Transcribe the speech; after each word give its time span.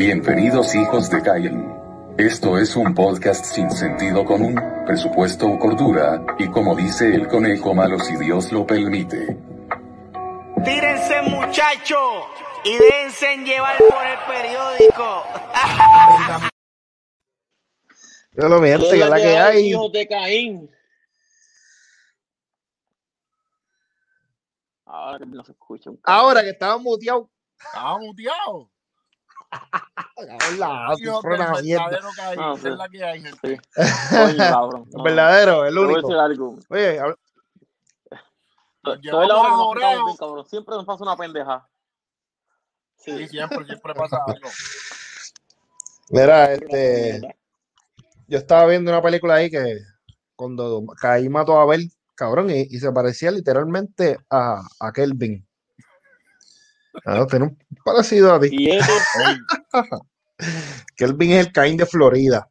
Bienvenidos 0.00 0.74
hijos 0.74 1.10
de 1.10 1.20
Cain. 1.20 1.74
Esto 2.16 2.56
es 2.56 2.74
un 2.74 2.94
podcast 2.94 3.44
sin 3.44 3.70
sentido 3.70 4.24
común, 4.24 4.58
presupuesto 4.86 5.46
o 5.46 5.58
cordura, 5.58 6.24
y 6.38 6.48
como 6.48 6.74
dice 6.74 7.14
el 7.14 7.28
conejo 7.28 7.74
malo 7.74 7.98
si 7.98 8.16
Dios 8.16 8.50
lo 8.50 8.66
permite. 8.66 9.36
Tírense 10.64 11.20
muchachos 11.20 12.24
y 12.64 12.78
déjense 12.78 13.44
llevar 13.44 13.76
por 13.76 14.06
el 14.06 14.18
periódico. 14.26 15.22
Yo 18.32 18.48
lo 18.48 18.58
miento, 18.58 18.88
que 18.88 19.02
es 19.02 19.06
la 19.06 19.16
que 19.18 19.36
hay. 19.36 19.66
Hijos 19.66 19.92
de 19.92 20.08
Caín. 20.08 20.70
Ahora 24.86 25.18
que 25.18 25.26
no 25.26 25.44
se 25.44 25.52
escucha. 25.52 25.90
Ahora 26.04 26.40
que 26.42 26.48
estaba 26.48 26.78
muteado. 26.78 27.28
Estaba 27.62 27.98
muteado. 27.98 28.70
La 30.58 30.94
Dios 30.98 31.20
fue 31.22 31.30
del 31.32 31.40
una 31.40 31.60
mierda. 31.62 31.88
verdadero 31.88 32.08
Caín, 32.16 32.40
esa 32.40 32.56
sí. 32.62 32.68
es 32.68 32.76
la 32.76 32.88
que 32.88 33.04
hay, 33.04 33.22
gente. 33.22 33.60
Sí. 33.74 33.80
Coño, 34.16 34.36
cabrón. 34.38 34.88
El 35.66 35.78
único. 35.78 36.08
Oye, 36.68 37.00
Toda 39.10 39.26
la 39.26 39.36
hora 39.36 39.48
nos 39.50 39.74
bien, 40.06 40.16
cabrón. 40.18 40.46
Siempre 40.46 40.74
nos 40.76 40.84
pasa 40.84 41.04
una 41.04 41.16
pendeja. 41.16 41.68
Sí, 42.96 43.16
Sí. 43.18 43.28
siempre, 43.28 43.64
siempre 43.64 43.94
pasa 43.94 44.18
algo. 44.26 44.48
mira, 46.10 46.52
este, 46.52 47.20
yo 48.26 48.38
estaba 48.38 48.66
viendo 48.66 48.90
una 48.90 49.02
película 49.02 49.34
ahí 49.34 49.50
que 49.50 49.78
cuando 50.36 50.84
Caín 51.00 51.32
mató 51.32 51.58
a 51.58 51.62
Abel, 51.62 51.90
cabrón, 52.14 52.50
y, 52.50 52.60
y 52.62 52.78
se 52.78 52.92
parecía 52.92 53.30
literalmente 53.30 54.18
a, 54.30 54.62
a 54.80 54.92
Kelvin. 54.92 55.46
Ah, 57.04 57.26
tiene 57.28 57.46
un 57.46 57.58
parecido 57.84 58.34
a 58.34 58.40
ti. 58.40 58.48
Y 58.50 58.70
eso, 58.70 58.92
Kelvin 60.96 61.32
es 61.32 61.46
el 61.46 61.52
Caín 61.52 61.76
de 61.76 61.86
Florida. 61.86 62.48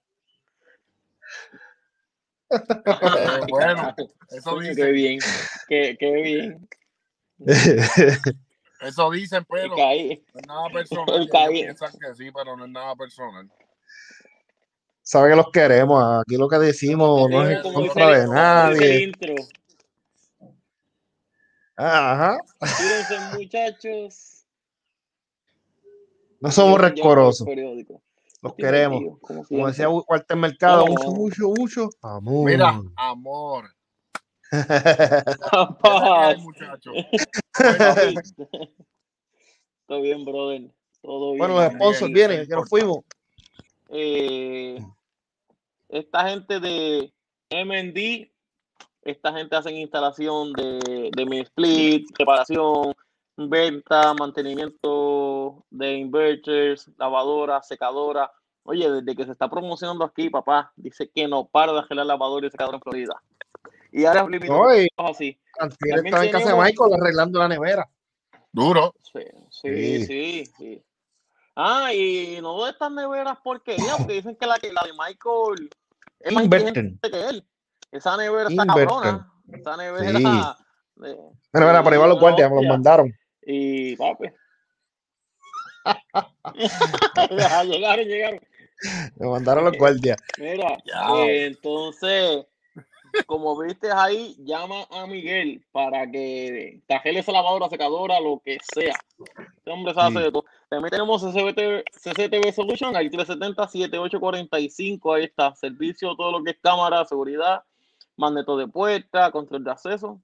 Bueno, 3.50 3.96
eso 4.30 4.52
coño, 4.52 4.72
qué 4.76 4.92
bien. 4.92 5.20
Qué, 5.68 5.98
qué 6.00 6.12
bien. 6.12 6.70
eso 8.82 9.12
dicen, 9.12 9.46
pero 9.48 9.68
no 9.68 9.76
es 9.76 10.48
nada 10.48 10.70
personal. 10.74 11.30
Piensan 11.52 11.92
que 11.92 12.16
sí, 12.16 12.32
pero 12.32 12.58
no 12.58 12.66
es 12.66 12.72
nada 12.72 12.96
personal. 12.96 13.50
Sabe 15.02 15.32
que 15.32 15.36
los 15.36 15.52
queremos. 15.52 16.22
Aquí 16.22 16.38
lo 16.38 16.48
que 16.48 16.58
decimos 16.58 17.30
no 17.30 17.44
es 17.44 17.58
en 17.58 17.62
Como 17.64 17.82
dice 17.82 17.94
contra 17.94 18.10
de 18.10 18.22
dice 18.22 18.34
nadie. 18.34 19.12
Intro. 21.80 21.86
Ajá. 21.86 22.38
Tírense, 22.78 23.38
muchachos. 23.38 24.46
No 26.42 26.52
somos 26.52 26.80
periódico. 27.46 28.02
Los 28.42 28.56
queremos. 28.56 29.20
como 29.20 29.46
Como 29.46 29.68
decía 29.68 29.90
Walter 29.90 30.38
Mercado, 30.38 30.86
mucho, 30.88 31.12
mucho, 31.12 31.50
mucho 31.50 31.90
amor. 32.02 32.50
Mira, 32.50 32.82
amor. 32.96 33.70
¿Qué 34.50 34.58
es 34.58 34.70
la 34.70 34.84
que 34.84 35.38
Capaz. 35.52 36.28
hay, 36.28 36.38
muchachos? 36.38 36.96
Todo 39.86 40.02
bien, 40.02 40.24
brother. 40.24 40.72
Todo 41.02 41.32
bien. 41.34 41.38
bueno, 41.40 41.56
los 41.56 41.74
sponsors 41.74 42.12
bien, 42.12 42.30
vienen, 42.30 42.48
que 42.48 42.56
nos 42.56 42.70
fuimos. 42.70 43.00
Eh, 43.90 44.80
esta 45.90 46.30
gente 46.30 46.60
de 46.60 47.12
MND, 47.50 48.32
esta 49.02 49.34
gente 49.34 49.56
hacen 49.56 49.76
instalación 49.78 50.54
de, 50.54 51.10
de 51.16 51.26
mini 51.26 51.42
split, 51.42 52.08
reparación, 52.18 52.94
venta, 53.38 54.14
mantenimiento 54.14 55.64
de 55.70 55.98
inverters, 55.98 56.90
lavadora, 56.98 57.62
secadora. 57.64 58.32
Oye, 58.64 58.90
desde 58.92 59.16
que 59.16 59.26
se 59.26 59.32
está 59.32 59.50
promocionando 59.50 60.04
aquí, 60.06 60.30
papá, 60.30 60.72
dice 60.76 61.10
que 61.10 61.28
no 61.28 61.46
para 61.48 61.72
de 61.74 61.80
arreglar 61.80 62.06
lavadora 62.06 62.48
y 62.48 62.52
secadora 62.52 62.78
en 62.78 62.82
Florida. 62.82 63.14
Y 63.92 64.06
ahora 64.06 64.28
y 64.78 64.88
así. 64.98 65.40
También 65.58 66.06
estaba 66.06 66.26
en 66.26 66.32
casa 66.32 66.50
de 66.56 66.62
Michael 66.62 66.94
arreglando 67.02 67.40
la 67.40 67.48
nevera. 67.48 67.90
Duro. 68.52 68.94
Sí, 69.02 69.20
sí, 69.50 70.06
Sí. 70.06 70.06
sí, 70.06 70.46
sí. 70.58 70.84
Ah, 71.56 71.94
y 71.94 72.40
no 72.42 72.64
de 72.64 72.72
estas 72.72 72.92
neveras 72.92 73.38
porquerías, 73.44 73.98
porque 73.98 74.14
dicen 74.14 74.36
que 74.36 74.46
la, 74.46 74.58
que 74.60 74.72
la 74.72 74.84
de 74.84 74.92
Michael 74.94 75.70
es 76.20 76.34
más 76.34 76.44
Inverten. 76.44 76.70
inteligente 76.88 77.12
que 77.12 77.30
él. 77.30 77.46
Esa 77.92 78.18
nevera 78.18 78.50
está 78.50 78.66
cabrona. 78.66 79.32
Esa 79.52 79.78
nevera. 79.78 80.20
Sí. 80.20 80.24
de- 81.02 81.16
Mira, 81.54 81.68
mira, 81.68 81.84
por 81.84 81.94
ahí 81.94 82.00
van 82.00 82.10
los 82.10 82.20
guardias, 82.20 82.50
me 82.50 82.56
los 82.58 82.66
mandaron. 82.66 83.14
Y 83.42 83.96
papi. 83.96 84.28
Llegaron, 87.30 88.06
llegaron. 88.06 88.40
Me 89.18 89.28
mandaron 89.28 89.66
los 89.66 89.78
guardias. 89.78 90.18
Mira, 90.38 90.78
Ya. 90.86 91.16
eh, 91.26 91.48
entonces, 91.48 92.46
como 93.26 93.58
viste 93.60 93.92
ahí, 93.92 94.36
llama 94.40 94.86
a 94.92 95.08
Miguel 95.08 95.66
para 95.72 96.10
que 96.10 96.82
tajele 96.88 97.20
esa 97.22 97.32
lavadora, 97.32 97.70
secadora, 97.70 98.20
lo 98.20 98.40
que 98.44 98.58
sea. 98.74 98.94
Este 99.58 99.72
hombre 99.72 99.94
se 99.94 100.00
hace 100.00 100.18
Sí. 100.18 100.24
de 100.24 100.32
todo. 100.32 100.46
También 100.70 100.92
tenemos 100.92 101.22
CCTV, 101.24 101.84
CCTV 101.92 102.52
Solution, 102.54 102.96
ahí 102.96 103.10
370-7845, 103.10 105.16
ahí 105.16 105.24
está. 105.26 105.56
Servicio, 105.56 106.16
todo 106.16 106.32
lo 106.32 106.44
que 106.44 106.52
es 106.52 106.58
cámara, 106.62 107.04
seguridad, 107.06 107.64
magneto 108.20 108.56
de 108.58 108.68
puerta, 108.68 109.32
control 109.32 109.64
de 109.64 109.72
acceso. 109.72 110.22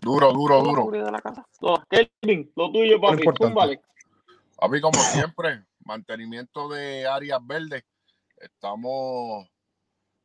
Duro, 0.00 0.32
duro, 0.32 0.62
duro. 0.62 0.82
seguridad 0.82 1.06
de 1.06 1.12
la 1.12 1.20
casa. 1.20 1.44
Todo. 1.58 1.82
Kelvin, 1.88 2.52
lo 2.54 2.70
tuyo, 2.70 3.00
papi. 3.00 3.24
Zúmbale. 3.40 3.80
A 4.60 4.68
mí, 4.68 4.80
como 4.80 5.00
siempre, 5.00 5.64
mantenimiento 5.84 6.68
de 6.68 7.04
áreas 7.06 7.40
verdes. 7.44 7.82
Estamos, 8.36 9.48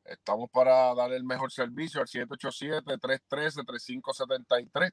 estamos 0.03 0.49
para 0.51 0.93
dar 0.93 1.13
el 1.13 1.23
mejor 1.23 1.51
servicio 1.51 2.01
al 2.01 2.07
787-313-3573. 2.07 4.91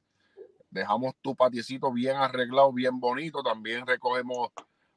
Dejamos 0.69 1.13
tu 1.21 1.35
patiecito 1.35 1.91
bien 1.91 2.15
arreglado, 2.15 2.71
bien 2.71 2.99
bonito. 2.99 3.43
También 3.43 3.85
recogemos, 3.85 4.49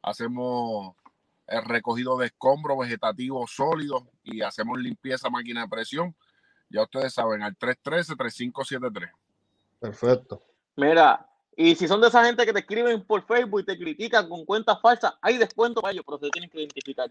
hacemos 0.02 0.94
el 1.48 1.64
recogido 1.64 2.16
de 2.16 2.26
escombros 2.26 2.78
vegetativos 2.78 3.50
sólidos 3.52 4.04
y 4.22 4.42
hacemos 4.42 4.78
limpieza 4.78 5.28
máquina 5.28 5.62
de 5.62 5.68
presión. 5.68 6.14
Ya 6.70 6.82
ustedes 6.82 7.12
saben, 7.12 7.42
al 7.42 7.56
313-3573. 7.58 9.10
Perfecto. 9.80 10.42
Mira, 10.76 11.28
y 11.56 11.74
si 11.74 11.88
son 11.88 12.00
de 12.00 12.08
esa 12.08 12.24
gente 12.24 12.46
que 12.46 12.52
te 12.52 12.60
escriben 12.60 13.04
por 13.04 13.26
Facebook 13.26 13.60
y 13.60 13.64
te 13.64 13.76
critican 13.76 14.28
con 14.28 14.44
cuentas 14.44 14.80
falsas, 14.80 15.14
hay 15.20 15.36
descuento 15.36 15.80
para 15.80 15.92
ellos, 15.92 16.04
pero 16.06 16.18
se 16.18 16.30
tienen 16.30 16.48
que 16.48 16.60
identificar. 16.60 17.10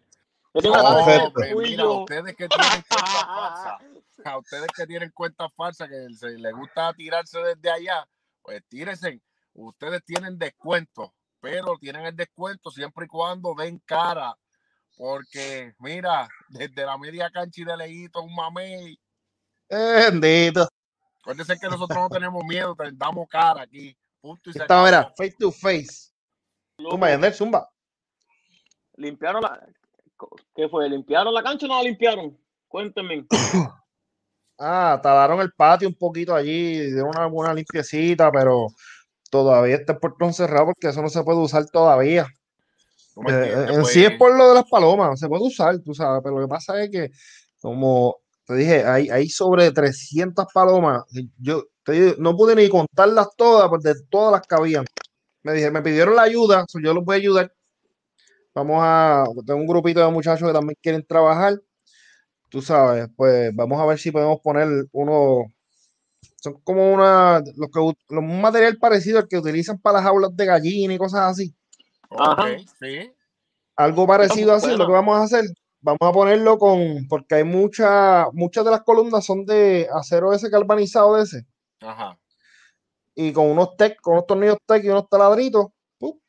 Y 0.54 1.56
mira, 1.56 1.88
ustedes 1.88 2.36
que 2.36 2.48
tienen 2.48 2.84
cuentas 2.90 3.26
falsas, 3.28 3.82
a 4.26 4.38
ustedes 4.38 4.68
que 4.76 4.88
tienen 4.88 5.12
cuentas 5.12 5.52
falsas, 5.56 5.88
que 5.88 6.14
se 6.16 6.30
les 6.38 6.54
gusta 6.54 6.94
tirarse 6.94 7.40
desde 7.40 7.70
allá, 7.70 8.08
pues 8.42 8.64
tírense. 8.68 9.22
Ustedes 9.54 10.04
tienen 10.04 10.40
descuento, 10.40 11.14
pero 11.40 11.78
tienen 11.78 12.06
el 12.06 12.16
descuento 12.16 12.72
siempre 12.72 13.06
y 13.06 13.08
cuando 13.08 13.54
den 13.54 13.80
cara. 13.86 14.36
Porque, 14.98 15.74
mira, 15.80 16.28
desde 16.50 16.86
la 16.86 16.98
media 16.98 17.30
cancha 17.30 17.62
y 17.62 17.66
de 17.66 17.78
leguito, 17.78 18.22
un 18.22 18.36
mamey. 18.36 19.00
Bendito. 19.70 20.68
Acuérdense 21.22 21.60
que 21.60 21.68
nosotros 21.68 21.98
no 21.98 22.10
tenemos 22.10 22.44
miedo, 22.46 22.76
te 22.76 22.92
damos 22.94 23.28
cara 23.30 23.64
aquí. 23.64 23.96
Punto 24.20 24.50
y 24.50 24.54
se 24.54 24.64
acabó. 24.64 24.86
mira, 24.86 25.14
face 25.16 25.36
to 25.40 25.52
face. 25.52 26.12
Zumba, 26.82 27.10
Yandel, 27.10 27.34
zumba. 27.34 27.70
limpiaron 28.96 29.42
la. 29.42 29.66
¿Qué 30.56 30.68
fue? 30.68 30.90
¿Limpiaron 30.90 31.34
la 31.34 31.44
cancha 31.44 31.66
o 31.66 31.70
no 31.70 31.78
la 31.78 31.84
limpiaron? 31.84 32.38
Cuéntenme. 32.68 33.26
Ah, 34.62 35.00
talaron 35.02 35.40
el 35.40 35.54
patio 35.54 35.88
un 35.88 35.96
poquito 35.96 36.36
allí, 36.36 36.82
dieron 36.92 37.12
una 37.16 37.28
buena 37.28 37.54
limpiecita, 37.54 38.30
pero 38.30 38.68
todavía 39.32 39.78
está 39.78 39.94
el 39.94 40.00
portón 40.00 40.34
cerrado 40.34 40.66
porque 40.66 40.90
eso 40.90 41.02
no 41.02 41.08
se 41.08 41.24
puede 41.24 41.40
usar 41.40 41.66
todavía. 41.70 42.28
¿Tú 43.14 43.22
me 43.22 43.32
Eh, 43.32 43.54
en 43.54 43.68
Pues, 43.68 43.94
sí 43.94 44.04
es 44.04 44.18
por 44.18 44.36
lo 44.36 44.50
de 44.50 44.56
las 44.56 44.70
palomas, 44.70 45.18
se 45.18 45.30
puede 45.30 45.48
usar, 45.48 45.80
tú 45.80 45.94
sabes, 45.94 46.22
pero 46.22 46.36
lo 46.36 46.46
que 46.46 46.50
pasa 46.50 46.84
es 46.84 46.92
que, 46.92 47.10
como 47.62 48.18
te 48.50 48.56
dije, 48.56 48.84
hay, 48.84 49.10
hay 49.12 49.30
sobre 49.30 49.72
300 49.72 50.48
palomas. 50.52 51.04
Yo 51.38 51.66
te 51.84 51.92
digo, 51.92 52.16
no 52.18 52.36
pude 52.36 52.56
ni 52.56 52.68
contarlas 52.68 53.28
todas, 53.38 53.70
porque 53.70 53.94
todas 54.10 54.32
las 54.32 54.48
cabían. 54.48 54.86
Me 55.44 55.54
dije, 55.54 55.70
me 55.70 55.84
pidieron 55.84 56.16
la 56.16 56.24
ayuda, 56.24 56.66
so 56.68 56.80
yo 56.80 56.92
los 56.96 57.06
voy 57.06 57.18
a 57.18 57.20
ayudar. 57.20 57.54
Vamos 58.56 58.80
a, 58.82 59.24
tengo 59.46 59.60
un 59.60 59.68
grupito 59.68 60.00
de 60.04 60.12
muchachos 60.12 60.48
que 60.48 60.54
también 60.54 60.76
quieren 60.82 61.06
trabajar. 61.06 61.62
Tú 62.50 62.60
sabes, 62.64 63.08
pues 63.16 63.56
vamos 63.56 63.80
a 63.80 63.86
ver 63.86 64.00
si 64.00 64.10
podemos 64.10 64.40
poner 64.42 64.68
uno, 64.94 65.44
son 66.42 66.60
como 66.64 66.92
una, 66.92 67.44
los 67.56 67.70
que, 67.70 67.80
los- 67.80 67.94
un 68.24 68.42
material 68.42 68.78
parecido 68.78 69.20
al 69.20 69.28
que 69.28 69.38
utilizan 69.38 69.78
para 69.78 69.98
las 70.00 70.06
jaulas 70.06 70.36
de 70.36 70.46
gallina 70.48 70.92
y 70.96 70.98
cosas 70.98 71.22
así 71.32 71.54
Ajá. 72.10 72.58
sí. 72.80 73.12
algo 73.76 74.08
parecido 74.08 74.54
así, 74.54 74.66
bueno. 74.70 74.80
lo 74.80 74.88
que 74.88 74.94
vamos 74.94 75.18
a 75.20 75.24
hacer, 75.24 75.46
vamos 75.82 76.00
a 76.02 76.12
ponerlo 76.12 76.58
con, 76.58 77.08
porque 77.08 77.36
hay 77.36 77.44
mucha, 77.44 78.28
muchas 78.34 78.66
de 78.66 78.72
las 78.72 78.82
columnas 78.82 79.26
son 79.26 79.46
de 79.46 79.88
acero 79.94 80.34
ese 80.34 80.50
galvanizado 80.50 81.16
de 81.16 81.24
ese, 81.24 81.46
Ajá. 81.82 82.18
y 83.16 83.32
con 83.34 83.48
unos 83.48 83.76
tec, 83.78 84.00
con 84.02 84.14
unos 84.14 84.28
tornillos 84.28 84.58
tec 84.66 84.84
y 84.84 84.90
unos 84.90 85.08
taladritos, 85.10 85.68
¡pum! 85.98 86.20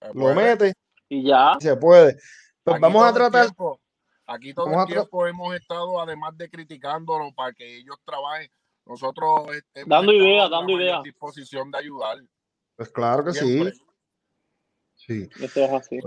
Lo 0.00 0.12
pues, 0.12 0.36
mete 0.36 0.72
Y 1.08 1.24
ya. 1.28 1.56
y 1.58 1.62
se 1.62 1.76
puede. 1.76 2.16
Pues 2.64 2.74
Aquí 2.76 2.82
vamos 2.82 3.04
a 3.04 3.12
tratar. 3.12 3.44
tiempo- 3.46 3.80
aquí 4.26 4.52
todo 4.52 4.80
el 4.80 4.86
tiempo 4.86 5.26
hemos 5.26 5.54
estado, 5.54 6.00
además 6.00 6.36
de 6.36 6.50
criticándolos 6.50 7.32
para 7.34 7.52
que 7.52 7.76
ellos 7.78 7.96
trabajen, 8.04 8.50
nosotros 8.84 9.46
hemos 9.74 9.88
Dando 9.88 10.12
estado 10.12 10.28
ideas, 10.28 10.50
dando 10.50 10.72
ideas. 10.80 11.02
disposición 11.04 11.70
de 11.70 11.78
ayudar. 11.78 12.18
Pues 12.76 12.88
claro 12.90 13.24
que 13.24 13.32
Siempre. 13.32 13.72
sí. 13.72 13.82
Sí. 14.96 15.28
Esto 15.44 15.60
es 15.60 15.70
así. 15.72 15.98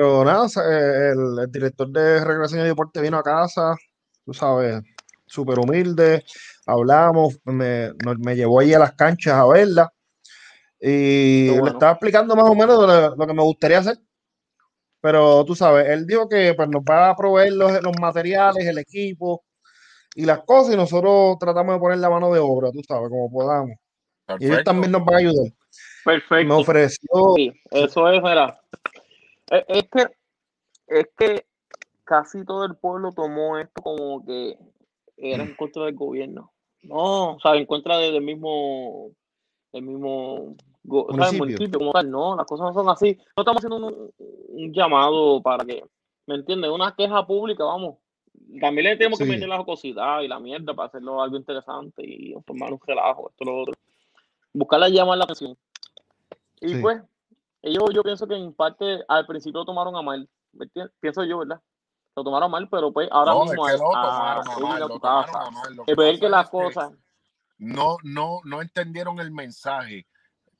Pero 0.00 0.24
nada, 0.24 0.46
eh, 0.46 1.12
el, 1.12 1.40
el 1.40 1.52
director 1.52 1.86
de 1.90 2.24
Recreación 2.24 2.62
y 2.62 2.68
Deporte 2.68 3.02
vino 3.02 3.18
a 3.18 3.22
casa, 3.22 3.76
tú 4.24 4.32
sabes, 4.32 4.80
súper 5.26 5.58
humilde, 5.58 6.24
hablamos, 6.64 7.38
me, 7.44 7.92
me 8.18 8.34
llevó 8.34 8.60
allí 8.60 8.72
a 8.72 8.78
las 8.78 8.94
canchas 8.94 9.34
a 9.34 9.44
verla 9.44 9.92
y 10.80 11.50
le 11.50 11.68
estaba 11.68 11.92
explicando 11.92 12.34
más 12.34 12.48
o 12.48 12.54
menos 12.54 12.78
lo, 12.78 13.14
lo 13.14 13.26
que 13.26 13.34
me 13.34 13.42
gustaría 13.42 13.80
hacer. 13.80 13.98
Pero 15.02 15.44
tú 15.44 15.54
sabes, 15.54 15.86
él 15.90 16.06
dijo 16.06 16.26
que 16.30 16.54
pues, 16.54 16.70
nos 16.70 16.80
va 16.82 17.10
a 17.10 17.16
proveer 17.16 17.52
los, 17.52 17.70
los 17.82 17.92
materiales, 18.00 18.66
el 18.66 18.78
equipo 18.78 19.44
y 20.14 20.24
las 20.24 20.40
cosas 20.44 20.72
y 20.72 20.76
nosotros 20.78 21.36
tratamos 21.38 21.74
de 21.74 21.78
poner 21.78 21.98
la 21.98 22.08
mano 22.08 22.32
de 22.32 22.40
obra, 22.40 22.72
tú 22.72 22.80
sabes, 22.88 23.10
como 23.10 23.30
podamos. 23.30 23.76
Y 24.38 24.46
ellos 24.46 24.64
también 24.64 24.92
nos 24.92 25.04
van 25.04 25.16
a 25.16 25.18
ayudar. 25.18 25.52
Me 26.06 26.12
Perfecto. 26.14 26.56
ofreció, 26.56 27.34
Sí, 27.36 27.52
eso 27.70 28.10
es, 28.10 28.22
mira. 28.22 28.58
Es, 29.50 29.64
es 29.68 29.88
que, 29.90 30.06
es 30.86 31.08
que 31.18 31.46
casi 32.04 32.44
todo 32.44 32.64
el 32.64 32.76
pueblo 32.76 33.12
tomó 33.12 33.58
esto 33.58 33.82
como 33.82 34.24
que 34.24 34.56
era 35.16 35.42
en 35.44 35.54
contra 35.54 35.84
del 35.84 35.94
gobierno. 35.94 36.52
No, 36.82 37.32
o 37.34 37.40
sea, 37.40 37.54
en 37.56 37.66
contra 37.66 37.98
de- 37.98 38.10
del 38.12 38.22
mismo, 38.22 39.10
del 39.72 39.82
mismo 39.82 40.56
o 40.88 41.14
sea, 41.14 41.32
Municipio. 41.32 41.78
como 41.78 41.92
tal. 41.92 42.10
No, 42.10 42.34
las 42.36 42.46
cosas 42.46 42.68
no 42.68 42.72
son 42.74 42.88
así. 42.88 43.18
No 43.36 43.42
estamos 43.42 43.62
haciendo 43.64 43.86
un, 43.86 44.12
un 44.48 44.72
llamado 44.72 45.42
para 45.42 45.64
que, 45.64 45.84
¿me 46.26 46.36
entiendes? 46.36 46.70
Una 46.70 46.94
queja 46.96 47.26
pública, 47.26 47.64
vamos. 47.64 47.96
También 48.60 48.84
le 48.86 48.96
tenemos 48.96 49.18
Sí. 49.18 49.24
que 49.24 49.30
meter 49.30 49.48
la 49.48 49.58
jocosidad 49.58 50.22
y 50.22 50.28
la 50.28 50.40
mierda 50.40 50.74
para 50.74 50.88
hacerlo 50.88 51.20
algo 51.22 51.36
interesante 51.36 52.02
y 52.04 52.34
formar 52.46 52.72
un 52.72 52.80
relajo, 52.84 53.28
esto, 53.30 53.44
lo 53.44 53.60
otro. 53.62 53.74
Buscarla 54.54 54.88
llamar 54.88 55.18
la 55.18 55.24
atención. 55.24 55.56
Y 56.62 56.68
Sí. 56.70 56.78
pues, 56.80 57.02
ellos 57.62 57.84
yo 57.92 58.02
pienso 58.02 58.26
que 58.26 58.36
en 58.36 58.54
parte 58.54 59.04
al 59.08 59.26
principio 59.26 59.60
lo 59.60 59.64
tomaron 59.64 59.96
a 59.96 60.02
mal. 60.02 60.28
Pienso 61.00 61.24
yo, 61.24 61.38
¿verdad? 61.38 61.60
Lo 62.16 62.24
tomaron 62.24 62.50
mal, 62.50 62.68
pero 62.68 62.92
pues 62.92 63.08
ahora 63.10 63.32
No, 63.32 63.44
es 63.44 63.50
mismo 63.50 63.66
que 63.66 63.72
a- 63.72 64.42
ver 65.96 66.18
que 66.18 66.28
las 66.28 66.50
cosas, 66.50 66.92
no, 67.58 67.96
no, 68.02 68.40
no 68.44 68.62
entendieron 68.62 69.20
el 69.20 69.30
mensaje. 69.30 70.06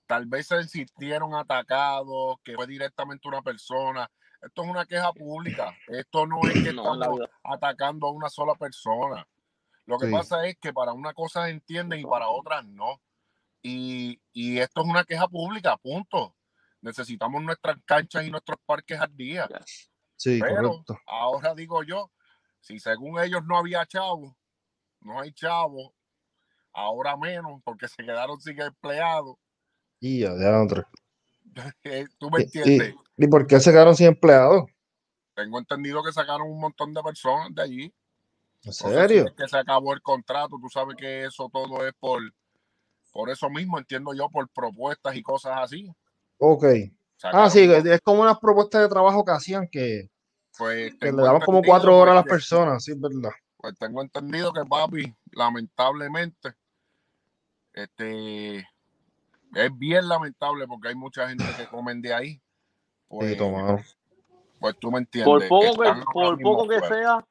Tal 0.07 0.27
vez 0.27 0.47
se 0.49 0.63
sintieron 0.65 1.35
atacados, 1.35 2.37
que 2.45 2.55
fue 2.55 2.67
directamente 2.67 3.29
una 3.29 3.43
persona. 3.43 4.11
Esto 4.43 4.63
es 4.65 4.71
una 4.71 4.87
queja 4.87 5.13
pública. 5.13 5.77
Esto 5.87 6.27
no 6.27 6.49
es 6.49 6.63
que 6.63 6.63
no, 6.73 6.95
estamos 6.95 7.21
atacando 7.45 8.07
a 8.07 8.11
una 8.11 8.29
sola 8.29 8.55
persona. 8.55 9.27
Lo 9.87 9.99
que 9.99 10.07
Sí. 10.07 10.13
pasa 10.13 10.47
es 10.47 10.57
que 10.59 10.73
para 10.73 10.93
una 10.93 11.15
cosa 11.15 11.49
entienden 11.49 12.01
y 12.01 12.05
para 12.05 12.29
otras 12.29 12.65
no. 12.65 13.01
Y, 13.63 14.21
y 14.33 14.59
esto 14.59 14.81
es 14.83 14.87
una 14.87 15.05
queja 15.05 15.29
pública, 15.29 15.77
punto. 15.77 16.35
Necesitamos 16.83 17.43
nuestras 17.43 17.77
canchas 17.85 18.25
y 18.25 18.31
nuestros 18.31 18.59
parques 18.65 18.99
al 19.01 19.15
día. 19.17 19.49
sí, 20.17 20.39
Pero 20.41 20.69
correcto. 20.71 20.99
ahora 21.07 21.55
digo 21.55 21.83
yo, 21.83 22.11
si 22.61 22.79
según 22.79 23.21
ellos 23.21 23.43
no 23.45 23.59
había 23.59 23.85
chavos, 23.87 24.35
no 25.01 25.21
hay 25.21 25.33
chavos, 25.33 25.93
ahora 26.73 27.17
menos 27.17 27.61
porque 27.65 27.89
se 27.89 28.03
quedaron 28.03 28.41
sin 28.41 28.61
empleados. 28.61 29.37
Y 30.01 30.21
ya, 30.21 30.35
ya, 30.39 30.63
otro. 30.63 30.87
Eh, 31.83 32.07
¿Tú 32.19 32.31
me 32.31 32.41
¿Y, 32.41 32.43
entiendes? 32.45 32.95
y, 33.17 33.25
y 33.25 33.29
por 33.29 33.45
qué 33.47 33.59
se 33.59 33.73
quedaron 33.73 33.97
sin 33.97 34.07
empleados? 34.07 34.71
Tengo 35.35 35.59
entendido 35.59 36.03
que 36.05 36.13
sacaron 36.13 36.49
un 36.49 36.61
montón 36.61 36.95
de 36.95 37.03
personas 37.03 37.53
de 37.55 37.63
allí. 37.63 37.95
¿En 38.63 38.73
serio? 38.73 39.27
es 39.27 39.33
que 39.33 39.49
se 39.49 39.57
acabó 39.59 39.93
el 39.95 40.03
contrato. 40.03 40.57
Tú 40.61 40.69
sabes 40.69 40.95
que 40.97 41.25
eso 41.25 41.49
todo 41.53 41.87
es 41.87 41.93
por, 41.99 42.21
por 43.11 43.31
eso 43.31 43.49
mismo, 43.51 43.79
entiendo 43.79 44.13
yo, 44.15 44.29
por 44.29 44.49
propuestas 44.51 45.17
y 45.17 45.23
cosas 45.23 45.55
así. 45.57 45.91
Ok. 46.41 46.65
Ah, 47.23 47.51
sí, 47.51 47.71
es 47.71 48.01
como 48.01 48.23
unas 48.23 48.39
propuestas 48.39 48.81
de 48.81 48.89
trabajo 48.89 49.25
que 49.25 49.33
hacían 49.33 49.69
que, 49.71 50.09
pues, 50.57 50.95
que 50.95 51.13
le 51.13 51.23
daban 51.23 51.43
como 51.43 51.63
cuatro 51.63 51.97
horas 51.99 52.13
a 52.13 52.17
las 52.17 52.25
personas, 52.25 52.83
sí, 52.83 52.93
es 52.93 53.01
verdad. 53.01 53.31
Pues 53.59 53.79
tengo 53.79 54.01
entendido 54.01 54.51
que 54.53 54.65
papi, 54.65 55.15
lamentablemente, 55.33 56.55
este 57.75 58.59
es 58.59 59.79
bien 59.79 60.09
lamentable 60.09 60.67
porque 60.67 60.89
hay 60.89 60.95
mucha 60.95 61.29
gente 61.29 61.45
que 61.59 61.67
comen 61.67 62.01
de 62.01 62.15
ahí. 62.15 62.43
Pues, 63.09 63.37
Sí, 63.37 63.45
pues 64.61 64.77
tú 64.79 64.91
me 64.91 64.99
entiendes. 64.99 65.49
Por 65.49 65.49
poco 65.49 65.83
que, 65.83 66.03
por 66.13 66.41
poco 66.41 66.69
que 66.69 66.81
sea, 66.81 67.27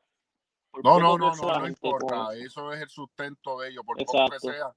por 0.72 0.84
No, 0.84 1.00
poco 1.00 1.00
no, 1.00 1.14
que 1.16 1.20
no, 1.20 1.34
sea, 1.34 1.54
no, 1.54 1.60
no 1.62 1.68
importa. 1.68 2.36
Eso 2.36 2.74
es 2.74 2.82
el 2.82 2.90
sustento 2.90 3.60
de 3.60 3.70
ellos, 3.70 3.84
por 3.84 3.98
poco 3.98 4.30
que 4.30 4.40
sea. 4.40 4.72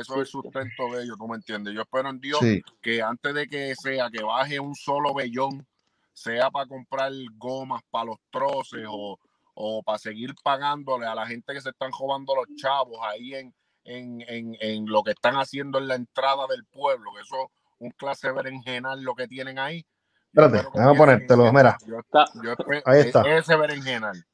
Eso 0.00 0.20
es 0.22 0.28
sustento 0.30 0.88
de 0.94 1.04
ellos, 1.04 1.16
tú 1.18 1.26
me 1.28 1.36
entiendes. 1.36 1.74
Yo 1.74 1.82
espero 1.82 2.08
en 2.10 2.20
Dios 2.20 2.38
Sí, 2.40 2.62
que 2.82 3.02
antes 3.02 3.34
de 3.34 3.46
que 3.48 3.74
sea 3.76 4.10
que 4.10 4.22
baje 4.22 4.58
un 4.60 4.74
solo 4.74 5.14
vellón, 5.14 5.66
sea 6.12 6.50
para 6.50 6.66
comprar 6.66 7.12
gomas 7.36 7.82
para 7.90 8.06
los 8.06 8.16
troces 8.30 8.84
o, 8.88 9.18
o 9.54 9.82
para 9.82 9.98
seguir 9.98 10.34
pagándole 10.42 11.06
a 11.06 11.14
la 11.14 11.26
gente 11.26 11.52
que 11.52 11.60
se 11.60 11.70
están 11.70 11.90
robando 11.98 12.34
los 12.34 12.46
chavos 12.56 12.98
ahí 13.02 13.34
en, 13.34 13.54
en, 13.84 14.20
en, 14.28 14.56
en 14.60 14.86
lo 14.86 15.02
que 15.02 15.10
están 15.12 15.34
haciendo 15.36 15.78
en 15.78 15.88
la 15.88 15.94
entrada 15.96 16.46
del 16.48 16.64
pueblo, 16.66 17.12
que 17.14 17.22
eso 17.22 17.36
es 17.42 17.48
un 17.78 17.90
clase 17.90 18.30
berenjenal 18.32 19.02
lo 19.02 19.14
que 19.14 19.26
tienen 19.28 19.58
ahí. 19.58 19.84
Espérate, 20.32 20.68
déjame 20.74 20.98
ponértelo, 20.98 21.52
mira. 21.52 21.76
Yo, 21.86 21.96
yo 22.42 22.52
espero- 22.52 22.82
Ahí 22.86 23.00
está. 23.02 23.22
e- 23.22 23.38
Ese 23.38 23.56
berenjenal. 23.56 24.24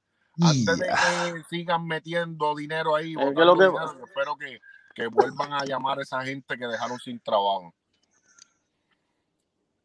Antes 0.42 0.78
de 0.78 0.86
que 0.86 1.42
sigan 1.50 1.84
metiendo 1.86 2.54
dinero 2.54 2.94
ahí, 2.96 3.12
Es 3.12 3.18
que 3.34 3.44
lo 3.44 3.54
que- 3.58 3.64
dinero, 3.64 3.98
yo 3.98 4.04
espero 4.06 4.36
que, 4.36 4.58
que 4.94 5.06
vuelvan 5.08 5.52
a 5.52 5.64
llamar 5.64 5.98
a 5.98 6.02
esa 6.02 6.22
gente 6.22 6.58
que 6.58 6.66
dejaron 6.66 6.98
sin 6.98 7.20
trabajo. 7.20 7.74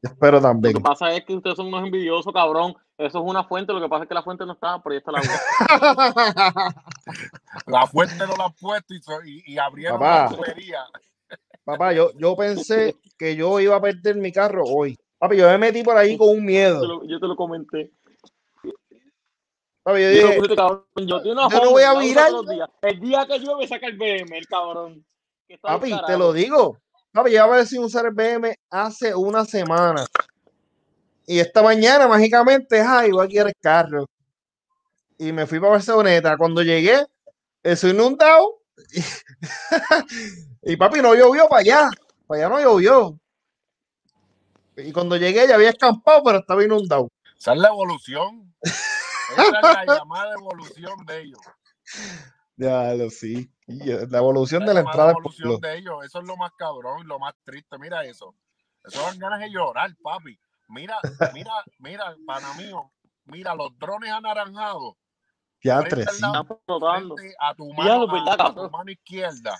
Espero 0.01 0.39
Lo 0.39 0.41
también. 0.41 0.73
que 0.73 0.81
pasa 0.81 1.11
es 1.13 1.25
que 1.25 1.35
ustedes 1.35 1.55
son 1.57 1.67
unos 1.67 1.83
envidiosos, 1.85 2.33
cabrón. 2.33 2.75
Eso 2.97 3.19
es 3.19 3.25
una 3.29 3.43
fuente, 3.43 3.73
lo 3.73 3.81
que 3.81 3.89
pasa 3.89 4.03
es 4.03 4.09
que 4.09 4.15
la 4.15 4.23
fuente 4.23 4.45
no 4.45 4.53
está, 4.53 4.81
pero 4.81 4.93
ahí 4.93 4.97
está 4.99 5.11
la 5.11 5.19
agua. 5.19 5.45
La 7.67 7.87
fuente 7.87 8.25
no 8.27 8.35
la 8.37 8.45
han 8.45 8.53
puesto 8.53 8.93
y, 8.93 8.99
y, 9.25 9.53
y 9.53 9.57
abrieron 9.57 9.99
Papá. 9.99 10.15
la 10.15 10.25
tubería. 10.25 10.79
Papá, 11.65 11.93
yo, 11.93 12.11
yo 12.17 12.35
pensé 12.35 12.95
que 13.17 13.35
yo 13.35 13.59
iba 13.59 13.75
a 13.75 13.81
perder 13.81 14.15
mi 14.17 14.31
carro 14.31 14.63
hoy. 14.65 14.99
Papi, 15.19 15.37
yo 15.37 15.47
me 15.49 15.57
metí 15.57 15.83
por 15.83 15.97
ahí 15.97 16.17
con 16.17 16.29
un 16.29 16.45
Yo 16.65 16.77
te 16.77 16.85
miedo. 16.85 16.85
lo, 16.87 17.05
yo 17.07 17.19
te 17.19 17.27
lo 17.27 17.35
comenté. 17.35 17.91
Papi, 19.85 20.01
yo 20.01 20.09
dije, 20.09 20.55
cabrón, 20.55 20.83
yo, 20.95 21.21
no 21.35 21.47
voy 21.69 21.83
a 21.83 21.93
virar. 21.99 22.29
todos 22.31 22.43
los 22.43 22.55
días. 22.55 22.69
El 22.81 22.99
día 22.99 23.27
que 23.27 23.37
llueve 23.37 23.67
saca 23.67 23.85
el 23.85 23.95
BM, 23.95 24.35
el 24.35 24.47
cabrón. 24.47 25.05
Papi, 25.61 25.93
te 26.07 26.17
lo 26.17 26.33
digo. 26.33 26.79
Papi, 27.11 27.33
ya 27.33 27.45
voy 27.45 27.57
a 27.57 27.59
decir 27.59 27.79
usar 27.79 28.07
el 28.07 28.15
BM 28.15 28.55
hace 28.71 29.13
una 29.13 29.45
semana. 29.45 30.03
Y 31.27 31.37
esta 31.37 31.61
mañana, 31.61 32.07
mágicamente, 32.07 32.81
ay, 32.81 33.11
voy 33.11 33.25
a 33.25 33.27
quitar 33.27 33.47
el 33.47 33.53
carro. 33.61 34.09
Y 35.19 35.31
me 35.31 35.45
fui 35.45 35.59
para 35.59 35.73
Barceloneta. 35.73 36.35
Cuando 36.35 36.63
llegué, 36.63 37.05
eso 37.61 37.87
inundado. 37.87 38.61
Y, 40.67 40.77
papi, 40.77 40.99
no 40.99 41.13
llovió 41.13 41.47
para 41.47 41.59
allá. 41.59 41.89
Para 42.25 42.47
allá 42.47 42.49
no 42.49 42.59
llovió. 42.59 43.19
Y 44.77 44.91
cuando 44.91 45.15
llegué 45.15 45.47
ya 45.47 45.53
había 45.53 45.69
escampado, 45.69 46.23
pero 46.23 46.39
estaba 46.39 46.63
inundado. 46.63 47.07
Esa 47.37 47.53
es 47.53 47.59
la 47.59 47.67
evolución. 47.67 48.51
Esa 49.37 49.59
es 49.59 49.87
la 49.87 49.95
llamada 49.97 50.33
evolución 50.33 51.05
de 51.05 51.21
ellos. 51.21 51.39
Ya 52.57 52.93
lo 52.93 53.09
sí. 53.09 53.51
Y, 53.67 53.91
eh, 53.91 54.07
La 54.09 54.19
evolución 54.19 54.61
La 54.61 54.67
de 54.67 54.73
la 54.75 54.79
entrada 54.81 55.07
del 55.09 55.17
evolución 55.17 55.49
pueblo. 55.59 55.67
de 55.67 55.77
ellos. 55.77 56.05
Eso 56.05 56.19
es 56.19 56.25
lo 56.25 56.37
más 56.37 56.51
cabrón, 56.57 57.07
lo 57.07 57.19
más 57.19 57.33
triste. 57.43 57.77
Mira 57.77 58.03
eso. 58.05 58.35
Eso 58.83 59.01
dan 59.01 59.17
ganas 59.19 59.39
de 59.39 59.49
llorar, 59.51 59.91
papi. 60.01 60.39
Mira, 60.69 60.97
mira, 61.33 61.51
mira, 61.79 62.15
pana 62.25 62.53
mío. 62.53 62.91
Mira, 63.25 63.55
los 63.55 63.77
drones 63.77 64.11
anaranjados. 64.11 64.95
Ya 65.63 65.83
tres, 65.83 66.05
sí. 66.17 66.21
a 67.39 67.55
tu 67.55 67.69
Ya, 67.69 67.75
mano, 67.75 68.07
verdad, 68.07 68.41
a- 68.41 68.47
a 68.47 68.53
tu 68.55 68.69
mano 68.69 68.91
izquierda. 68.91 69.57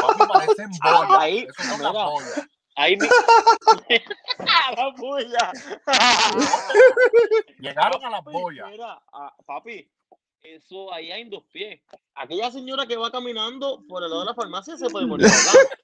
Papi, 0.00 0.20
parecen 0.26 0.70
bolas. 0.82 1.18
Ahí, 1.20 1.46
Eso 1.48 1.62
son 1.62 1.82
las 1.82 1.92
bolas. 1.92 2.48
Ahí 2.76 2.96
me. 2.96 3.06
¡La 4.76 4.90
bulla! 4.96 5.52
Llegaron 7.58 8.04
a 8.04 8.10
las 8.10 8.22
Papi, 8.24 8.36
boyas. 8.36 8.68
Mira, 8.70 9.00
ah, 9.12 9.34
papi, 9.46 9.88
eso 10.42 10.92
ahí 10.92 11.10
hay 11.12 11.22
en 11.22 11.30
dos 11.30 11.44
pies. 11.52 11.80
Aquella 12.14 12.50
señora 12.50 12.86
que 12.86 12.96
va 12.96 13.10
caminando 13.10 13.82
por 13.88 14.02
el 14.02 14.10
lado 14.10 14.20
de 14.22 14.26
la 14.26 14.34
farmacia 14.34 14.76
se 14.76 14.90
puede 14.90 15.06
morir. 15.06 15.26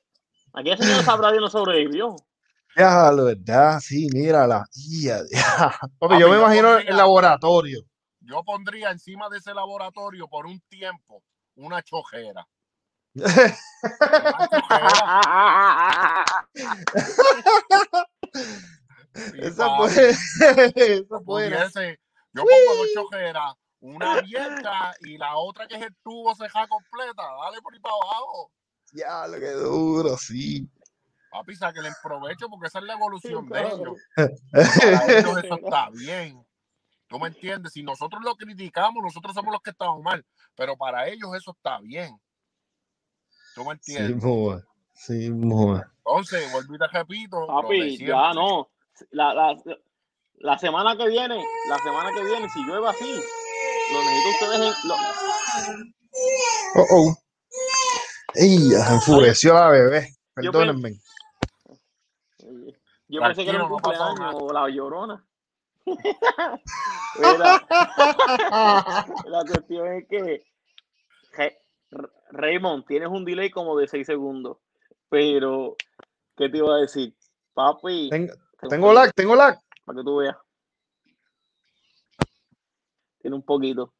Aquella 0.52 0.76
señora 0.76 1.02
sabrá 1.02 1.30
Dios 1.30 1.42
no 1.42 1.50
sobrevivió. 1.50 2.16
Ya, 2.76 3.10
lo 3.12 3.24
verdad, 3.24 3.80
sí, 3.80 4.08
mírala. 4.12 4.64
Ya, 4.72 5.18
ya. 5.30 5.70
Papi, 5.80 5.94
Papi, 5.98 6.20
yo 6.20 6.28
me 6.28 6.34
yo 6.36 6.40
imagino 6.40 6.68
pondría- 6.68 6.90
el 6.90 6.96
laboratorio. 6.96 7.80
Yo 8.20 8.42
pondría 8.44 8.90
encima 8.90 9.28
de 9.28 9.38
ese 9.38 9.54
laboratorio 9.54 10.28
por 10.28 10.46
un 10.46 10.60
tiempo 10.68 11.22
una 11.56 11.82
chojera. 11.82 12.46
Esa 19.34 19.76
puede, 19.76 20.10
esa 20.10 21.20
pudiese, 21.24 21.98
Yo 22.32 22.42
pongo 22.42 22.76
dos 22.76 22.88
chojeras, 22.94 23.54
una 23.80 24.12
abierta 24.18 24.94
y 25.00 25.18
la 25.18 25.36
otra 25.36 25.66
que 25.66 25.74
es 25.76 25.82
el 25.82 25.96
tubo 26.04 26.34
ceja 26.36 26.68
completa. 26.68 27.22
Dale 27.42 27.60
por 27.62 27.74
ahí 27.74 27.80
para 27.80 27.94
abajo. 27.94 28.52
Ya, 28.92 29.26
lo 29.26 29.40
que 29.40 29.50
duro, 29.50 30.16
sí. 30.16 30.70
Papi, 31.30 31.54
que 31.56 31.82
le 31.82 31.90
provecho 32.02 32.48
porque 32.48 32.66
esa 32.66 32.80
es 32.80 32.84
la 32.84 32.94
evolución 32.94 33.48
de 33.48 33.60
claro. 33.60 33.76
ellos. 33.76 33.98
Para 34.52 35.18
ellos 35.18 35.44
eso 35.44 35.54
está 35.54 35.90
bien. 35.90 36.44
¿Tú 37.06 37.18
me 37.18 37.28
entiendes? 37.28 37.72
Si 37.72 37.82
nosotros 37.82 38.22
lo 38.24 38.36
criticamos, 38.36 39.02
nosotros 39.02 39.34
somos 39.34 39.52
los 39.52 39.62
que 39.62 39.70
estamos 39.70 40.02
mal. 40.02 40.24
Pero 40.56 40.76
para 40.76 41.08
ellos 41.08 41.30
eso 41.36 41.52
está 41.52 41.80
bien. 41.80 42.16
¿Tú 43.54 43.64
me 43.64 43.76
Sí, 43.80 43.96
entiendes? 43.96 44.64
Sí, 44.94 45.30
moa. 45.30 45.90
Entonces, 45.98 46.52
vuelvo 46.52 46.74
y 46.74 46.78
te 46.78 46.86
repito. 46.88 47.46
Papi, 47.46 47.98
ya 47.98 48.32
no. 48.34 48.70
La, 49.10 49.32
la, 49.34 49.56
la 50.34 50.58
semana 50.58 50.96
que 50.96 51.08
viene, 51.08 51.42
la 51.68 51.78
semana 51.78 52.12
que 52.12 52.24
viene, 52.24 52.48
si 52.50 52.62
llueve 52.64 52.88
así, 52.88 53.10
lo 53.92 53.98
necesito 53.98 54.44
ustedes 54.46 54.76
en. 54.82 54.88
Lo, 54.88 54.94
Oh, 56.74 56.86
oh. 56.90 57.16
Se 58.34 58.94
enfureció 58.94 59.54
la 59.54 59.68
bebé. 59.68 60.14
Perdónenme. 60.34 61.00
yo 63.08 63.20
pensé 63.20 63.44
que 63.44 63.50
era 63.50 63.64
un 63.64 63.70
no 63.70 63.76
cumpleaños 63.78 64.34
o 64.38 64.52
la 64.52 64.68
llorona. 64.68 65.26
La 69.26 69.44
cuestión 69.44 69.92
es 69.94 70.06
que 70.08 70.44
Raymond, 72.32 72.84
tienes 72.86 73.08
un 73.08 73.24
delay 73.24 73.50
como 73.50 73.76
de 73.76 73.86
6 73.88 74.06
segundos. 74.06 74.58
Pero, 75.08 75.76
¿qué 76.36 76.48
te 76.48 76.58
iba 76.58 76.74
a 76.74 76.78
decir? 76.78 77.14
Papi, 77.54 78.08
Tengo, 78.10 78.32
tengo 78.68 78.92
lag, 78.92 79.12
tengo 79.14 79.34
lag. 79.36 79.58
para 79.84 79.98
que 79.98 80.04
tú 80.04 80.16
veas. 80.16 80.36
Tiene 83.20 83.36
un 83.36 83.42
poquito. 83.42 83.92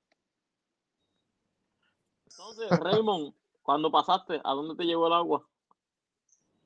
Entonces, 2.30 2.70
Raymond, 2.80 3.34
cuando 3.62 3.90
pasaste, 3.90 4.40
¿a 4.44 4.52
dónde 4.52 4.74
te 4.76 4.84
llevó 4.84 5.08
el 5.08 5.12
agua? 5.12 5.46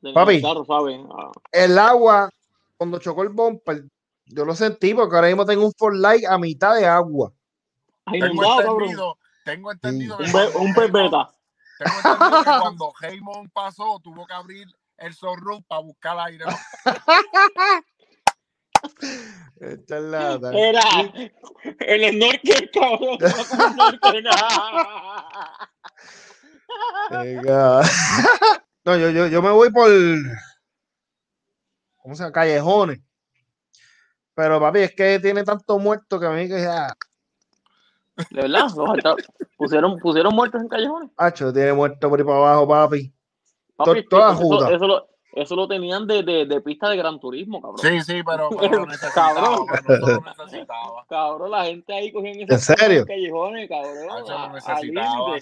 Del 0.01 0.15
Papi. 0.15 0.43
carro, 0.43 0.65
¿sabes? 0.67 1.01
Ah, 1.11 1.33
El 1.51 1.79
agua, 1.79 2.31
cuando 2.77 2.99
chocó 2.99 3.23
el 3.23 3.31
bumper, 3.31 3.85
yo 4.27 4.45
lo 4.45 4.55
sentí 4.55 4.95
porque 4.95 5.15
ahora 5.17 5.29
mismo 5.29 5.47
tengo 5.47 5.65
un 5.65 5.73
for 5.73 5.97
light 5.97 6.25
a 6.27 6.39
mitad 6.39 6.75
de 6.77 6.87
agua. 6.87 7.33
Ay, 8.05 8.21
Tengo 8.21 8.61
entendido, 8.61 9.19
tengo 9.45 9.73
entendido 9.73 10.19
que 10.19 10.25
Un, 10.25 10.67
un 10.69 10.75
pepeta. 10.75 11.35
Tengo 11.79 11.97
entendido 11.97 12.45
que 12.45 12.51
cuando 12.61 12.93
Raymond 13.01 13.51
pasó, 13.53 14.01
tuvo 14.03 14.27
que 14.27 14.35
abrir 14.35 14.67
el 14.99 15.15
sunroof 15.15 15.65
para 15.67 15.81
buscar 15.83 16.19
aire. 16.21 16.45
Esta 19.61 19.97
es 19.97 20.03
la- 20.05 20.39
Era 20.53 20.83
el 21.81 22.13
snorkel, 22.15 22.71
cabrón. 22.73 23.19
Venga. 27.11 27.83
No, 28.85 28.97
yo, 28.97 29.11
yo, 29.11 29.27
yo 29.29 29.43
me 29.43 29.51
voy 29.51 29.71
por. 29.71 29.89
¿Cómo 31.97 32.15
se 32.15 32.23
llama? 32.23 32.33
Callejones. 32.33 33.01
Pero 34.35 34.61
papi, 34.61 34.81
es 34.81 34.95
que 34.95 35.19
tiene 35.21 35.45
tanto 35.45 35.79
muerto 35.79 36.19
que 36.21 36.27
a 36.27 36.31
mí 36.31 36.49
que 36.49 36.61
ya. 36.61 36.95
De 38.31 38.43
verdad, 38.43 38.69
los 38.77 39.17
pusieron, 39.57 39.99
pusieron 39.99 40.35
muertos 40.35 40.61
en 40.63 40.69
callejones. 40.69 41.11
Hacho, 41.17 41.53
tiene 41.53 41.73
muerto 41.73 42.09
por 42.09 42.19
ahí 42.21 42.25
para 42.25 42.39
abajo, 42.39 42.69
papi. 42.69 43.13
Papi, 43.77 44.03
To- 44.05 44.09
toda 44.09 44.33
eso, 44.35 44.43
juda. 44.43 44.71
eso 44.75 44.87
lo, 44.87 45.09
eso 45.33 45.57
lo 45.57 45.67
tenían 45.67 46.07
de, 46.07 46.23
de, 46.23 46.47
de 46.47 46.61
pista 46.61 46.89
de 46.89 46.97
Gran 46.97 47.19
Turismo, 47.19 47.61
cabrón. 47.61 47.79
Sí, 47.81 48.01
sí, 48.03 48.23
pero, 48.25 48.51
pero 48.51 48.81
lo 48.81 48.87
necesitaba. 48.87 49.35
Cabrón. 49.35 49.67
pero 49.87 49.99
no 49.99 50.07
lo 50.07 50.21
necesitaba. 50.21 51.05
Cabrón, 51.09 51.51
la 51.51 51.65
gente 51.65 51.93
ahí 51.93 52.13
cogiendo 52.13 52.55
¿En 52.55 52.61
serio? 52.61 53.05
callejones, 53.05 53.69
cabrón. 53.69 53.97
Ah, 54.11 54.19
eso 54.21 54.29
lo 54.33 54.39
a- 54.39 54.45
al 54.45 54.53
necesitaba. 54.53 55.37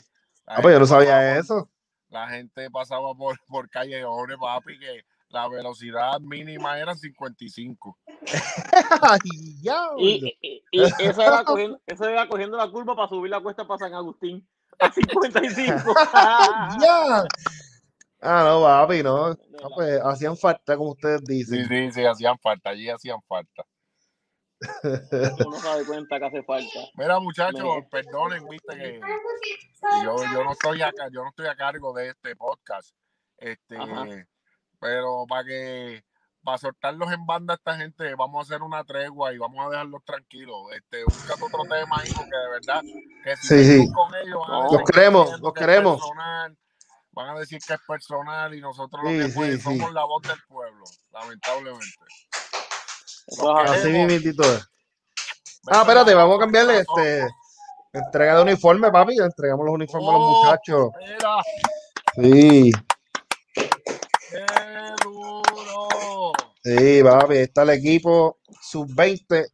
Ah, 0.47 0.59
pues 0.63 0.75
yo 0.75 0.81
no 0.81 0.87
sabía 0.87 1.39
eso. 1.39 1.69
La 2.09 2.29
gente 2.29 2.71
pasaba 2.71 3.15
por, 3.15 3.39
por 3.49 3.69
callejones, 3.71 4.37
papi, 4.41 4.79
que 4.79 5.05
la 5.33 5.49
velocidad 5.49 6.21
mínima 6.21 6.79
era 6.79 6.95
55. 6.95 7.99
Ay, 9.03 9.19
ya, 9.63 9.83
Y, 9.99 10.37
y, 10.41 10.63
y 10.71 10.83
esa, 10.83 11.27
era 11.27 11.45
cogiendo, 11.45 11.81
esa 11.87 12.11
era 12.11 12.29
cogiendo 12.29 12.57
la 12.57 12.71
curva 12.71 12.95
para 12.95 13.09
subir 13.09 13.31
la 13.31 13.41
cuesta 13.41 13.67
para 13.67 13.79
San 13.79 13.95
Agustín 13.95 14.47
a 14.79 14.93
55. 14.93 15.95
ya. 16.81 17.25
Ah, 18.25 18.45
no, 18.47 18.63
papi, 18.63 19.03
no. 19.03 19.31
No, 19.31 19.69
pues 19.75 20.01
hacían 20.05 20.37
falta, 20.37 20.77
como 20.77 20.91
ustedes 20.93 21.23
Sí, 21.27 21.35
dicen. 21.35 21.67
sí, 21.69 21.91
sí, 21.93 22.05
hacían 22.05 22.39
falta, 22.39 22.71
allí 22.71 22.89
hacían 22.89 23.21
falta. 23.27 23.65
Uno 24.85 25.57
se 25.59 25.67
da 25.69 25.85
cuenta 25.85 26.19
que 26.21 26.25
hace 26.27 26.43
falta. 26.45 26.79
Mira, 26.95 27.19
muchachos, 27.19 27.61
Me- 27.65 27.83
perdonen, 27.91 28.49
viste 28.49 28.77
que 28.77 29.01
yo, 30.05 30.17
yo 30.33 30.45
no 30.45 30.53
estoy 30.53 30.83
acá, 30.83 31.09
yo 31.13 31.23
no 31.25 31.31
estoy 31.31 31.47
a 31.49 31.57
cargo 31.57 31.93
de 31.95 32.11
este 32.11 32.37
podcast. 32.37 32.91
Este, 33.39 33.77
Ajá. 33.77 34.07
Pero 34.83 35.25
para 35.29 35.45
que 35.45 36.03
para 36.45 36.59
soltarlos 36.59 37.13
en 37.13 37.25
banda 37.25 37.55
a 37.55 37.57
esta 37.57 37.77
gente, 37.77 38.17
vamos 38.17 38.41
a 38.41 38.43
hacer 38.43 38.63
una 38.63 38.83
tregua 38.83 39.33
y 39.33 39.39
vamos 39.39 39.65
a 39.65 39.71
dejarlos 39.71 40.03
tranquilos. 40.05 40.57
Este, 40.75 41.05
busca 41.05 41.35
otro 41.35 41.63
tema 41.71 41.97
ahí, 42.03 42.11
porque 42.13 42.37
de 42.37 42.51
verdad 42.51 42.83
que 43.23 43.37
si 43.37 43.47
Sí, 43.47 43.65
seguimos 43.65 43.87
sí. 43.87 43.93
con 43.95 44.15
ellos, 44.17 44.73
Los 44.73 44.83
queremos, 44.91 45.41
los 45.41 45.53
que 45.53 45.61
queremos. 45.61 46.01
personal, 46.01 46.59
van 47.13 47.29
a 47.37 47.39
decir 47.39 47.61
que 47.65 47.75
es 47.75 47.81
personal 47.87 48.55
y 48.57 48.61
nosotros 48.61 49.05
lo 49.05 49.09
Sí, 49.11 49.19
que 49.19 49.29
sí, 49.29 49.33
pues, 49.37 49.55
sí. 49.55 49.61
somos 49.63 49.93
la 49.93 50.05
voz 50.05 50.23
del 50.23 50.39
pueblo, 50.49 50.85
lamentablemente. 51.13 51.87
Así. 53.65 53.89
Es. 53.89 54.69
Ah, 55.71 55.83
espérate, 55.83 56.15
vamos 56.15 56.37
a 56.37 56.41
cambiarle 56.41 56.81
este. 56.81 57.29
Entrega 57.93 58.37
de 58.37 58.43
uniforme, 58.43 58.91
papi. 58.91 59.17
Entregamos 59.19 59.65
los 59.67 59.75
uniformes 59.75 60.09
a 60.09 60.13
los 60.13 60.21
Oh. 60.23 60.45
muchachos. 60.45 60.91
Mira, 60.99 61.37
Sí, 62.17 62.73
sí, 66.63 67.03
papi. 67.03 67.35
Ahí 67.35 67.43
está 67.43 67.63
el 67.63 67.71
equipo 67.71 68.39
sub-20, 68.61 69.47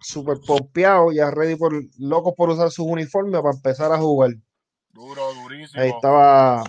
super 0.00 0.38
pompeado, 0.46 1.12
ya 1.12 1.30
ready 1.30 1.56
por 1.56 1.72
locos 1.98 2.34
por 2.36 2.50
usar 2.50 2.70
sus 2.70 2.86
uniformes 2.86 3.40
para 3.40 3.54
empezar 3.54 3.92
a 3.92 3.98
jugar. 3.98 4.30
Duro, 4.92 5.34
durísimo. 5.34 5.82
Ahí 5.82 5.90
estaba 5.90 6.64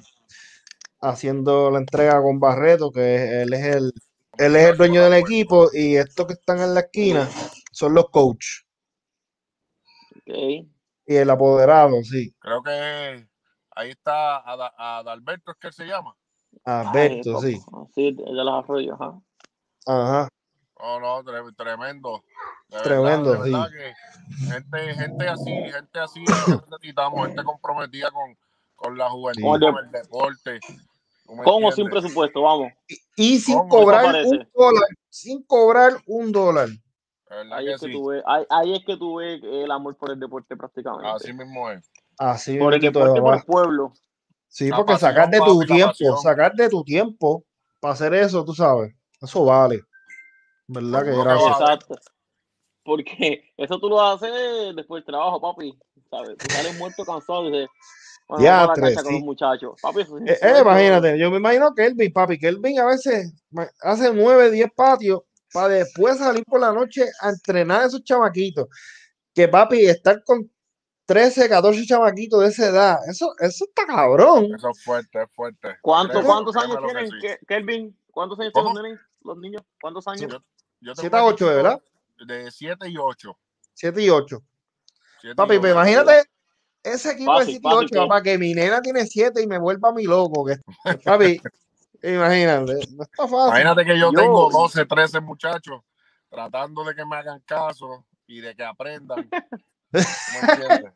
haciendo 1.01 1.69
la 1.69 1.79
entrega 1.79 2.21
con 2.21 2.39
Barreto, 2.39 2.91
que 2.91 3.41
él 3.41 3.53
es 3.53 3.65
el, 3.65 3.93
él 4.37 4.55
es 4.55 4.69
el 4.69 4.77
dueño 4.77 5.03
del 5.03 5.13
equipo, 5.13 5.69
y 5.73 5.95
estos 5.95 6.25
que 6.27 6.33
están 6.33 6.59
en 6.59 6.73
la 6.73 6.81
esquina 6.81 7.29
son 7.71 7.93
los 7.93 8.09
coaches 8.09 8.65
Ok. 10.17 10.67
y 11.07 11.15
el 11.15 11.29
apoderado, 11.29 12.03
sí. 12.03 12.33
Creo 12.39 12.63
que 12.63 13.27
ahí 13.75 13.91
está 13.91 14.37
Ada- 14.37 14.73
Adalberto, 14.77 15.51
es 15.51 15.57
que 15.57 15.67
él 15.67 15.73
se 15.73 15.85
llama. 15.85 16.15
Alberto, 16.63 17.39
Ay, 17.41 17.53
sí. 17.53 17.61
Sí, 17.93 18.11
de 18.13 18.31
los 18.31 18.63
arroyos, 18.63 18.99
ajá. 18.99 19.21
Ajá. 19.85 20.27
Oh, 20.75 20.99
no, 20.99 21.23
tre- 21.23 21.55
tremendo. 21.55 22.23
De 22.69 22.81
Tremendo, 22.81 23.31
verdad, 23.31 23.43
de 23.45 23.51
verdad 23.51 23.69
que 23.71 24.45
gente, 24.47 24.93
gente 24.95 25.27
así, 25.29 25.51
gente 25.71 25.99
así 25.99 26.25
necesitamos, 26.69 27.27
gente 27.27 27.43
comprometida 27.43 28.09
con, 28.11 28.35
con 28.75 28.97
la 28.97 29.09
juventud, 29.09 29.41
Sí. 29.41 29.65
con 29.73 29.85
el 29.85 29.91
deporte. 29.91 30.59
¿Tú 31.25 31.35
me 31.35 31.43
Con 31.43 31.63
o 31.63 31.71
sin 31.71 31.89
presupuesto, 31.89 32.41
vamos. 32.41 32.71
Y 33.15 33.39
sin 33.39 33.57
¿Cómo? 33.57 33.69
cobrar 33.69 34.05
un 34.25 34.47
dólar, 34.53 34.89
sin 35.09 35.43
cobrar 35.43 35.93
un 36.07 36.31
dólar. 36.31 36.69
Ahí 37.51 37.65
que 37.65 37.73
es 37.73 37.81
que 37.81 37.87
sí. 37.87 37.93
tú 37.93 38.07
ves, 38.07 38.23
ahí, 38.25 38.45
ahí 38.49 38.75
es 38.75 38.85
que 38.85 38.97
tú 38.97 39.15
ves 39.15 39.41
el 39.43 39.71
amor 39.71 39.95
por 39.97 40.11
el 40.11 40.19
deporte 40.19 40.55
prácticamente. 40.55 41.07
Así 41.07 41.33
mismo 41.33 41.69
es. 41.71 41.89
Así 42.17 42.57
por 42.57 42.73
el 42.73 42.81
deporte 42.81 43.11
es, 43.11 43.17
y 43.17 43.21
por 43.21 43.35
el 43.35 43.43
pueblo. 43.43 43.93
Sí, 44.47 44.69
La 44.69 44.77
porque 44.77 44.93
pasión, 44.93 45.11
sacar 45.11 45.29
de 45.29 45.39
tu 45.39 45.59
tiempo, 45.65 46.17
sacar 46.21 46.53
de 46.53 46.69
tu 46.69 46.83
tiempo 46.83 47.43
para 47.79 47.93
hacer 47.93 48.13
eso, 48.13 48.45
tú 48.45 48.53
sabes, 48.53 48.93
eso 49.21 49.45
vale. 49.45 49.81
¿Verdad 50.67 51.03
que 51.03 51.11
vale. 51.11 51.33
Exacto. 51.51 51.95
Porque 52.83 53.51
eso 53.57 53.79
tú 53.79 53.89
lo 53.89 54.01
haces 54.01 54.75
después 54.75 55.01
del 55.03 55.05
trabajo, 55.13 55.41
papi. 55.41 55.77
¿Sabes? 56.09 56.37
Tú 56.37 56.47
sales 56.49 56.77
muerto, 56.77 57.03
cansado 57.05 57.47
y 57.47 57.51
dices, 57.51 57.69
bueno, 58.27 58.43
Ya, 58.43 58.63
a 58.63 58.67
la 58.67 58.73
tres, 58.73 58.95
cancha 58.95 59.03
con 59.03 59.11
sí. 59.11 59.17
los 59.17 59.25
muchachos. 59.25 59.73
Papi, 59.81 60.01
eso 60.01 60.17
Eh, 60.19 60.37
eh, 60.41 60.57
imagínate, 60.61 61.17
yo 61.19 61.31
me 61.31 61.37
imagino 61.37 61.73
que 61.73 61.85
Elvin, 61.85 62.13
papi, 62.13 62.37
que 62.37 62.47
Elvin 62.47 62.79
a 62.79 62.85
veces 62.85 63.33
hace 63.81 64.13
nueve, 64.13 64.51
diez 64.51 64.69
patios 64.75 65.21
para 65.51 65.69
después 65.69 66.17
salir 66.17 66.43
por 66.45 66.59
la 66.59 66.71
noche 66.73 67.05
a 67.21 67.29
entrenar 67.29 67.81
a 67.81 67.85
esos 67.85 68.03
chamaquitos. 68.03 68.67
Que 69.33 69.47
papi, 69.47 69.85
estar 69.85 70.23
con 70.23 70.49
13, 71.05 71.47
14 71.49 71.85
chamaquitos 71.85 72.39
de 72.41 72.47
esa 72.47 72.67
edad, 72.67 72.97
eso, 73.09 73.31
eso 73.39 73.65
está 73.65 73.85
cabrón. 73.85 74.47
Eso 74.55 74.69
es 74.69 74.83
fuerte, 74.83 75.21
es 75.23 75.29
fuerte. 75.33 75.75
¿Cuánto- 75.81 76.23
¿Cuántos 76.23 76.55
años 76.55 76.77
tienen, 76.85 77.07
sí. 77.07 77.17
Ke- 77.21 77.39
Kelvin? 77.47 77.97
¿Cuántos 78.15 78.39
años 78.39 78.53
¿Cómo? 78.53 78.71
tienen 78.71 78.93
los 78.93 78.93
nenes, 78.93 79.07
los 79.23 79.37
niños? 79.37 79.61
¿Cuántos 79.81 80.07
años? 80.07 80.21
Yo, 80.31 80.39
yo 80.79 80.93
tengo 80.93 81.01
7 81.01 81.17
a 81.17 81.25
8, 81.25 81.45
un 81.47 81.53
¿verdad? 81.53 81.81
De 82.25 82.49
7 82.49 82.89
y 82.89 82.95
8. 82.97 83.37
7 83.73 84.01
y 84.01 84.09
8. 84.09 84.41
Siete 85.19 85.35
Papi, 85.35 85.55
y 85.55 85.57
ocho. 85.57 85.67
imagínate 85.69 86.23
ese 86.81 87.11
equipo 87.11 87.33
Fácil, 87.33 87.55
de 87.55 87.59
7 87.59 87.59
y 87.59 87.61
fácil 87.71 87.85
8, 87.87 87.89
que- 87.91 87.99
papá, 87.99 88.21
que 88.23 88.37
mi 88.37 88.53
nena 88.53 88.81
tiene 88.81 89.05
7 89.05 89.41
y 89.43 89.47
me 89.47 89.57
vuelva 89.57 89.89
a 89.89 89.91
mi 89.91 90.03
loco. 90.05 90.45
Que, 90.45 90.55
papi, 91.03 91.41
imagínate, 92.03 92.73
no 92.95 93.03
está 93.03 93.27
fácil. 93.27 93.47
Imagínate 93.49 93.83
que 93.85 93.99
yo, 93.99 94.11
Yo- 94.13 94.17
tengo 94.19 94.49
12, 94.49 94.85
13 94.85 95.19
muchachos 95.19 95.81
tratando 96.29 96.85
de 96.85 96.95
que 96.95 97.05
me 97.05 97.17
hagan 97.17 97.41
caso 97.41 98.05
y 98.27 98.39
de 98.39 98.55
que 98.55 98.63
aprendan. 98.63 99.29
¿tú 99.91 99.99
me 100.41 100.51
entiendes? 100.53 100.93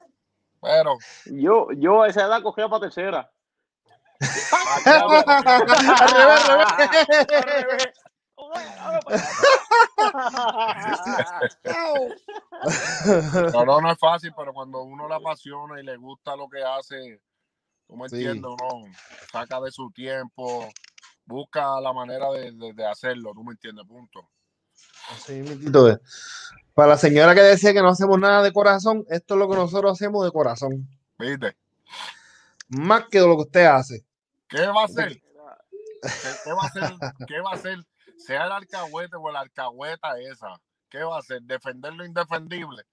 Pero 0.62 0.98
Yo, 1.26 1.68
yo 1.74 2.04
a 2.04 2.08
esa 2.08 2.22
edad 2.26 2.42
cogía 2.42 2.70
para 2.70 2.82
tercera. 2.84 3.30
Acá, 4.20 5.00
Al 6.00 6.12
revés, 6.12 6.50
al 6.50 7.44
revés. 7.44 7.88
no, 13.54 13.66
no, 13.66 13.82
no 13.82 13.92
es 13.92 14.00
fácil, 14.00 14.34
pero 14.36 14.54
cuando 14.54 14.82
uno 14.84 15.08
le 15.08 15.16
apasiona 15.16 15.80
y 15.80 15.84
le 15.86 15.98
gusta 15.98 16.36
lo 16.36 16.50
que 16.50 16.62
hace, 16.64 17.22
tú 17.88 17.96
me 17.96 18.10
Sí. 18.10 18.16
entiendes, 18.18 18.52
uno 18.60 18.86
saca 19.32 19.60
de 19.62 19.72
su 19.72 19.92
tiempo, 19.92 20.68
busca 21.26 21.80
la 21.82 21.94
manera 21.94 22.30
de, 22.32 22.52
de- 22.52 22.74
de 22.74 22.88
hacerlo, 22.88 23.32
tú 23.34 23.44
me 23.44 23.52
entiendes, 23.54 23.86
punto. 23.86 24.28
Sí. 25.26 25.44
Para 26.74 26.90
la 26.90 26.98
señora 26.98 27.34
que 27.36 27.42
decía 27.42 27.74
que 27.74 27.82
no 27.82 27.90
hacemos 27.90 28.20
nada 28.20 28.42
de 28.44 28.54
corazón, 28.54 29.04
esto 29.10 29.34
es 29.34 29.40
lo 29.40 29.50
que 29.50 29.56
nosotros 29.56 29.92
hacemos 29.94 30.24
de 30.24 30.32
corazón. 30.32 30.88
¿Viste? 31.18 31.58
Más 32.70 33.06
que 33.10 33.20
lo 33.20 33.36
que 33.36 33.42
usted 33.44 33.66
hace. 33.66 34.06
¿Qué 34.50 34.66
va 34.66 34.82
a 34.82 34.86
hacer? 34.86 35.22
¿Qué, 36.44 36.52
va 36.52 36.64
a 36.64 36.66
hacer? 36.66 36.84
¿Qué 37.28 37.40
va 37.40 37.52
a 37.52 37.54
hacer? 37.54 37.78
Sea 38.18 38.46
el 38.46 38.52
alcahuete 38.52 39.16
o 39.16 39.32
la 39.32 39.42
alcahueta 39.42 40.20
esa. 40.20 40.48
¿Qué 40.90 41.04
va 41.04 41.18
a 41.18 41.20
hacer? 41.20 41.42
Defender 41.44 41.94
lo 41.94 42.06
indefendible. 42.06 42.84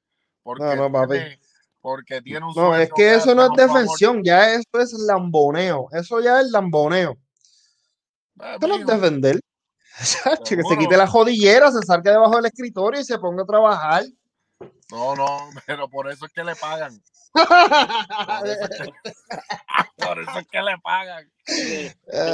Porque, 0.43 0.63
No, 0.63 0.77
no, 0.77 0.93
papi. 0.93 1.15
tiene, 1.15 1.41
porque 1.81 2.23
tiene 2.23 2.47
un 2.47 2.53
No, 2.55 2.77
es 2.77 2.91
que 2.95 3.15
eso 3.15 3.35
no 3.35 3.47
es 3.47 3.51
defensión, 3.57 4.23
ya 4.23 4.55
eso 4.55 4.79
es 4.79 4.93
lamboneo. 4.93 5.89
Eso 5.93 6.21
ya 6.21 6.41
es 6.41 6.51
lamboneo. 6.51 7.17
Esto 8.39 8.67
no 8.67 8.77
es 8.77 8.87
defender. 8.87 9.41
Que 10.47 10.63
se 10.63 10.77
quite 10.77 10.95
la 10.95 11.07
jodillera, 11.07 11.73
se 11.73 11.81
salga 11.81 12.13
debajo 12.13 12.37
del 12.37 12.45
escritorio 12.45 13.01
y 13.01 13.05
se 13.05 13.19
ponga 13.19 13.45
a 13.45 13.47
trabajar. 13.47 14.05
No, 14.91 15.15
no, 15.15 15.51
pero 15.67 15.89
por 15.89 16.11
eso 16.11 16.27
es 16.27 16.33
que 16.33 16.45
le 16.45 16.55
pagan. 16.57 16.93
Por 17.33 18.49
eso 18.49 18.65
es 18.65 18.71
que, 18.71 19.13
por 19.97 20.19
eso 20.21 20.39
es 20.39 20.49
que 20.49 20.63
le 20.63 20.79
pagan. 20.79 21.31
Te, 21.45 21.91
te, 21.91 21.97
te 22.17 22.33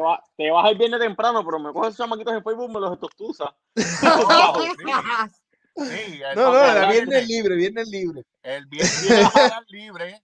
va- 0.00 0.24
te 0.36 0.50
vas 0.50 0.70
el 0.70 0.78
viernes 0.78 1.00
temprano, 1.00 1.44
pero 1.44 1.58
me 1.58 1.72
coges 1.72 1.88
esos 1.94 1.98
chamaquitos 2.04 2.34
en 2.34 2.44
Facebook, 2.44 2.70
me 2.72 2.80
los 2.80 2.92
estostuza. 2.92 3.54
No, 4.02 4.54
sí. 4.60 4.70
Sí, 5.76 6.20
el, 6.22 6.36
No, 6.36 6.52
no, 6.52 6.64
el 6.64 6.88
viernes 6.88 7.28
libre, 7.28 7.54
viernes 7.54 7.88
libre. 7.88 8.24
el 8.42 8.66
viernes 8.66 9.64
libre, 9.68 10.22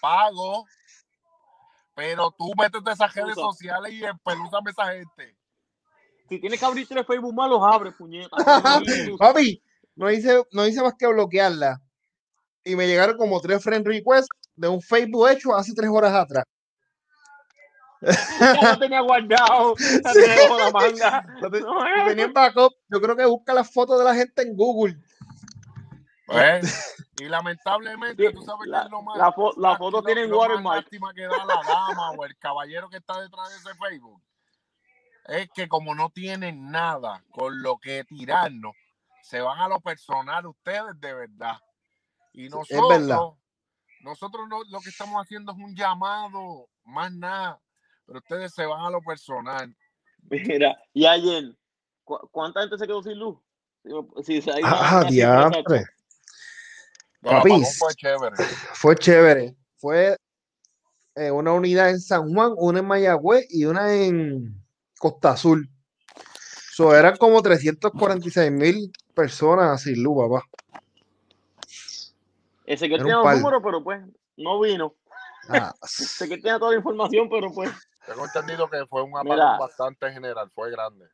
pago, 0.00 0.64
pero 1.94 2.30
tú 2.30 2.52
métete 2.56 2.88
a 2.88 2.94
esas 2.94 3.14
redes 3.14 3.34
sociales 3.34 3.92
y 3.92 4.02
empelúzame 4.04 4.70
a 4.70 4.72
esa 4.72 4.92
gente. 4.92 5.36
Si 6.28 6.38
tienes 6.40 6.58
que 6.58 6.64
abrir 6.64 6.88
tres 6.88 7.06
Facebook 7.06 7.34
más, 7.34 7.50
los 7.50 7.60
abres, 7.62 7.92
puñeta. 7.94 8.34
Papi, 9.18 9.62
no 9.94 10.10
hice, 10.10 10.42
no 10.52 10.66
hice 10.66 10.82
más 10.82 10.94
que 10.98 11.06
bloquearla. 11.06 11.80
Y 12.64 12.76
me 12.76 12.86
llegaron 12.86 13.16
como 13.16 13.40
tres 13.40 13.62
friend 13.62 13.86
requests 13.86 14.28
de 14.56 14.68
un 14.68 14.80
Facebook 14.80 15.28
hecho 15.30 15.54
hace 15.54 15.72
tres 15.74 15.90
horas 15.90 16.12
atrás. 16.14 16.44
ya 18.40 18.72
lo 18.72 18.78
tenía 18.78 19.00
guardado, 19.00 19.74
tenía 20.12 20.36
bajo 20.48 20.58
la 20.58 20.70
manga. 20.70 21.22
No, 21.40 21.86
eh. 21.86 22.08
tenía 22.08 22.24
en 22.24 22.32
backup. 22.32 22.72
Yo 22.88 23.00
creo 23.00 23.16
que 23.16 23.24
busca 23.26 23.54
las 23.54 23.72
fotos 23.72 23.98
de 23.98 24.04
la 24.04 24.14
gente 24.14 24.42
en 24.42 24.56
Google. 24.56 24.96
Pues, 26.26 26.94
y 27.20 27.24
lamentablemente, 27.24 28.32
tú 28.32 28.42
sabes 28.42 28.64
que 28.64 28.70
La- 28.70 28.82
es 28.84 28.90
lo 28.90 29.02
más. 29.02 29.18
la 29.18 29.32
fo- 29.32 29.54
la 29.56 29.76
foto 29.76 29.98
lo- 29.98 30.02
tiene 30.02 30.26
watermark. 30.26 30.82
lástima 30.82 31.12
que 31.14 31.22
da 31.22 31.44
la 31.44 31.60
dama 31.66 32.10
o 32.12 32.24
el 32.24 32.36
caballero 32.38 32.88
que 32.88 32.96
está 32.96 33.20
detrás 33.20 33.48
de 33.50 33.56
ese 33.56 33.78
Facebook. 33.78 34.20
Es 35.26 35.48
que 35.54 35.68
como 35.68 35.94
no 35.94 36.10
tienen 36.10 36.70
nada 36.72 37.22
con 37.30 37.62
lo 37.62 37.78
que 37.78 38.02
tirarnos, 38.04 38.74
se 39.22 39.40
van 39.40 39.58
a 39.60 39.68
lo 39.68 39.80
personal 39.80 40.46
ustedes 40.46 40.98
de 41.00 41.14
verdad. 41.14 41.56
Y 42.32 42.48
verdad. 42.48 42.58
nosotros, 42.58 43.34
nosotros 44.00 44.48
no- 44.48 44.64
lo 44.68 44.80
que 44.80 44.90
estamos 44.90 45.20
haciendo 45.22 45.52
es 45.52 45.58
un 45.58 45.74
llamado, 45.74 46.68
más 46.84 47.12
nada. 47.12 47.60
Pero 48.06 48.18
ustedes 48.18 48.52
se 48.52 48.66
van 48.66 48.80
a 48.84 48.90
lo 48.90 49.00
personal. 49.00 49.74
Mira, 50.30 50.76
y 50.92 51.06
ayer, 51.06 51.56
¿cu- 52.04 52.28
¿cuánta 52.30 52.60
gente 52.60 52.78
se 52.78 52.86
quedó 52.86 53.02
sin 53.02 53.18
luz? 53.18 53.38
Si, 53.82 53.90
si 54.24 54.42
se 54.42 54.50
ha 54.52 54.58
ido 54.60 54.68
Ah, 54.68 55.04
diantre. 55.08 55.84
Papi. 57.20 57.36
apagón 57.36 57.64
fue 57.78 57.94
chévere. 57.94 58.36
Fue 58.74 58.96
chévere. 58.96 59.56
Fue 59.76 60.16
eh, 61.14 61.30
una 61.30 61.52
unidad 61.52 61.90
en 61.90 62.00
San 62.00 62.32
Juan, 62.32 62.54
una 62.56 62.80
en 62.80 62.86
Mayagüez 62.86 63.46
y 63.50 63.64
una 63.66 63.92
en 63.94 64.64
Costa 64.98 65.32
Azul. 65.32 65.68
So, 66.74 66.94
eran 66.96 67.16
como 67.18 67.42
346 67.42 68.50
mil 68.50 68.90
personas 69.14 69.82
sin 69.82 70.02
luz, 70.02 70.16
papá. 70.28 70.46
Ese 72.66 72.88
que 72.88 72.96
tiene 72.96 73.12
los 73.12 73.24
números, 73.24 73.60
pero 73.62 73.82
pues 73.82 74.02
no 74.36 74.60
vino. 74.60 74.94
Ah, 75.48 75.74
Sé 75.82 76.28
que 76.28 76.38
tiene 76.38 76.58
toda 76.58 76.70
la 76.70 76.78
información, 76.78 77.28
pero 77.28 77.52
pues 77.52 77.70
Tengo 78.06 78.24
entendido 78.24 78.68
que 78.70 78.86
fue 78.86 79.02
un 79.02 79.16
apagón 79.16 79.58
bastante 79.58 80.10
general, 80.12 80.50
fue 80.54 80.70
grande. 80.70 81.06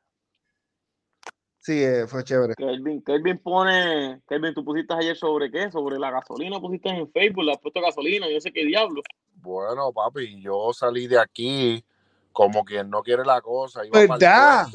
sí, 1.60 1.82
eh, 1.82 2.06
fue 2.06 2.24
chévere. 2.24 2.54
Kelvin, 2.54 3.02
Kelvin 3.02 3.38
pone, 3.38 4.22
Kelvin, 4.28 4.54
tú 4.54 4.64
pusiste 4.64 4.94
ayer 4.94 5.16
sobre 5.16 5.50
qué, 5.50 5.70
sobre 5.70 5.98
la 5.98 6.10
gasolina, 6.10 6.60
pusiste 6.60 6.90
en 6.90 7.10
Facebook, 7.10 7.44
le 7.44 7.52
has 7.52 7.58
puesto 7.58 7.80
gasolina, 7.80 8.28
yo 8.30 8.40
sé 8.40 8.52
qué 8.52 8.64
diablo. 8.64 9.02
Bueno, 9.34 9.92
papi, 9.92 10.40
yo 10.40 10.72
salí 10.72 11.06
de 11.06 11.18
aquí 11.18 11.84
como 12.32 12.64
quien 12.64 12.88
no 12.88 13.02
quiere 13.02 13.24
la 13.24 13.40
cosa. 13.40 13.84
Iba 13.84 13.92
para 13.92 14.14
el 14.14 14.20
¿Verdad? 14.20 14.66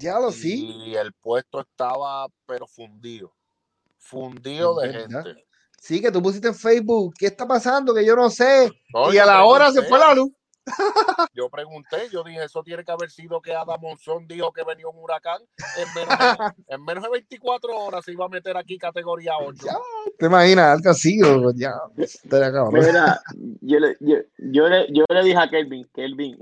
Ya 0.00 0.18
lo 0.18 0.32
sí. 0.32 0.66
Y 0.86 0.96
el 0.96 1.12
puesto 1.12 1.60
estaba, 1.60 2.26
pero 2.46 2.66
fundido. 2.66 3.34
Fundido 3.98 4.82
Es 4.82 4.92
de 4.92 4.98
verdad. 4.98 5.24
gente. 5.24 5.44
Sí, 5.78 6.00
que 6.00 6.10
tú 6.10 6.22
pusiste 6.22 6.48
en 6.48 6.54
Facebook. 6.54 7.14
¿Qué 7.18 7.26
está 7.26 7.46
pasando? 7.46 7.94
Que 7.94 8.04
yo 8.04 8.16
no 8.16 8.28
sé. 8.30 8.70
No, 8.92 9.12
y 9.12 9.18
a 9.18 9.26
la 9.26 9.44
hora 9.44 9.70
se 9.72 9.82
fue 9.82 9.98
la 9.98 10.14
luz. 10.14 10.30
Yo 11.34 11.48
pregunté, 11.48 12.08
yo 12.12 12.22
dije, 12.22 12.44
eso 12.44 12.62
tiene 12.62 12.84
que 12.84 12.92
haber 12.92 13.10
sido 13.10 13.40
que 13.40 13.54
Adam 13.54 13.80
Monzón 13.80 14.28
dijo 14.28 14.52
que 14.52 14.62
venía 14.62 14.86
un 14.86 14.98
huracán. 14.98 15.40
En 15.76 15.94
menos 15.94 16.18
de, 16.18 16.64
en 16.74 16.84
menos 16.84 17.02
de 17.02 17.10
24 17.10 17.76
horas 17.76 18.04
se 18.04 18.12
iba 18.12 18.26
a 18.26 18.28
meter 18.28 18.56
aquí 18.56 18.78
categoría 18.78 19.32
8. 19.40 19.66
Ya. 19.66 19.72
¿Te 20.18 20.26
imaginas? 20.26 20.76
Algo 20.76 20.90
así. 20.90 21.18
Ya. 21.56 21.74
cabrón. 22.28 22.74
Mira, 22.74 23.20
yo 23.62 23.80
le, 23.80 23.96
yo, 24.00 24.16
yo 24.38 24.68
le, 24.68 24.86
yo 24.92 25.04
le 25.08 25.24
dije 25.24 25.38
a 25.38 25.48
Kelvin, 25.48 25.88
Kelvin, 25.94 26.38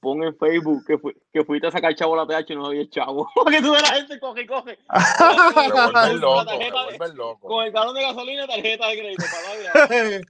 pon 0.00 0.22
en 0.22 0.36
Facebook 0.36 0.84
que, 0.86 0.98
fui- 0.98 1.16
que 1.32 1.44
fuiste 1.44 1.66
a 1.66 1.70
sacar 1.70 1.94
chavo 1.94 2.18
a 2.18 2.24
la 2.24 2.26
TH 2.44 2.50
y 2.52 2.56
no 2.56 2.66
había 2.66 2.88
chavo. 2.90 3.28
Porque 3.34 3.60
tú 3.62 3.72
ves 3.72 3.82
la 3.82 3.94
gente 3.96 4.18
coge 4.20 4.42
y 4.42 4.46
coge. 4.46 4.78
Loco. 7.14 7.48
Con 7.48 7.64
el 7.64 7.72
galón 7.72 7.94
de 7.94 8.02
gasolina 8.02 8.44
y 8.44 8.48
tarjeta 8.48 8.86
de 8.88 8.98
crédito. 8.98 9.24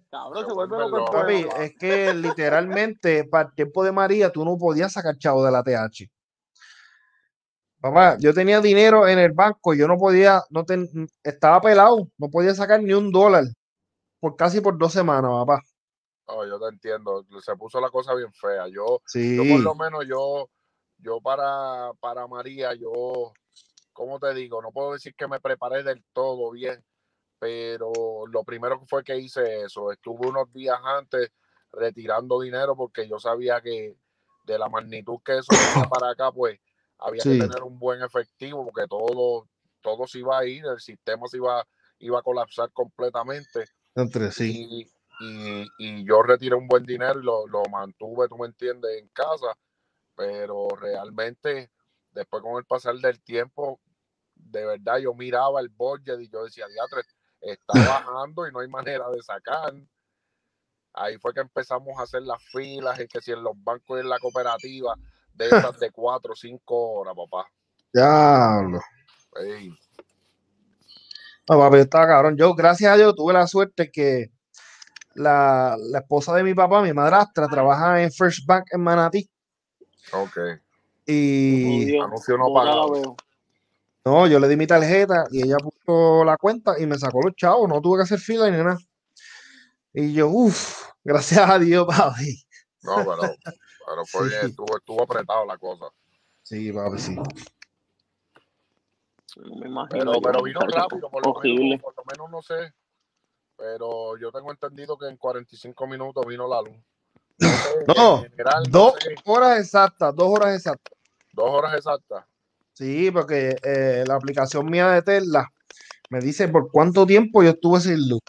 Cabrón, 0.10 0.42
Se 0.44 0.48
se 0.48 0.54
vuelve 0.54 0.76
vuelve 0.76 0.98
loco. 0.98 1.12
Papi, 1.12 1.46
es 1.60 1.72
que 1.78 2.14
literalmente 2.14 3.24
para 3.24 3.48
el 3.48 3.54
tiempo 3.54 3.84
de 3.84 3.92
María 3.92 4.30
tú 4.30 4.44
no 4.44 4.56
podías 4.56 4.92
sacar 4.92 5.16
chavo 5.18 5.44
de 5.44 5.50
la 5.52 5.62
TH. 5.62 6.08
Papá, 7.80 8.16
yo 8.18 8.32
tenía 8.32 8.60
dinero 8.60 9.06
en 9.06 9.18
el 9.18 9.32
banco, 9.32 9.74
yo 9.74 9.86
no 9.86 9.98
podía, 9.98 10.42
no 10.50 10.64
ten- 10.64 10.88
estaba 11.22 11.60
pelado, 11.60 12.08
no 12.16 12.28
podía 12.30 12.54
sacar 12.54 12.82
ni 12.82 12.92
un 12.94 13.12
dólar 13.12 13.44
por 14.18 14.34
casi 14.34 14.60
por 14.60 14.78
dos 14.78 14.92
semanas, 14.92 15.30
papá. 15.30 15.60
No, 16.28 16.46
yo 16.46 16.58
te 16.58 16.66
entiendo. 16.68 17.24
Se 17.40 17.56
puso 17.56 17.80
la 17.80 17.90
cosa 17.90 18.14
bien 18.14 18.32
fea. 18.32 18.68
Yo, 18.68 19.02
Sí, 19.06 19.36
yo 19.36 19.44
por 19.48 19.60
lo 19.60 19.74
menos 19.74 20.06
yo, 20.06 20.50
yo 20.98 21.20
para, 21.20 21.92
para 22.00 22.26
María, 22.26 22.74
yo, 22.74 23.32
¿cómo 23.92 24.18
te 24.18 24.34
digo? 24.34 24.60
No 24.60 24.72
puedo 24.72 24.92
decir 24.92 25.14
que 25.14 25.28
me 25.28 25.40
preparé 25.40 25.82
del 25.82 26.04
todo 26.12 26.50
bien, 26.50 26.84
pero 27.38 27.92
lo 28.26 28.44
primero 28.44 28.80
que 28.80 28.86
fue 28.86 29.04
que 29.04 29.18
hice 29.18 29.62
eso, 29.62 29.92
estuve 29.92 30.28
unos 30.28 30.52
días 30.52 30.78
antes 30.82 31.30
retirando 31.72 32.40
dinero 32.40 32.74
porque 32.76 33.08
yo 33.08 33.18
sabía 33.18 33.60
que 33.60 33.96
de 34.44 34.58
la 34.58 34.68
magnitud 34.68 35.18
que 35.24 35.38
eso 35.38 35.48
venía 35.50 35.88
para 35.90 36.10
acá, 36.10 36.32
pues 36.32 36.58
había 36.98 37.22
Sí. 37.22 37.30
que 37.30 37.46
tener 37.46 37.62
un 37.62 37.78
buen 37.78 38.02
efectivo 38.02 38.64
porque 38.64 38.86
todo, 38.88 39.48
todo 39.82 40.06
se 40.06 40.20
iba 40.20 40.38
a 40.38 40.46
ir, 40.46 40.64
el 40.64 40.80
sistema 40.80 41.26
se 41.28 41.36
iba, 41.36 41.66
iba 41.98 42.18
a 42.18 42.22
colapsar 42.22 42.70
completamente 42.72 43.64
entre 43.94 44.32
sí. 44.32 44.66
y, 44.70 44.95
y, 45.20 45.66
y 45.78 46.04
yo 46.04 46.22
retiré 46.22 46.54
un 46.54 46.68
buen 46.68 46.84
dinero 46.84 47.20
y 47.20 47.24
lo, 47.24 47.46
lo 47.46 47.62
mantuve, 47.70 48.28
tú 48.28 48.36
me 48.36 48.46
entiendes, 48.46 48.98
en 48.98 49.08
casa, 49.08 49.56
pero 50.14 50.68
realmente 50.68 51.70
después 52.12 52.42
con 52.42 52.58
el 52.58 52.64
pasar 52.64 52.96
del 52.96 53.20
tiempo, 53.22 53.80
de 54.34 54.64
verdad 54.66 54.98
yo 54.98 55.14
miraba 55.14 55.60
el 55.60 55.68
budget 55.68 56.20
y 56.20 56.28
yo 56.28 56.44
decía, 56.44 56.66
diatre, 56.68 57.02
está 57.40 57.72
bajando 58.10 58.46
y 58.46 58.52
no 58.52 58.60
hay 58.60 58.68
manera 58.68 59.08
de 59.10 59.22
sacar. 59.22 59.74
Ahí 60.94 61.18
fue 61.18 61.34
que 61.34 61.40
empezamos 61.40 61.98
a 61.98 62.04
hacer 62.04 62.22
las 62.22 62.42
filas, 62.42 62.98
y 62.98 63.06
que 63.06 63.20
si 63.20 63.30
en 63.32 63.42
los 63.42 63.52
bancos 63.62 63.98
y 63.98 64.00
en 64.00 64.08
la 64.08 64.18
cooperativa, 64.18 64.94
de 65.34 65.46
esas 65.46 65.78
de 65.78 65.90
cuatro 65.92 66.32
o 66.32 66.36
cinco 66.36 66.92
horas, 66.92 67.14
papá. 67.14 67.46
Diablo. 67.92 68.80
Ey, 69.38 69.70
No, 71.48 71.58
papi, 71.58 71.76
estaba 71.76 72.06
cabrón. 72.06 72.36
Yo, 72.38 72.54
gracias 72.54 72.90
a 72.90 72.96
Dios, 72.96 73.14
tuve 73.14 73.34
la 73.34 73.46
suerte 73.46 73.90
que 73.90 74.30
la, 75.16 75.76
la 75.78 75.98
esposa 75.98 76.34
de 76.34 76.42
mi 76.42 76.54
papá, 76.54 76.82
mi 76.82 76.92
madrastra, 76.92 77.48
trabaja 77.48 78.02
en 78.02 78.12
First 78.12 78.46
Bank 78.46 78.66
en 78.72 78.80
Manatí. 78.80 79.28
ok. 80.12 80.38
Y. 81.06 81.96
Anuncio 81.98 82.36
no 82.36 82.52
pagado. 82.52 83.16
No, 84.04 84.26
yo 84.28 84.38
le 84.38 84.48
di 84.48 84.56
mi 84.56 84.66
tarjeta 84.66 85.26
y 85.30 85.42
ella 85.42 85.56
puso 85.56 86.24
la 86.24 86.36
cuenta 86.36 86.78
y 86.80 86.86
me 86.86 86.96
sacó 86.98 87.22
los 87.22 87.34
chavos, 87.34 87.68
no 87.68 87.80
tuve 87.80 87.98
que 87.98 88.02
hacer 88.04 88.18
fila 88.20 88.48
ni 88.50 88.56
nada. 88.58 88.78
Y 89.92 90.12
yo, 90.12 90.28
uff, 90.28 90.90
gracias 91.02 91.48
a 91.48 91.58
Dios, 91.58 91.86
papi. 91.88 92.44
No, 92.82 92.96
pero, 92.98 93.34
pero 93.86 94.06
fue 94.06 94.28
bien, 94.28 94.40
Sí. 94.42 94.46
estuvo, 94.50 94.76
estuvo 94.76 95.02
apretado 95.02 95.44
la 95.44 95.58
cosa. 95.58 95.86
Sí, 96.42 96.72
papi, 96.72 96.98
sí. 96.98 97.16
No 99.36 99.56
me 99.56 99.66
imagino. 99.66 100.20
Pero, 100.22 100.42
vino 100.42 100.60
rápido, 100.60 101.10
por 101.10 101.26
lo, 101.26 101.34
menos, 101.42 101.80
por 101.82 101.94
lo 101.96 102.04
menos 102.10 102.30
no 102.30 102.42
sé. 102.42 102.72
Pero 103.56 104.16
yo 104.18 104.30
tengo 104.30 104.50
entendido 104.50 104.98
que 104.98 105.08
en 105.08 105.16
45 105.16 105.86
minutos 105.86 106.24
vino 106.26 106.46
la 106.46 106.62
luz. 106.62 106.76
No, 107.86 108.24
Dos 108.68 108.94
sé, 109.00 109.14
horas 109.26 109.60
exactas, 109.60 110.14
dos 110.16 110.28
horas 110.28 110.56
exactas. 110.56 110.98
dos 111.32 111.50
horas 111.50 111.74
exactas. 111.74 112.24
Sí, 112.72 113.10
porque 113.10 113.56
eh, 113.62 114.04
la 114.06 114.14
aplicación 114.14 114.66
mía 114.66 114.88
de 114.88 115.02
Tesla 115.02 115.46
me 116.10 116.20
dice 116.20 116.48
por 116.48 116.70
cuánto 116.70 117.06
tiempo 117.06 117.42
yo 117.42 117.50
estuve 117.50 117.80
sin 117.80 118.08
luz. 118.08 118.20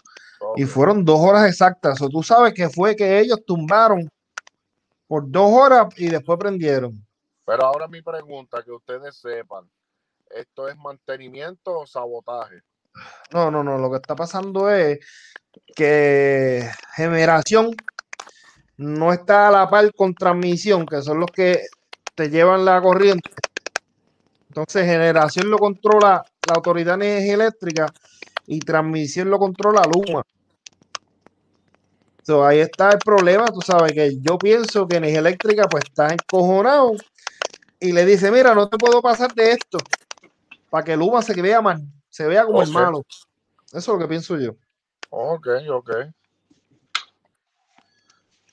Y 0.56 0.64
fueron 0.64 1.04
dos 1.04 1.18
horas 1.20 1.46
exactas. 1.46 2.00
O 2.00 2.08
tú 2.08 2.22
sabes 2.22 2.54
que 2.54 2.68
fue 2.68 2.94
que 2.94 3.18
ellos 3.18 3.44
tumbaron 3.44 4.08
por 5.06 5.28
dos 5.30 5.50
horas 5.50 5.86
y 5.96 6.08
después 6.08 6.38
prendieron. 6.38 7.04
Pero 7.44 7.64
ahora 7.64 7.88
mi 7.88 8.02
pregunta, 8.02 8.62
que 8.62 8.70
ustedes 8.70 9.16
sepan, 9.16 9.68
¿esto 10.30 10.68
es 10.68 10.76
mantenimiento 10.76 11.80
o 11.80 11.86
sabotaje? 11.86 12.62
No, 13.32 13.50
no, 13.50 13.62
no. 13.62 13.78
Lo 13.78 13.90
que 13.90 13.96
está 13.96 14.14
pasando 14.16 14.70
es 14.70 14.98
que 15.74 16.68
generación 16.94 17.74
no 18.76 19.12
está 19.12 19.48
a 19.48 19.50
la 19.50 19.68
par 19.68 19.92
con 19.94 20.14
transmisión, 20.14 20.86
que 20.86 21.02
son 21.02 21.20
los 21.20 21.30
que 21.30 21.66
te 22.14 22.30
llevan 22.30 22.64
la 22.64 22.80
corriente. 22.80 23.30
Entonces, 24.48 24.86
generación 24.86 25.50
lo 25.50 25.58
controla 25.58 26.24
la 26.46 26.54
Autoridad 26.54 26.98
de 26.98 27.12
Energía 27.12 27.34
Eléctrica 27.34 27.86
y 28.46 28.60
transmisión 28.60 29.30
lo 29.30 29.38
controla 29.38 29.82
Luma. 29.82 30.22
So, 32.22 32.44
ahí 32.44 32.60
está 32.60 32.90
el 32.90 32.98
problema, 32.98 33.46
tú 33.46 33.60
sabes 33.60 33.92
que 33.92 34.18
yo 34.20 34.36
pienso 34.36 34.86
que 34.86 34.96
Energía 34.96 35.20
Eléctrica 35.20 35.66
pues 35.68 35.84
está 35.84 36.12
encojonado 36.12 36.92
y 37.80 37.92
le 37.92 38.04
dice, 38.04 38.30
mira, 38.30 38.54
no 38.54 38.68
te 38.68 38.76
puedo 38.76 39.00
pasar 39.00 39.32
de 39.34 39.52
esto 39.52 39.78
para 40.68 40.84
que 40.84 40.96
Luma 40.96 41.22
se 41.22 41.40
vea 41.40 41.62
mal, 41.62 41.82
se 42.18 42.26
vea 42.26 42.44
como 42.44 42.66
malo. 42.66 43.04
Eso 43.66 43.78
es 43.78 43.86
lo 43.86 43.98
que 44.00 44.08
pienso 44.08 44.36
yo. 44.36 44.56
Ok, 45.08 45.46
ok. 45.70 45.90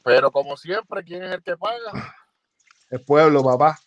Pero 0.04 0.30
como 0.30 0.56
siempre, 0.56 1.04
¿quién 1.04 1.23
es 1.23 1.32
el 1.32 1.41
que 1.41 1.58
paga? 1.58 2.13
El 2.91 3.04
pueblo, 3.04 3.43
papá, 3.43 3.80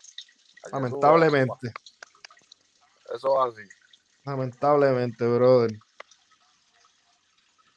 lamentablemente. 0.72 1.72
Eso 3.14 3.46
es 3.46 3.54
así. 3.54 3.68
lamentablemente, 4.24 5.24
brother. 5.24 5.70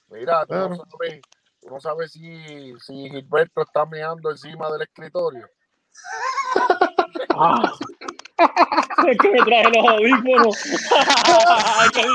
Mira, 0.10 0.44
tú 0.48 0.56
no 0.56 0.76
sabes, 0.76 1.22
tú 1.62 1.70
no 1.70 1.80
sabes 1.80 2.14
si, 2.14 2.74
si 2.80 3.12
Gilberto 3.12 3.62
está 3.62 3.86
meando 3.86 4.32
encima 4.32 4.72
del 4.72 4.82
escritorio. 4.82 5.48
Ah. 7.30 7.72
Es 9.08 9.18
que 9.18 9.30
me 9.32 9.42
traje 9.44 9.70
los 9.70 9.88
audífonos. 9.88 10.56
Hay 11.80 11.90
que 11.90 12.02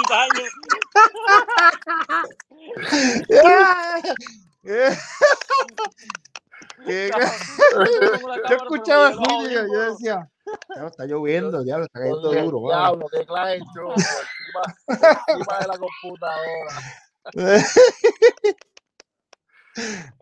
yo 8.49 8.57
escuchaba 8.57 9.09
así, 9.09 9.25
yo, 9.53 9.67
yo 9.67 9.81
decía, 9.93 10.29
"Diablo, 10.69 10.89
está 10.89 11.05
lloviendo, 11.07 11.63
diablo, 11.63 11.87
está 11.87 12.01
cayendo 12.01 12.31
Oye, 12.31 12.43
duro. 12.43 12.61
mano". 12.61 12.77
diablo, 12.77 13.07
qué 13.13 13.27
clase 13.27 13.61
yo, 13.75 13.93
encima, 13.93 14.63
encima 15.29 15.59
de 15.59 15.67
la 15.69 15.79
computadora. 15.79 16.75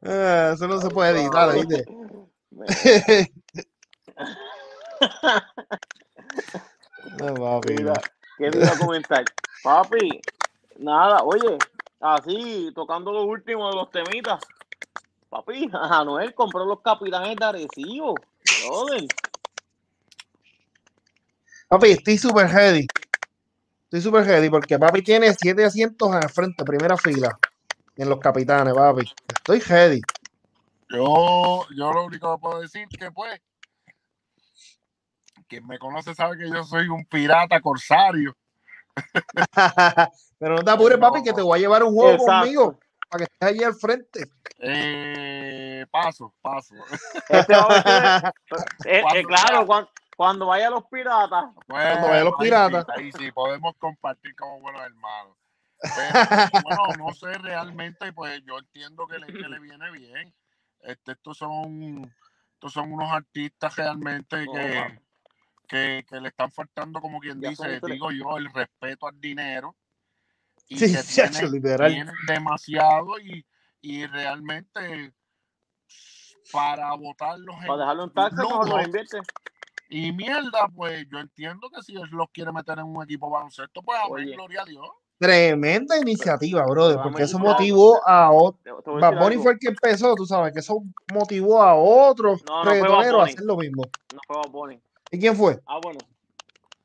Ah, 0.02 0.50
Eso 0.54 0.66
no 0.68 0.80
se 0.80 0.88
puede 0.90 1.20
editar, 1.20 1.54
¿viste? 1.54 1.84
No, 7.18 7.34
papi, 7.34 7.74
Mira, 7.74 8.00
¿qué 8.38 8.50
te 8.50 8.58
iba 8.58 8.72
a 8.72 8.78
comentar? 8.78 9.24
Papi, 9.62 10.20
nada, 10.78 11.22
oye, 11.22 11.58
así, 12.00 12.70
tocando 12.74 13.12
lo 13.12 13.24
último 13.24 13.68
de 13.70 13.76
los 13.76 13.90
temitas. 13.90 14.42
Papi, 15.28 15.70
Anuel 15.72 16.34
compró 16.34 16.64
los 16.64 16.80
capitanes 16.80 17.36
de 17.36 17.44
Arecibo. 17.44 18.14
Brother. 18.62 19.06
Papi, 21.68 21.90
estoy 21.90 22.18
super 22.18 22.48
heavy. 22.48 22.86
Estoy 23.84 24.00
super 24.00 24.24
heavy 24.24 24.50
porque 24.50 24.78
papi 24.78 25.02
tiene 25.02 25.32
siete 25.34 25.64
asientos 25.64 26.12
al 26.12 26.28
frente, 26.28 26.64
primera 26.64 26.96
fila, 26.96 27.38
en 27.96 28.08
los 28.08 28.18
capitanes, 28.18 28.74
papi. 28.74 29.10
Estoy 29.28 29.60
heavy. 29.60 30.00
Yo, 30.90 31.66
yo 31.76 31.92
lo 31.92 32.04
único 32.04 32.34
que 32.34 32.40
puedo 32.40 32.60
decir 32.60 32.88
que 32.88 33.10
pues, 33.10 33.40
quien 35.44 35.66
me 35.66 35.78
conoce 35.78 36.14
sabe 36.14 36.38
que 36.38 36.50
yo 36.50 36.64
soy 36.64 36.88
un 36.88 37.04
pirata 37.06 37.60
corsario. 37.60 38.36
Pero 40.38 40.56
no 40.56 40.62
te 40.62 40.70
apures, 40.70 40.98
papi, 40.98 41.22
que 41.22 41.32
te 41.32 41.42
voy 41.42 41.58
a 41.58 41.60
llevar 41.62 41.82
un 41.82 41.94
juego 41.94 42.12
Exacto. 42.12 42.40
conmigo 42.40 42.78
para 43.14 43.26
que 43.26 43.32
estés 43.32 43.48
allí 43.48 43.64
al 43.64 43.74
frente. 43.74 44.30
Eh, 44.58 45.86
paso, 45.90 46.34
paso. 46.42 46.74
Este 47.28 47.52
eh, 47.52 47.56
eh, 48.86 49.02
Cuando 49.02 49.28
claro, 49.28 49.56
sea. 49.58 49.66
cuando, 49.66 49.90
cuando 50.16 50.46
vaya 50.46 50.66
a 50.68 50.70
los 50.70 50.84
piratas. 50.86 51.44
Bueno, 51.68 52.08
vaya 52.08 52.24
los 52.24 52.34
ahí 52.34 52.44
piratas. 52.44 52.86
ahí 52.96 53.12
sí, 53.12 53.30
podemos 53.32 53.74
compartir 53.78 54.34
como 54.36 54.60
buenos 54.60 54.82
hermanos. 54.82 55.36
Pero, 55.80 55.92
bueno, 56.64 57.06
no 57.06 57.14
sé 57.14 57.38
realmente, 57.38 58.12
pues 58.12 58.42
yo 58.44 58.58
entiendo 58.58 59.06
que 59.06 59.18
le, 59.18 59.26
que 59.26 59.48
le 59.48 59.60
viene 59.60 59.90
bien. 59.90 60.34
Este, 60.80 61.12
estos 61.12 61.38
son 61.38 62.12
estos 62.54 62.72
son 62.72 62.92
unos 62.92 63.12
artistas 63.12 63.76
realmente 63.76 64.44
que. 64.46 65.03
Que, 65.74 66.04
que 66.08 66.20
le 66.20 66.28
están 66.28 66.50
faltando, 66.52 67.00
como 67.00 67.18
quien 67.18 67.40
Ya 67.40 67.50
dice, 67.50 67.80
digo 67.84 68.12
yo, 68.12 68.36
el 68.38 68.52
respeto 68.52 69.08
al 69.08 69.20
dinero. 69.20 69.74
Y 70.68 70.78
Sí, 70.78 70.92
que 70.92 71.02
tienen, 71.32 71.50
literal. 71.50 71.92
tienen 71.92 72.14
demasiado 72.28 73.18
y, 73.18 73.44
y 73.80 74.06
realmente 74.06 75.12
para 76.52 76.94
votarlos 76.94 77.56
Para 77.66 77.78
dejarlo 77.78 78.04
en 78.04 78.12
taxi, 78.12 78.36
mejor 78.36 78.66
nulos 78.66 78.76
los 78.76 78.86
invierte. 78.86 79.18
y 79.88 80.12
mierda, 80.12 80.68
pues 80.74 81.06
yo 81.10 81.18
entiendo 81.18 81.68
que 81.70 81.82
si 81.82 81.96
él 81.96 82.08
los 82.12 82.28
quiere 82.30 82.52
meter 82.52 82.78
en 82.78 82.84
un 82.84 83.02
equipo 83.02 83.28
baloncesto, 83.28 83.82
pues 83.82 83.98
amén, 83.98 84.26
Oye. 84.26 84.32
gloria 84.34 84.62
a 84.62 84.64
Dios. 84.64 84.86
Tremenda 85.18 85.96
iniciativa, 85.98 86.64
brother, 86.66 86.98
porque 87.02 87.22
eso 87.22 87.38
motivó 87.38 88.00
a 88.06 88.26
a 88.26 88.30
Bad 88.30 89.18
Bunny 89.18 89.36
fue 89.38 89.52
el 89.52 89.58
que 89.58 89.68
empezó, 89.68 90.14
tú 90.14 90.26
sabes, 90.26 90.52
que 90.52 90.60
eso 90.60 90.82
motivó 91.12 91.62
a 91.62 91.74
otros 91.74 92.44
No, 92.44 92.64
no 92.64 93.00
a 93.20 93.24
hacer 93.24 93.44
lo 93.44 93.56
mismo. 93.56 93.84
No 94.12 94.20
fue 94.26 94.36
Bad 94.36 94.50
Bunny. 94.50 94.80
¿Y 95.14 95.18
quién 95.20 95.36
fue? 95.36 95.60
Ah, 95.66 95.78
bueno. 95.80 96.00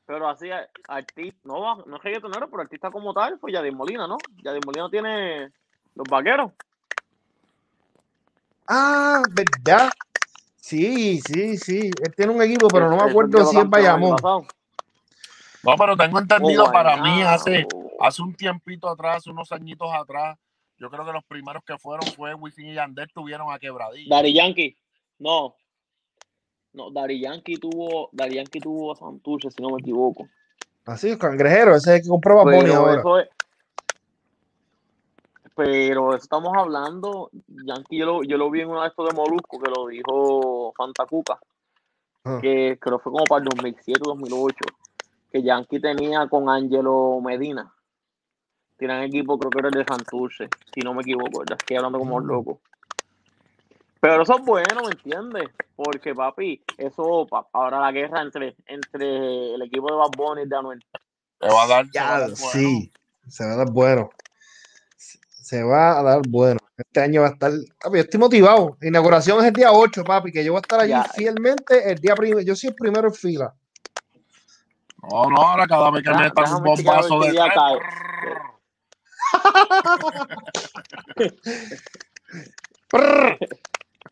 Pero 0.05 0.29
así, 0.29 0.49
artista, 0.87 1.39
no, 1.43 1.83
no 1.85 1.97
es 1.97 2.03
reggaetonero, 2.03 2.47
pero 2.47 2.61
artista 2.61 2.91
como 2.91 3.11
tal, 3.11 3.39
fue 3.39 3.51
Yadier 3.51 3.73
Molina, 3.73 4.07
¿no? 4.07 4.17
Yadier 4.43 4.63
Molina 4.65 4.87
tiene 4.89 5.51
los 5.95 6.07
vaqueros. 6.07 6.51
Ah, 8.67 9.23
¿verdad? 9.31 9.89
Sí, 10.57 11.19
sí, 11.21 11.57
sí. 11.57 11.89
Él 12.03 12.13
tiene 12.15 12.31
un 12.31 12.41
equipo, 12.43 12.67
pero 12.67 12.87
no 12.87 12.97
me 12.97 13.09
acuerdo 13.09 13.43
si 13.45 13.57
es 13.57 13.67
Bayamón. 13.67 14.17
No, 14.21 15.75
pero 15.75 15.97
tengo 15.97 16.19
entendido 16.19 16.65
Oh, 16.65 16.71
para 16.71 16.97
mí 16.97 17.23
hace, 17.23 17.67
hace 17.99 18.21
un 18.21 18.35
tiempito 18.35 18.87
atrás, 18.87 19.17
hace 19.17 19.31
unos 19.31 19.51
añitos 19.51 19.89
atrás, 19.91 20.37
yo 20.77 20.89
creo 20.91 21.03
que 21.03 21.11
los 21.11 21.23
primeros 21.25 21.63
que 21.63 21.77
fueron 21.79 22.07
fue 22.11 22.35
Wisin 22.35 22.67
y 22.67 22.73
Yandel 22.75 23.11
tuvieron 23.11 23.51
a 23.51 23.57
quebradilla. 23.57 24.15
Dari 24.15 24.33
Yankee, 24.33 24.77
no. 25.17 25.55
No, 26.73 26.91
Dari 26.91 27.19
Yankee 27.19 27.58
tuvo, 27.58 28.10
Dari 28.12 28.36
Yankee 28.36 28.60
tuvo 28.60 28.91
a 28.91 28.95
Santurce, 28.95 29.49
si 29.51 29.62
no 29.62 29.69
me 29.71 29.79
equivoco. 29.82 30.27
Así, 30.86 31.17
cangrejero, 31.17 31.75
ese 31.75 31.91
es 31.91 31.95
el 31.97 32.03
que 32.03 32.10
compró 32.10 32.43
Pero 32.45 32.73
ahora. 32.75 32.99
eso 32.99 33.19
es. 33.19 33.29
Pero 35.55 36.10
eso 36.15 36.23
estamos 36.23 36.53
hablando. 36.55 37.29
Yankee, 37.47 37.97
yo 37.97 38.05
lo, 38.05 38.23
yo 38.23 38.38
lo 38.38 38.49
vi 38.49 38.62
en 38.62 38.69
uno 38.69 38.82
de 38.82 38.88
estos 38.88 39.08
de 39.10 39.13
Molusco 39.13 39.60
que 39.60 39.69
lo 39.69 39.88
dijo 39.88 40.73
Fantacuca, 40.77 41.39
Ajá. 42.23 42.39
que 42.41 42.77
creo 42.79 42.97
que 42.97 43.03
fue 43.03 43.12
como 43.12 43.25
para 43.25 43.43
el 43.43 43.49
2007 43.49 43.99
2008. 44.01 44.55
Que 45.32 45.43
Yankee 45.43 45.79
tenía 45.79 46.27
con 46.27 46.49
Angelo 46.49 47.19
Medina. 47.21 47.73
Tienen 48.77 49.03
equipo, 49.03 49.38
creo 49.38 49.51
que 49.51 49.60
era 49.60 49.67
el 49.67 49.73
de 49.75 49.86
Santurce, 49.86 50.47
si 50.73 50.79
no 50.82 50.93
me 50.93 51.01
equivoco, 51.01 51.39
¿verdad? 51.39 51.58
Estoy 51.60 51.75
hablando 51.77 51.99
como 51.99 52.19
Mm. 52.21 52.25
loco. 52.25 52.62
Pero 54.01 54.21
eso 54.23 54.38
es 54.38 54.45
bueno, 54.45 54.81
¿me 54.83 54.91
entiendes? 54.91 55.49
Porque, 55.75 56.15
papi, 56.15 56.63
eso, 56.77 57.27
pa- 57.29 57.47
ahora 57.53 57.79
la 57.81 57.91
guerra 57.91 58.21
entre, 58.21 58.55
entre 58.67 59.55
el 59.55 59.62
equipo 59.62 59.88
de 59.91 59.97
Bad 59.97 60.12
Bunny 60.17 60.41
y 60.43 60.47
de 60.47 60.55
Anuel. 60.55 60.79
Te 61.39 61.47
va 61.47 61.63
a 61.63 61.67
dar, 61.67 61.89
te 61.89 61.99
va 61.99 62.15
a 62.15 62.19
dar 62.19 62.29
bueno. 62.29 62.51
sí, 62.51 62.91
se 63.27 63.45
va 63.45 63.53
a 63.53 63.55
dar 63.57 63.71
bueno. 63.71 64.09
Se 64.97 65.63
va 65.63 65.99
a 65.99 66.03
dar 66.03 66.21
bueno. 66.27 66.59
Este 66.77 67.01
año 67.01 67.21
va 67.21 67.27
a 67.27 67.31
estar. 67.31 67.51
Papi, 67.81 67.97
yo 67.97 68.01
estoy 68.03 68.19
motivado. 68.19 68.77
La 68.79 68.88
inauguración 68.88 69.39
es 69.39 69.45
el 69.45 69.53
día 69.53 69.71
8, 69.71 70.03
papi, 70.03 70.31
que 70.31 70.45
yo 70.45 70.53
voy 70.53 70.59
a 70.59 70.62
estar 70.62 70.79
allí 70.79 70.91
Ya. 70.91 71.03
fielmente 71.03 71.91
el 71.91 71.99
día 71.99 72.15
primero. 72.15 72.39
Yo 72.41 72.55
soy 72.55 72.69
el 72.69 72.75
primero 72.75 73.07
en 73.09 73.13
fila. 73.13 73.53
No, 75.01 75.29
no, 75.29 75.38
ahora 75.41 75.67
cada 75.67 75.91
vez 75.91 76.03
que 76.03 76.09
Déjame 76.09 76.25
metan 76.29 76.53
un 76.55 76.63
bombazo 76.63 77.19
de 77.19 77.33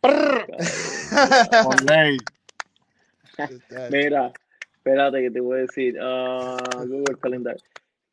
Mira, 3.91 4.31
espérate 4.75 5.21
que 5.21 5.31
te 5.31 5.39
voy 5.39 5.57
a 5.57 5.61
decir. 5.61 5.97
ah, 6.01 6.57
Google 6.85 7.17
Calendar. 7.21 7.55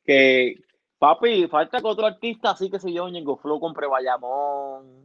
Que, 0.04 0.56
papi, 0.98 1.46
falta 1.48 1.80
que 1.80 1.86
otro 1.86 2.06
artista 2.06 2.50
así, 2.50 2.70
que 2.70 2.78
sé 2.78 2.92
yo, 2.92 3.08
Ñengo 3.08 3.36
Flow 3.38 3.58
compre 3.60 3.86
Bayamón. 3.86 5.04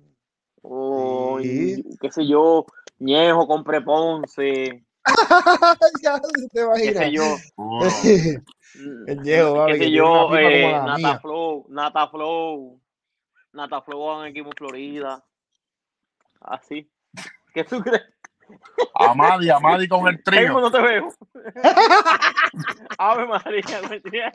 O, 0.62 1.40
Sí. 1.42 1.84
qué 2.02 2.12
sé 2.12 2.28
yo, 2.28 2.66
Ñejo 3.00 3.48
compre 3.48 3.82
Ponce. 3.82 4.84
ya 6.04 6.20
te 6.20 6.28
Qué 6.54 6.62
imaginas. 6.62 6.98
sé 6.98 7.12
yo. 7.12 7.24
Seguro. 7.56 7.90
El 9.08 9.22
Ñejo, 9.22 9.56
papi, 9.56 9.72
qué 9.74 9.78
que 9.80 9.86
sé 9.86 9.92
yo, 9.92 10.36
eh, 10.38 10.72
Nata 10.74 10.98
mía. 10.98 11.20
Flow, 11.20 11.66
Nata 11.70 12.08
Flow. 12.10 12.80
Nata 13.54 13.82
Flow 13.82 14.20
un 14.20 14.26
equipo 14.28 14.50
en 14.50 14.56
Florida. 14.58 15.24
Así. 16.42 16.90
¿Qué 17.54 17.64
tú 17.64 17.82
crees? 17.82 18.04
Amadi, 18.96 19.50
Amadi 19.50 19.88
con 19.88 20.08
el 20.08 20.16
Hey, 20.16 20.22
trío. 20.24 20.60
no 20.60 20.72
te 20.72 20.82
veo. 20.82 21.10
Ave 22.98 23.26
María, 23.28 23.82
mentira. 23.90 24.32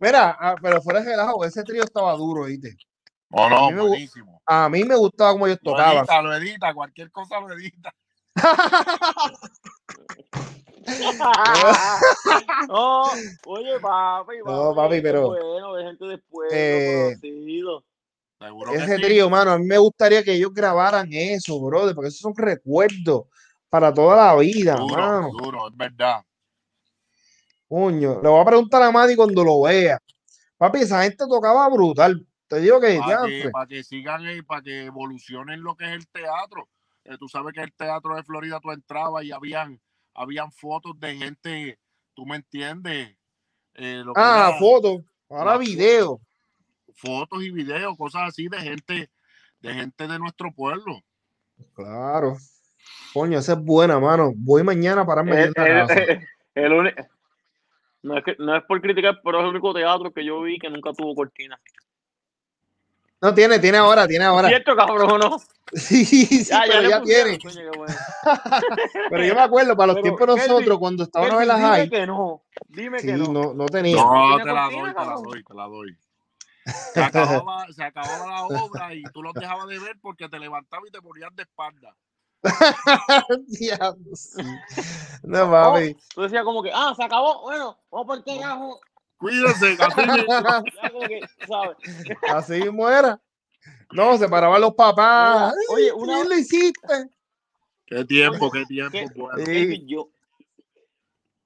Mira, 0.00 0.36
ah, 0.40 0.54
pero 0.60 0.80
fuera 0.82 1.00
de 1.00 1.10
relajo, 1.10 1.44
ese 1.44 1.62
trío 1.64 1.82
estaba 1.84 2.12
duro, 2.14 2.44
¿viste? 2.44 2.76
No, 3.30 3.44
A 3.44 3.70
no, 3.70 3.86
buenísimo. 3.88 4.40
A 4.46 4.68
mí 4.68 4.84
me 4.84 4.96
gustaba 4.96 5.32
cómo 5.32 5.46
ellos 5.46 5.58
Lo 5.62 5.72
tocaban. 5.72 5.98
edita, 5.98 6.22
lo 6.22 6.34
edita, 6.34 6.74
cualquier 6.74 7.10
cosa 7.10 7.40
lo 7.40 7.52
edita. 7.52 7.94
no, 12.68 13.02
oye, 13.46 13.78
papi, 13.80 14.36
No, 14.44 14.74
papi, 14.74 15.00
pero, 15.00 15.28
Bueno, 15.28 15.74
de 15.74 15.84
gente 15.84 16.04
después, 16.06 16.50
eh. 16.52 17.16
Seguro 18.38 18.72
Ese 18.72 18.96
sí. 18.96 19.02
trío, 19.02 19.28
mano, 19.28 19.50
a 19.50 19.58
mí 19.58 19.66
me 19.66 19.78
gustaría 19.78 20.22
que 20.22 20.34
ellos 20.34 20.52
grabaran 20.54 21.08
eso, 21.12 21.60
brother, 21.60 21.94
porque 21.94 22.08
esos 22.08 22.20
son 22.20 22.36
recuerdos 22.36 23.24
para 23.68 23.92
toda 23.92 24.16
la 24.16 24.36
vida, 24.36 24.76
Duro, 24.76 24.96
mano. 24.96 25.30
duro, 25.32 25.68
es 25.68 25.76
verdad. 25.76 26.24
Coño, 27.68 28.20
le 28.22 28.28
voy 28.28 28.40
a 28.40 28.44
preguntar 28.44 28.82
a 28.82 28.90
Madi 28.90 29.14
cuando 29.16 29.44
lo 29.44 29.62
vea. 29.62 29.98
Papi, 30.56 30.80
esa 30.80 31.02
gente 31.02 31.26
tocaba 31.28 31.68
brutal. 31.68 32.26
Te 32.46 32.60
digo 32.60 32.80
que, 32.80 32.98
Para 32.98 33.28
que, 33.28 33.50
para 33.50 33.66
que 33.66 33.84
sigan 33.84 34.22
y 34.30 34.42
para 34.42 34.62
que 34.62 34.84
evolucionen 34.86 35.62
lo 35.62 35.76
que 35.76 35.84
es 35.84 35.90
el 35.90 36.08
teatro. 36.08 36.68
Eh, 37.04 37.16
tú 37.18 37.28
sabes 37.28 37.52
que 37.52 37.60
el 37.60 37.72
teatro 37.72 38.16
de 38.16 38.22
Florida 38.22 38.60
tú 38.60 38.70
entrabas 38.70 39.24
y 39.24 39.32
habían, 39.32 39.80
habían 40.14 40.50
fotos 40.52 40.98
de 40.98 41.16
gente, 41.16 41.78
tú 42.14 42.24
me 42.24 42.36
entiendes, 42.36 43.16
Eh, 43.74 44.02
lo 44.04 44.12
que 44.12 44.20
Ah, 44.20 44.56
fotos, 44.58 45.02
ahora 45.28 45.56
video. 45.58 46.20
Fotos 46.98 47.42
y 47.42 47.50
videos, 47.50 47.96
cosas 47.96 48.22
así 48.28 48.48
de 48.48 48.58
gente, 48.60 49.10
de 49.60 49.74
gente 49.74 50.06
de 50.06 50.18
nuestro 50.18 50.52
pueblo. 50.52 51.02
Claro. 51.74 52.36
Coño, 53.14 53.38
esa 53.38 53.52
es 53.54 53.58
buena, 53.60 53.98
mano. 53.98 54.32
Voy 54.36 54.62
mañana 54.62 55.06
para 55.06 55.22
pararme 55.22 55.42
El, 55.42 55.46
en 55.48 55.52
la 55.56 55.66
el- 55.82 55.86
casa. 55.88 56.02
el- 56.02 56.64
el 56.64 56.72
uni- 56.72 56.90
no, 58.02 58.16
es 58.18 58.24
que, 58.24 58.36
no 58.38 58.56
es 58.56 58.62
por 58.64 58.80
criticar, 58.80 59.20
pero 59.24 59.38
es 59.38 59.44
el 59.44 59.50
único 59.50 59.72
teatro 59.74 60.12
que 60.12 60.24
yo 60.24 60.40
vi 60.42 60.58
que 60.58 60.70
nunca 60.70 60.92
tuvo 60.92 61.14
cortina. 61.14 61.58
No, 63.20 63.34
tiene, 63.34 63.58
tiene 63.58 63.78
ahora, 63.78 64.06
tiene 64.06 64.24
ahora. 64.24 64.46
¿Cierto, 64.48 64.76
cabrón, 64.76 65.10
o 65.10 65.18
no? 65.18 65.36
Sí, 65.72 66.04
sí, 66.06 66.44
Ya, 66.44 66.64
ya 66.66 66.72
pero 66.78 66.88
ya 66.88 67.00
pusieron, 67.00 67.36
tiene. 67.38 67.54
coño, 67.54 67.70
qué 67.72 67.78
bueno. 67.78 67.94
Pero 69.10 69.24
yo 69.26 69.34
me 69.34 69.40
acuerdo, 69.42 69.76
para 69.76 69.86
los 69.88 69.96
Pero, 69.96 70.02
tiempos 70.16 70.26
nosotros, 70.48 70.78
cuando 70.78 71.02
estábamos 71.04 71.32
en 71.34 71.38
Kelvin, 71.40 71.48
las 71.48 71.58
dime 71.58 71.68
high, 71.76 71.90
que 71.90 72.06
no. 72.06 72.42
Dime 72.68 72.98
sí, 73.00 73.06
que 73.08 73.12
no. 73.14 73.32
no, 73.32 73.52
no 73.54 73.66
tenía. 73.66 73.96
No, 73.96 74.10
¿Tiene 74.36 74.44
te 74.44 74.52
la 74.52 74.62
cortina, 74.62 74.80
doy, 74.82 74.92
te 74.94 75.04
la 75.04 75.14
doy, 75.16 75.44
te 75.44 75.54
la 75.54 75.64
doy. 75.64 75.98
Se 76.94 77.02
acababa, 77.02 77.66
se 77.72 77.82
acababa 77.84 78.26
la 78.26 78.44
obra 78.44 78.94
y 78.94 79.02
tú 79.12 79.22
los 79.22 79.34
dejabas 79.34 79.66
de 79.68 79.78
ver 79.78 79.96
porque 80.00 80.28
te 80.28 80.38
levantabas 80.38 80.88
y 80.88 80.92
te 80.92 81.00
ponías 81.00 81.34
de 81.34 81.42
espalda. 81.42 81.96
Diablo, 83.46 84.14
sí. 84.14 84.42
No, 85.22 85.50
papi. 85.50 85.96
Tú 86.14 86.22
decías 86.22 86.44
como 86.44 86.62
que, 86.62 86.70
ah, 86.72 86.94
se 86.96 87.02
acabó. 87.02 87.42
Bueno, 87.42 87.78
vamos 87.90 88.06
por 88.06 88.18
el 88.18 88.24
carajo. 88.24 88.80
Cuídense, 89.18 89.76
así 89.80 90.00
mismo. 90.00 91.74
Así 92.28 92.52
mismo 92.60 92.88
era. 92.88 93.20
No, 93.90 94.16
se 94.16 94.28
paraban 94.28 94.60
los 94.60 94.74
papás. 94.74 95.54
Mira, 95.54 95.74
oye, 95.74 95.92
una- 95.92 96.12
¿qué 96.12 96.16
bien 96.18 96.28
lo 96.28 96.38
hiciste? 96.38 97.10
Qué 97.86 98.04
tiempo, 98.04 98.50
qué 98.50 98.64
tiempo. 98.66 99.28
¿Qué? 99.36 99.44
Sí. 99.44 99.84
Yo, 99.86 100.10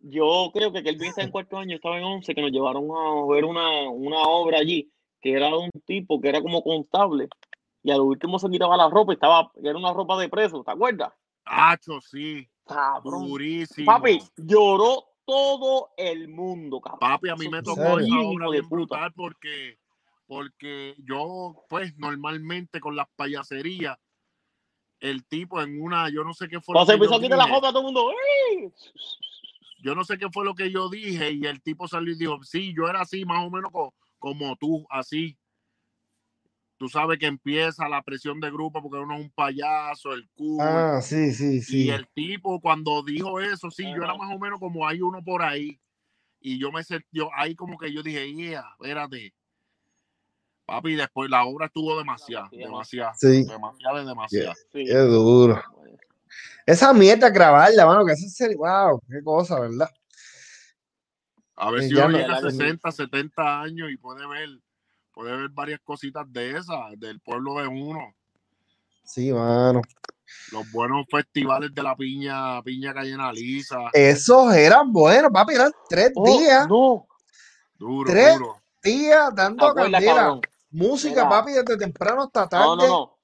yo 0.00 0.50
creo 0.52 0.72
que 0.72 0.82
Kelvin 0.82 1.08
está 1.08 1.22
en 1.22 1.30
cuarto 1.30 1.56
año, 1.56 1.76
estaba 1.76 1.96
en 1.96 2.04
11, 2.04 2.34
que 2.34 2.42
nos 2.42 2.50
llevaron 2.50 2.90
a 2.90 3.32
ver 3.32 3.44
una, 3.44 3.88
una 3.88 4.18
obra 4.22 4.58
allí, 4.58 4.91
que 5.22 5.32
era 5.32 5.56
un 5.56 5.70
tipo 5.86 6.20
que 6.20 6.28
era 6.28 6.42
como 6.42 6.62
contable, 6.62 7.28
y 7.82 7.90
al 7.90 8.00
último 8.00 8.38
se 8.38 8.50
quitaba 8.50 8.76
la 8.76 8.90
ropa 8.90 9.12
y 9.12 9.14
estaba, 9.14 9.50
era 9.62 9.78
una 9.78 9.92
ropa 9.92 10.18
de 10.18 10.28
preso, 10.28 10.62
¿te 10.62 10.72
acuerdas? 10.72 11.12
Hacho, 11.44 12.00
sí, 12.00 12.48
Cabrón. 12.66 13.28
durísimo. 13.28 13.86
Papi, 13.86 14.20
lloró 14.36 15.04
todo 15.24 15.90
el 15.96 16.28
mundo, 16.28 16.80
cabrón. 16.80 17.00
Papi, 17.00 17.28
a 17.28 17.36
mí 17.36 17.48
me 17.48 17.58
¿En 17.58 17.64
tocó 17.64 17.98
esa 17.98 18.20
obra 18.20 18.46
de 18.46 18.50
bien 18.52 18.68
brutal 18.68 19.12
porque, 19.14 19.78
porque 20.26 20.94
yo, 20.98 21.64
pues, 21.68 21.96
normalmente 21.96 22.80
con 22.80 22.96
las 22.96 23.06
payaserías, 23.16 23.96
el 25.00 25.24
tipo 25.26 25.60
en 25.60 25.80
una, 25.80 26.10
yo 26.10 26.22
no 26.22 26.32
sé 26.32 26.48
qué 26.48 26.60
fue 26.60 26.74
Cuando 26.74 26.86
se 26.86 26.94
empezó 26.94 27.16
a 27.16 27.20
quitar 27.20 27.38
la 27.38 27.46
ropa, 27.46 27.70
todo 27.70 27.80
el 27.80 27.84
mundo, 27.86 28.10
¡ay! 28.10 28.72
yo 29.82 29.96
no 29.96 30.04
sé 30.04 30.16
qué 30.16 30.30
fue 30.30 30.44
lo 30.44 30.54
que 30.54 30.70
yo 30.70 30.88
dije 30.88 31.32
y 31.32 31.44
el 31.44 31.60
tipo 31.60 31.88
salió 31.88 32.12
y 32.12 32.18
dijo, 32.18 32.42
sí, 32.44 32.72
yo 32.76 32.88
era 32.88 33.00
así, 33.00 33.24
más 33.24 33.44
o 33.44 33.50
menos 33.50 33.72
como 34.22 34.54
tú, 34.56 34.86
así. 34.88 35.36
Tú 36.78 36.88
sabes 36.88 37.18
que 37.18 37.26
empieza 37.26 37.88
la 37.88 38.02
presión 38.02 38.40
de 38.40 38.50
grupo 38.50 38.80
porque 38.80 38.98
uno 38.98 39.14
es 39.16 39.20
un 39.20 39.30
payaso, 39.30 40.12
el 40.14 40.28
cool. 40.30 40.60
Ah, 40.60 41.00
sí, 41.02 41.32
sí, 41.32 41.56
Y 41.56 41.60
sí. 41.62 41.90
el 41.90 42.08
tipo 42.14 42.60
cuando 42.60 43.02
dijo 43.02 43.40
eso, 43.40 43.70
sí, 43.70 43.82
yo 43.84 44.02
era 44.04 44.14
más 44.14 44.32
o 44.34 44.38
menos 44.38 44.60
como 44.60 44.86
hay 44.86 45.00
uno 45.00 45.22
por 45.22 45.42
ahí. 45.42 45.78
Y 46.40 46.58
yo 46.58 46.70
me 46.72 46.82
sentí, 46.84 47.06
yo, 47.12 47.30
ahí 47.34 47.54
como 47.56 47.76
que 47.78 47.92
yo 47.92 48.02
dije, 48.02 48.32
yeah, 48.32 48.64
espérate. 48.80 49.34
Papi, 50.66 50.94
después 50.94 51.28
la 51.28 51.44
obra 51.44 51.66
estuvo 51.66 51.98
demasiado, 51.98 52.48
demasiado, 52.52 53.12
Sí. 53.16 53.44
demasiado, 53.44 53.98
de 53.98 54.04
demasiado. 54.04 54.54
Sí. 54.72 54.84
Qué 54.84 54.98
duro. 54.98 55.60
Esa 56.64 56.92
mierda 56.92 57.28
grabarla, 57.30 57.86
mano, 57.86 58.06
que 58.06 58.12
eso 58.12 58.26
es 58.26 58.34
serio. 58.36 58.58
Wow, 58.58 59.02
qué 59.08 59.22
cosa, 59.22 59.58
¿verdad? 59.58 59.90
A 61.64 61.70
ver 61.70 61.82
Eh, 61.82 61.88
si 61.88 61.94
uno 61.94 62.08
no- 62.08 62.18
llega 62.18 62.32
a 62.32 62.40
ya 62.40 62.42
no- 62.42 62.50
60, 62.50 62.90
70 62.90 63.60
años 63.60 63.88
y 63.88 63.96
puede 63.96 64.26
ver, 64.26 64.48
puede 65.12 65.36
ver 65.36 65.48
varias 65.50 65.78
cositas 65.84 66.26
de 66.32 66.50
esas, 66.58 66.98
del 66.98 67.20
pueblo 67.20 67.54
de 67.54 67.68
uno. 67.68 68.12
Sí, 69.04 69.32
mano. 69.32 69.80
Los 70.50 70.68
buenos 70.72 71.06
festivales 71.08 71.72
de 71.72 71.82
la 71.84 71.94
piña, 71.94 72.60
piña 72.62 72.92
cayena 72.92 73.32
lisa. 73.32 73.78
Esos 73.92 74.52
eran 74.54 74.92
buenos, 74.92 75.30
papi, 75.30 75.54
eran 75.54 75.70
tres 75.88 76.10
Oh, 76.16 76.24
días, 76.26 76.66
no, 76.68 77.06
Duro, 77.78 78.10
tres 78.10 78.38
duro. 78.38 78.56
días 78.82 79.28
¿te 79.30 79.36
dando 79.36 79.72
candela. 79.72 80.40
Música, 80.72 81.14
Mira. 81.14 81.28
papi, 81.28 81.52
desde 81.52 81.76
temprano 81.76 82.22
hasta 82.24 82.48
tarde. 82.48 82.64
No, 82.66 82.76
no, 82.76 82.88
no. 82.88 83.18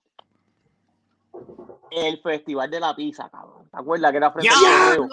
El 1.90 2.20
Festival 2.20 2.70
de 2.70 2.78
la 2.78 2.94
Pizza, 2.94 3.28
cabrón. 3.30 3.68
¿Te 3.68 3.78
acuerdas 3.78 4.10
que 4.12 4.16
era 4.18 4.30
frente 4.30 4.48
al 4.54 5.08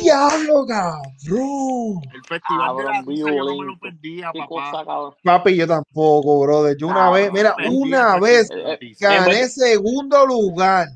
¡Diablo! 0.00 0.66
cabrón. 0.66 2.00
El 2.12 2.24
festival 2.26 2.76
de 2.76 2.84
la 2.84 2.92
Cabrón, 2.92 3.16
yo 3.16 3.26
no 3.28 3.56
me 3.56 3.66
lo 3.66 3.78
perdía, 3.78 4.32
papá. 4.32 4.46
cosa. 4.84 5.16
Papi, 5.22 5.56
yo 5.56 5.66
tampoco, 5.66 6.40
brother. 6.40 6.76
Yo 6.76 6.86
una 6.86 6.96
Cabrón, 6.96 7.14
vez, 7.14 7.32
mira, 7.32 7.56
una 7.70 8.18
vez 8.18 8.48
de 8.48 8.72
Eh. 8.72 8.78
En 8.80 8.94
gané 8.98 9.48
segundo 9.48 10.26
lugar 10.26 10.88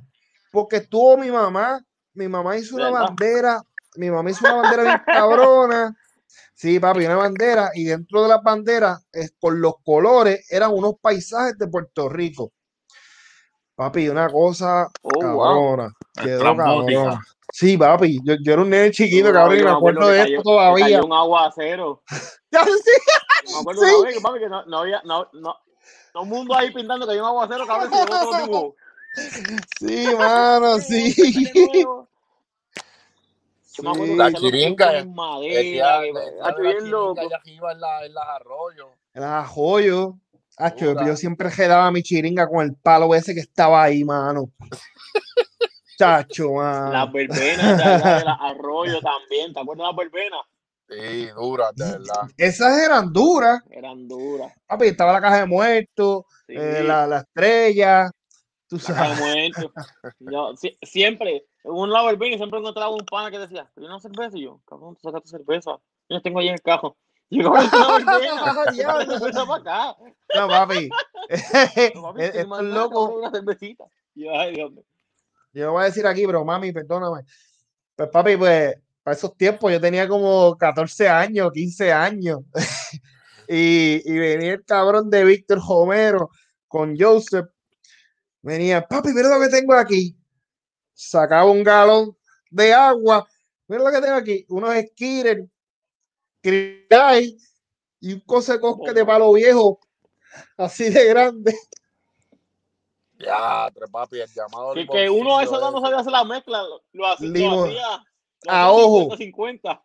porque 0.51 0.77
estuvo 0.77 1.17
mi 1.17 1.31
mamá. 1.31 1.85
Mi 2.15 2.29
mamá 2.29 2.57
hizo 2.57 2.77
una 2.77 2.87
¿Verdad? 2.91 3.07
bandera. 3.07 3.63
Mi 3.97 4.11
mamá 4.11 4.31
hizo 4.31 4.45
una 4.45 4.55
bandera 4.63 4.83
bien 4.83 5.03
cabrona. 5.07 5.97
Sí, 6.55 6.79
papi, 6.79 7.07
una 7.07 7.17
bandera. 7.17 7.71
Y 7.75 7.85
dentro 7.85 8.23
de 8.23 8.29
las 8.29 8.43
banderas, 8.43 9.07
es, 9.13 9.33
con 9.41 9.61
los 9.61 9.75
colores, 9.85 10.47
eran 10.51 10.73
unos 10.73 10.95
paisajes 11.01 11.57
de 11.57 11.69
Puerto 11.69 12.09
Rico. 12.09 12.53
Papi, 13.81 14.11
una 14.11 14.29
cosa 14.29 14.91
Oh, 15.01 15.09
wow. 15.09 15.21
cabrona. 15.21 15.93
Quedó 16.23 16.55
cabrona. 16.55 17.21
Sí, 17.51 17.79
papi, 17.79 18.21
yo, 18.23 18.35
yo 18.43 18.53
era 18.53 18.61
un 18.61 18.69
nene 18.69 18.91
chiquito, 18.91 19.29
No, 19.29 19.33
cabrón, 19.33 19.59
y 19.59 19.63
me 19.63 19.71
acuerdo 19.71 20.07
de 20.09 20.23
esto 20.23 20.43
todavía. 20.43 20.85
cayó 20.85 21.07
un 21.07 21.13
aguacero. 21.15 22.03
Ya, 22.53 22.63
sí. 22.65 22.71
Yo 23.47 23.53
me 23.55 23.59
acuerdo 23.61 23.81
Sí. 23.83 23.89
una 23.95 24.05
vez 24.05 24.15
que, 24.17 24.21
papi, 24.21 24.39
que 24.41 24.49
no, 24.51 24.67
no 24.67 24.79
había, 24.81 25.01
no, 25.07 25.27
no, 25.33 25.57
todo 26.13 26.25
el 26.25 26.29
mundo 26.29 26.55
ahí 26.55 26.71
pintando 26.73 27.07
que 27.07 27.13
hay 27.15 27.21
un 27.21 27.25
aguacero, 27.25 27.67
cabrón, 27.67 27.91
tipo. 28.43 28.77
Sí, 29.79 30.09
mano, 30.19 30.77
sí. 30.81 31.15
Yo 33.73 33.83
me 33.83 33.91
acuerdo 33.93 34.13
que 34.13 34.17
La 34.19 34.33
chiringa, 34.35 34.91
en 34.93 34.97
El 35.09 35.15
madera, 35.15 35.61
día, 35.63 36.01
que- 36.03 36.09
el 36.09 36.15
día 36.15 36.45
hacho, 36.45 36.59
de 36.59 36.65
la 36.65 36.71
chiringa 36.75 36.91
loco. 36.91 37.21
allá 37.23 37.37
arriba 37.37 37.73
en, 37.73 37.81
la, 37.81 38.05
en 38.05 38.15
las 38.15 38.29
arroyos. 38.29 38.89
Era 39.15 39.45
joyo. 39.47 40.09
Acho, 40.09 40.30
Dura. 40.95 41.07
yo 41.07 41.17
siempre 41.17 41.51
quedaba 41.51 41.91
mi 41.91 42.03
chiringa 42.03 42.47
con 42.49 42.65
el 42.65 42.75
palo 42.75 43.15
ese 43.15 43.35
que 43.35 43.41
estaba 43.41 43.83
ahí, 43.83 44.05
mano. 44.05 44.51
Chacho, 45.99 46.53
mano. 46.53 46.93
Las 46.93 47.13
verbenas 47.13 47.79
de 47.79 48.25
los 48.25 48.37
arroyos 48.41 49.01
también, 49.03 49.53
¿te 49.53 49.61
acuerdas 49.61 49.85
de 49.85 49.93
las 49.93 49.97
verbenas? 49.97 50.41
Sí, 50.89 51.27
duras, 51.37 51.71
de 51.77 51.85
verdad. 51.85 52.29
Esas 52.37 52.79
eran 52.83 53.13
duras. 53.13 53.61
Eran 53.71 54.09
duras. 54.09 54.53
Papi, 54.67 54.87
estaba 54.87 55.13
la 55.13 55.21
caja 55.21 55.41
de 55.41 55.47
muertos, 55.47 56.25
Sí. 56.47 56.55
eh, 56.57 56.83
la, 56.85 57.07
la 57.07 57.19
estrella. 57.19 58.11
Tú 58.67 58.77
La 58.77 58.83
sabes. 58.83 59.01
caja 59.01 59.15
de 59.15 59.21
muertos. 59.21 59.73
Yo, 60.21 60.57
si- 60.57 60.79
siempre, 60.83 61.45
en 61.65 61.71
un 61.71 61.91
lado 61.93 62.09
del 62.09 62.19
siempre 62.39 62.59
encontraba 62.59 62.91
un 62.91 63.05
pana 63.05 63.31
que 63.31 63.39
decía, 63.39 63.71
¿tú 63.75 63.85
una 63.85 64.01
cerveza? 64.01 64.37
Y 64.39 64.45
yo, 64.45 64.61
cabrón, 64.67 64.95
tú 64.97 65.03
sacaste 65.03 65.29
cerveza. 65.29 65.73
Yo 65.73 66.17
la 66.17 66.21
tengo 66.23 66.41
ahí 66.41 66.49
en 66.49 66.55
el 66.55 66.63
cajo. 66.63 66.97
Una 67.31 67.51
para 69.47 69.57
acá. 69.57 69.97
No, 70.35 70.49
papi. 70.49 70.89
No, 71.95 72.03
papi, 72.03 72.23
Estos 72.23 72.63
locos. 72.65 73.11
Una 73.15 73.31
cervecita. 73.31 73.85
Yo, 74.15 74.37
ay, 74.37 74.55
Dios 74.55 74.73
mío. 74.73 74.85
Yo 75.53 75.67
lo 75.67 75.73
voy 75.73 75.83
a 75.83 75.87
decir 75.87 76.07
aquí, 76.07 76.27
pero 76.27 76.45
mami, 76.45 76.73
perdóname. 76.73 77.25
Pues 77.95 78.09
papi, 78.11 78.37
pues 78.37 78.75
para 79.03 79.17
esos 79.17 79.37
tiempos 79.37 79.73
yo 79.73 79.81
tenía 79.81 80.09
como 80.09 80.57
14 80.57 81.09
años, 81.09 81.53
15 81.53 81.93
años. 81.93 82.41
y, 83.49 84.03
y 84.05 84.19
venía 84.19 84.55
el 84.55 84.65
cabrón 84.65 85.09
de 85.11 85.25
Víctor 85.25 85.61
Homero 85.67 86.31
con 86.67 86.97
Joseph. 86.99 87.49
Venía, 88.43 88.87
papi, 88.87 89.11
mira 89.11 89.29
lo 89.29 89.41
que 89.41 89.49
tengo 89.49 89.75
aquí. 89.75 90.17
Sacaba 90.95 91.45
un 91.51 91.63
galón 91.63 92.17
de 92.51 92.73
agua. 92.73 93.29
Mira 93.69 93.85
lo 93.85 93.91
que 93.91 94.01
tengo 94.01 94.17
aquí. 94.17 94.45
Unos 94.49 94.75
skitters, 94.75 95.43
Cry 95.43 95.60
y 96.43 98.13
un 98.15 98.21
cose 98.21 98.59
cosque 98.61 98.93
de 98.93 99.05
palo 99.05 99.33
viejo. 99.33 99.81
Así 100.57 100.91
de 100.91 101.09
grande. 101.09 101.55
Ya, 103.19 103.71
tres 103.75 103.91
papi, 103.91 104.21
el 104.21 104.31
llamado. 104.33 104.73
Que, 104.75 104.87
que 104.87 105.11
uno 105.11 105.39
a 105.39 105.45
esa 105.45 105.57
edad 105.57 105.71
no 105.71 105.81
sabía 105.81 105.99
hacer 105.99 106.13
la 106.13 106.25
mezcla, 106.25 106.63
lo, 106.63 106.83
lo 106.93 107.07
hacía, 107.07 107.29
lo 107.29 107.65
hacía, 107.65 108.05
A 108.49 108.73
ojo. 108.73 109.15
50-50. 109.17 109.83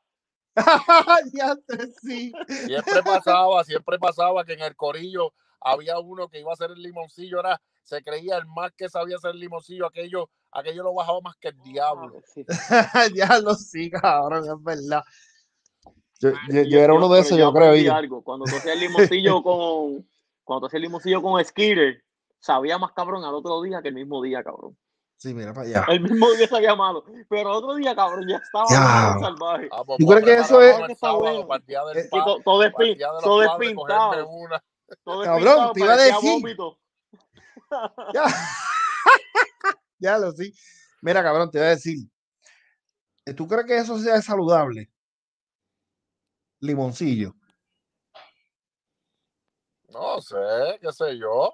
ya 1.34 1.56
sé, 1.68 1.92
sí. 2.02 2.34
Siempre 2.48 3.04
pasaba, 3.04 3.64
siempre 3.66 4.00
pasaba 4.00 4.46
que 4.46 4.54
en 4.54 4.62
el 4.62 4.76
corillo 4.78 5.34
había 5.60 6.00
uno 6.00 6.30
que 6.30 6.40
iba 6.40 6.52
a 6.52 6.54
hacer 6.54 6.72
el 6.72 6.82
limoncillo, 6.82 7.42
era, 7.42 7.62
se 7.84 8.02
creía 8.02 8.38
el 8.38 8.46
más 8.46 8.72
que 8.72 8.88
sabía 8.88 9.18
hacer 9.18 9.32
el 9.32 9.40
limoncillo, 9.40 9.86
aquello, 9.86 10.30
aquello 10.52 10.84
lo 10.84 10.94
bajaba 10.94 11.20
más 11.22 11.36
que 11.36 11.50
el 11.50 11.62
diablo. 11.62 12.22
Sí. 12.34 12.46
ya 13.16 13.40
lo 13.40 13.56
sí, 13.56 13.90
cabrón, 13.90 14.46
es 14.46 14.64
verdad. 14.64 15.04
Yo, 16.20 16.30
yo, 16.50 16.62
Y 16.62 16.70
yo 16.72 16.80
era 16.80 16.94
uno 16.94 17.10
de 17.10 17.20
esos, 17.22 17.38
yo 17.38 17.52
creo. 17.54 18.24
Cuando 18.24 18.46
tú 18.46 18.56
hacías 18.56 18.74
el 18.76 18.80
limoncillo 18.80 19.44
con, 19.44 20.08
cuando 20.44 20.62
tú 20.62 20.66
hacías 20.68 20.76
el 20.78 20.82
limoncillo 20.84 21.22
con 21.22 21.44
Skitter, 21.44 22.04
sabía 22.40 22.78
más 22.78 22.92
cabrón 22.94 23.24
al 23.24 23.34
otro 23.34 23.62
día 23.62 23.82
que 23.82 23.90
el 23.90 23.96
mismo 23.96 24.22
día, 24.22 24.44
cabrón. 24.44 24.78
Sí, 25.18 25.34
mira 25.34 25.54
para 25.54 25.66
allá. 25.68 25.86
El 25.88 26.02
mismo 26.02 26.30
día 26.34 26.48
sabía 26.48 26.76
malo, 26.76 27.04
pero 27.30 27.50
el 27.50 27.56
otro 27.56 27.76
día, 27.76 27.96
cabrón, 27.96 28.28
ya 28.28 28.38
estaba 28.38 28.70
Ya. 28.70 29.18
salvaje. 29.20 29.70
Ah, 29.72 29.84
pues, 29.86 29.98
¿Tú 30.00 30.06
crees 30.08 30.26
que 30.26 30.34
eso 30.36 30.62
es- 30.62 30.76
sábado 31.00 31.48
Eh, 31.96 32.10
todo, 32.12 32.62
despi- 32.62 33.24
todo 33.24 33.40
despintado, 33.40 34.30
todo 35.04 35.24
Cabrón, 35.24 35.74
te 35.74 35.80
iba 35.80 35.94
a 35.94 35.98
decir. 35.98 36.46
Ya. 38.14 38.26
ya 40.00 40.18
lo 40.18 40.32
sí. 40.32 40.54
Mira, 41.02 41.24
cabrón, 41.24 41.50
te 41.50 41.58
voy 41.58 41.68
a 41.68 41.70
decir. 41.72 41.98
¿eh, 43.26 43.34
¿Tú 43.34 43.48
crees 43.48 43.66
que 43.66 43.78
eso 43.78 43.98
sea 43.98 44.22
saludable? 44.22 44.90
Limoncillo. 46.66 47.34
No 49.90 50.22
sé, 50.22 50.36
qué 50.82 50.92
sé 50.92 51.18
yo. 51.18 51.54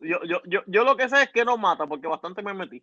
Yo, 0.00 0.18
yo, 0.24 0.40
yo, 0.46 0.60
yo 0.66 0.84
lo 0.84 0.96
que 0.96 1.08
sé 1.08 1.22
es 1.22 1.30
que 1.30 1.44
no 1.44 1.56
mata, 1.56 1.86
porque 1.86 2.08
bastante 2.08 2.42
me 2.42 2.54
metí. 2.54 2.82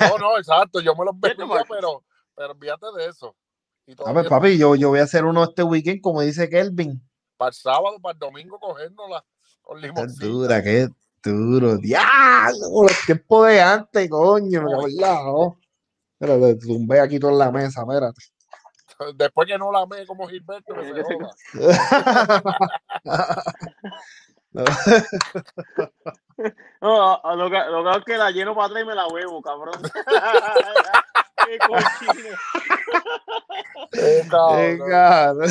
No, 0.00 0.18
no, 0.18 0.38
exacto, 0.38 0.80
yo 0.80 0.94
me 0.96 1.04
los 1.04 1.14
¿Qué 1.22 1.34
te 1.34 1.46
pasa? 1.46 1.64
pero, 1.68 2.04
pero 2.34 2.52
olvídate 2.52 2.86
de 2.96 3.06
eso. 3.06 3.36
Y 3.86 3.94
A 4.04 4.12
ver, 4.12 4.28
papi, 4.28 4.56
yo, 4.58 4.74
yo 4.74 4.88
voy 4.90 5.00
a 5.00 5.04
hacer 5.04 5.24
uno 5.24 5.44
este 5.44 5.62
weekend, 5.62 6.00
como 6.00 6.22
dice 6.22 6.48
Kelvin. 6.48 7.00
para 7.36 7.50
el 7.50 7.54
sábado, 7.54 7.98
para 8.00 8.12
el 8.14 8.18
domingo, 8.18 8.58
cogernosla 8.58 9.24
con 9.60 9.80
Qué 9.80 9.88
limoncillo. 9.88 10.32
dura, 10.32 10.62
qué 10.62 10.88
duro. 11.22 11.76
Diablo, 11.78 12.82
los 12.82 13.04
tiempos 13.06 13.46
de 13.48 13.60
antes, 13.60 14.08
coño, 14.08 14.62
me 14.62 14.70
la 14.70 15.54
Mira, 16.18 16.36
le 16.36 16.54
tumbé 16.54 17.00
aquí 17.00 17.18
toda 17.18 17.32
la 17.32 17.50
mesa, 17.50 17.82
espérate. 17.82 18.22
Después 19.16 19.48
que 19.48 19.58
no 19.58 19.70
la 19.72 19.80
amé 19.80 20.06
como 20.06 20.26
Gilberto, 20.28 20.74
que 20.74 20.84
se 20.94 21.02
joda. 21.04 21.34
No. 24.52 24.64
No, 26.80 27.12
a- 27.12 27.20
a 27.22 27.36
lo 27.36 27.48
que, 27.50 27.58
lo 27.70 27.84
que 27.84 27.98
es 27.98 28.04
que 28.04 28.16
la 28.16 28.30
lleno 28.30 28.54
para 28.54 28.66
atrás 28.66 28.82
y 28.82 28.86
me 28.86 28.94
la 28.94 29.06
huevo, 29.06 29.40
cabrón. 29.42 29.74
Qué 31.46 31.58
cochino. 31.58 32.36
Eh. 33.92 34.24
No, 34.30 34.48
cabrón. 34.88 35.50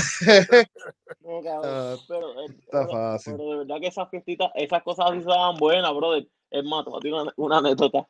Ah, 1.64 1.96
Pero, 2.08 2.42
eh, 2.42 2.46
Está 2.60 2.86
pero- 2.86 2.90
fácil. 2.92 3.34
pero 3.38 3.50
de 3.52 3.58
verdad 3.60 3.76
que 3.80 3.88
esas 3.88 4.10
fiestitas, 4.10 4.52
esas 4.56 4.84
cosas 4.84 5.06
así 5.10 5.20
estaban 5.20 5.56
buenas, 5.58 5.94
brother. 5.96 6.28
Es 6.50 6.64
más, 6.66 6.84
te 6.84 6.90
voy 6.92 7.12
una, 7.12 7.32
una 7.38 7.58
anécdota. 7.60 8.06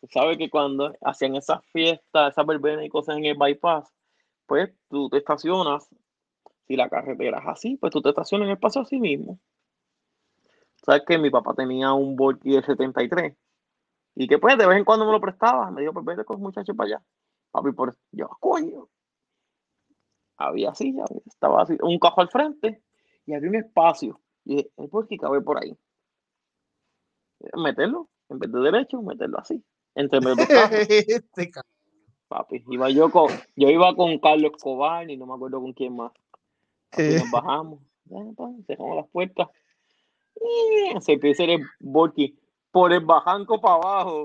Tú 0.00 0.08
sabes 0.10 0.38
que 0.38 0.48
cuando 0.48 0.92
hacían 1.02 1.36
esas 1.36 1.60
fiestas, 1.72 2.32
esas 2.32 2.46
verbenas 2.46 2.84
y 2.84 2.88
cosas 2.88 3.16
en 3.18 3.26
el 3.26 3.36
bypass, 3.36 3.92
pues 4.46 4.70
tú 4.88 5.08
te 5.08 5.18
estacionas. 5.18 5.88
Si 6.66 6.76
la 6.76 6.88
carretera 6.88 7.38
es 7.40 7.48
así, 7.48 7.76
pues 7.76 7.92
tú 7.92 8.00
te 8.00 8.10
estacionas 8.10 8.46
en 8.46 8.52
el 8.52 8.58
paso 8.58 8.80
así 8.80 8.98
mismo. 9.00 9.38
Sabes 10.84 11.02
que 11.06 11.18
mi 11.18 11.30
papá 11.30 11.54
tenía 11.54 11.92
un 11.92 12.16
Volky 12.16 12.52
de 12.52 12.62
73 12.62 13.36
y 14.14 14.28
que 14.28 14.38
pues 14.38 14.58
de 14.58 14.66
vez 14.66 14.78
en 14.78 14.84
cuando 14.84 15.06
me 15.06 15.12
lo 15.12 15.20
prestaba. 15.20 15.70
Me 15.70 15.82
dijo, 15.82 15.92
pues 15.92 16.04
vete 16.04 16.24
con 16.24 16.40
muchachos 16.40 16.76
para 16.76 16.88
allá. 16.88 17.04
Papi, 17.50 17.72
por 17.72 17.96
yo, 18.10 18.28
coño. 18.40 18.88
Había 20.36 20.74
silla, 20.74 21.04
estaba 21.26 21.62
así, 21.62 21.76
un 21.82 21.98
cajo 21.98 22.20
al 22.20 22.28
frente 22.28 22.82
y 23.26 23.34
había 23.34 23.48
un 23.48 23.56
espacio. 23.56 24.20
Y 24.44 24.56
dije, 24.56 24.70
el 24.76 24.88
Volky 24.88 25.18
cabe 25.18 25.40
por 25.40 25.62
ahí. 25.62 25.76
Meterlo, 27.54 28.08
en 28.28 28.38
vez 28.38 28.50
de 28.50 28.60
derecho, 28.60 29.02
meterlo 29.02 29.38
así. 29.38 29.64
Entre 29.94 30.20
medio 30.20 30.36
Este 30.88 31.50
papi. 32.32 32.64
Iba 32.70 32.88
yo 32.90 33.10
con, 33.10 33.28
yo 33.56 33.68
iba 33.68 33.94
con 33.94 34.18
Carlos 34.18 34.52
Escobar 34.56 35.10
y 35.10 35.16
no 35.16 35.26
me 35.26 35.34
acuerdo 35.34 35.60
con 35.60 35.72
quién 35.72 35.96
más. 35.96 36.12
Nos 37.18 37.30
bajamos, 37.30 37.78
pa, 38.36 38.48
cerramos 38.66 38.96
las 38.96 39.06
puertas. 39.08 39.48
Y 40.36 41.00
se 41.00 41.12
empieza 41.12 41.44
el 41.44 41.62
Volky 41.80 42.36
por 42.70 42.92
el 42.92 43.00
bajanco 43.04 43.60
para 43.60 43.74
abajo 43.74 44.24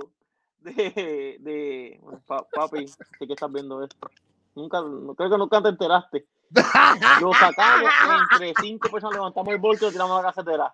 de, 0.59 1.37
de 1.39 1.99
bueno, 2.01 2.21
pa- 2.25 2.47
papi, 2.53 2.87
sé 2.87 3.27
que 3.27 3.33
estás 3.33 3.51
viendo 3.51 3.83
esto. 3.83 4.09
Nunca, 4.55 4.81
no 4.81 5.13
creo 5.15 5.29
que 5.29 5.37
nunca 5.37 5.61
te 5.61 5.69
enteraste. 5.69 6.25
Lo 7.21 7.33
sacamos 7.33 7.91
entre 8.31 8.53
cinco 8.61 8.89
personas, 8.89 9.15
levantamos 9.17 9.53
el 9.53 9.59
Volky 9.59 9.85
y 9.85 9.91
tiramos 9.91 10.15
la 10.23 10.29
casetera. 10.29 10.73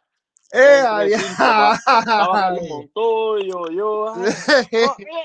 ¡Eh, 0.51 0.81
pa. 1.37 1.73
Estaba 1.75 2.49
con 2.53 2.59
un 2.63 2.69
montón, 2.69 3.39
yo, 3.41 3.69
yo, 3.71 4.13
ay, 4.15 4.23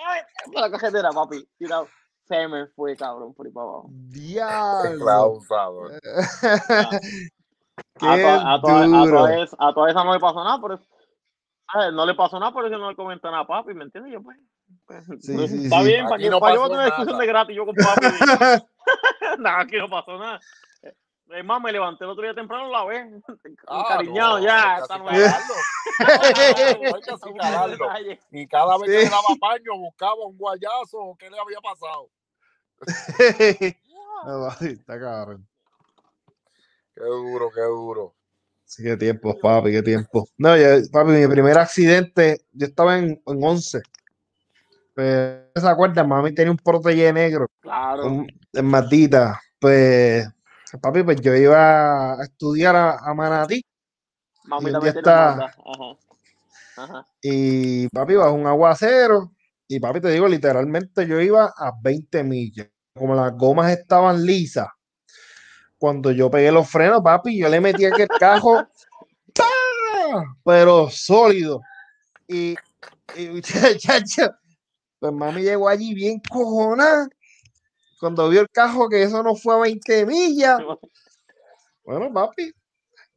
ay, 0.07 0.21
para 0.55 0.69
la 0.69 0.71
cajetera, 0.79 1.11
papi. 1.13 1.47
Tirado. 1.59 1.89
Se 2.25 2.47
me 2.47 2.67
fue, 2.69 2.95
cabrón, 2.97 3.33
por 3.35 3.47
ahí 3.47 3.53
para 3.53 3.65
abajo. 3.67 3.87
Diablo. 3.91 5.41
A 8.01 8.17
toda, 8.17 8.55
a, 8.55 8.61
toda, 8.61 8.83
a, 8.85 8.87
duro. 8.87 9.17
toda 9.19 9.43
esa, 9.43 9.57
a 9.59 9.75
toda 9.75 9.91
esa 9.91 10.05
no 10.05 10.13
le 10.13 10.21
pasó 10.21 10.43
nada, 10.45 10.59
pero 10.61 10.81
no 11.93 12.07
le 12.07 12.15
pasó 12.15 12.39
nada, 12.41 12.53
por 12.53 12.67
eso 12.67 12.77
no 12.79 12.91
le 12.91 12.97
comenta 12.97 13.31
nada 13.31 13.43
a 13.43 13.47
papi, 13.47 13.75
¿me 13.75 13.85
entiendes? 13.85 14.13
Yo, 14.13 14.23
pues, 14.23 14.37
pues, 14.87 15.05
Sí, 15.21 15.49
sí, 15.49 15.65
está 15.65 15.81
sí. 15.81 15.87
bien, 15.87 16.05
para 16.05 16.17
Aquí 16.17 16.25
que 16.25 16.31
no 16.31 16.41
para 16.41 16.55
yo 16.55 16.61
pasó 16.63 16.73
tener 16.73 16.87
discusión 16.87 17.13
nada. 17.13 17.21
de 17.21 17.27
gratis 17.27 17.57
yo 17.57 17.67
con 17.67 17.75
papi. 17.75 18.07
nada, 19.39 19.61
aquí 19.61 19.77
no 19.79 19.89
pasó 19.91 20.19
nada. 20.19 20.41
Es 21.31 21.45
más, 21.45 21.61
me 21.61 21.71
levanté 21.73 22.05
el 22.05 22.11
otro 22.11 22.23
día 22.23 22.35
temprano, 22.35 22.71
la 22.71 22.85
vez, 22.87 23.07
Ah, 23.67 24.01
no, 24.03 24.39
ya, 24.39 24.77
hay 24.77 24.77
que 24.77 24.83
esta 24.83 24.95
así 24.95 25.03
no 25.05 25.11
es. 25.11 25.33
calarlo. 25.33 25.55
No, 26.01 26.07
hay 26.97 27.03
que 27.03 27.11
así 27.11 27.35
calarlo. 27.39 27.77
Detalle. 27.87 28.21
Y 28.33 28.47
cada 28.47 28.79
vez 28.79 28.87
que 28.87 28.99
le 29.05 29.11
daba 29.11 29.23
paño 29.39 29.77
buscaba 29.79 30.15
un 30.27 30.39
guayazo 30.39 30.99
o 30.99 31.17
qué 31.17 31.29
le 31.29 31.39
había 31.39 31.59
pasado. 31.61 32.09
Está 34.61 34.99
cabrón. 34.99 35.47
Qué 36.95 37.05
duro, 37.05 37.51
qué 37.55 37.61
duro. 37.63 38.15
Sí, 38.65 38.83
qué 38.83 38.97
tiempo, 38.97 39.39
papi, 39.39 39.71
qué 39.71 39.83
tiempo. 39.83 40.29
No, 40.37 40.57
yo, 40.57 40.67
papi, 40.93 41.11
mi 41.13 41.27
primer 41.27 41.57
accidente, 41.59 42.41
yo 42.53 42.67
estaba 42.67 42.99
en, 42.99 43.23
en 43.27 43.45
11. 43.45 43.81
Pues, 44.95 45.41
¿se 45.55 45.69
acuerdan? 45.69 46.09
Mami 46.09 46.35
tenía 46.35 46.51
un 46.51 46.57
protege 46.59 47.13
negro 47.13 47.47
Claro. 47.61 48.25
en 48.53 48.67
Matita. 48.67 49.41
Pues, 49.61 50.27
papi, 50.77 51.03
pues 51.03 51.21
yo 51.21 51.35
iba 51.35 52.13
a 52.21 52.23
estudiar 52.25 52.77
a, 52.77 52.99
a 52.99 53.15
Manatí 53.15 53.57
y 53.57 53.65
Mami 54.49 54.67
un 54.67 54.73
también 54.73 54.97
está-. 54.97 55.33
Ajá. 55.33 55.97
Ajá. 56.77 57.07
y 57.23 57.89
papi 57.89 58.15
bajo 58.15 58.35
un 58.35 58.47
aguacero 58.47 59.33
y 59.67 59.81
papi 59.81 60.01
te 60.01 60.11
digo 60.11 60.29
literalmente 60.29 61.07
yo 61.09 61.21
iba 61.21 61.47
a 61.57 61.73
20 61.83 62.23
millas 62.23 62.69
como 62.95 63.17
las 63.17 63.33
gomas 63.37 63.73
estaban 63.73 64.25
lisas 64.25 64.69
cuando 65.77 66.13
yo 66.13 66.31
pegué 66.31 66.53
los 66.53 66.69
frenos 66.69 67.01
papi 67.03 67.39
yo 67.39 67.49
le 67.49 67.61
metí 67.61 67.85
aquel 67.85 68.07
cajo 68.07 68.65
pero 70.45 70.89
sólido 70.91 71.61
y, 72.29 72.55
y 73.17 73.41
chacho, 73.43 74.31
pues 75.01 75.13
mami 75.13 75.43
llegó 75.43 75.69
allí 75.69 75.95
bien 75.95 76.21
cojonada 76.31 77.09
cuando 77.99 78.29
vio 78.29 78.43
el 78.43 78.49
cajo 78.51 78.89
que 78.89 79.03
eso 79.03 79.23
no 79.23 79.35
fue 79.35 79.55
a 79.55 79.59
20 79.59 80.07
millas. 80.07 80.61
Bueno, 81.85 82.13
papi, 82.13 82.53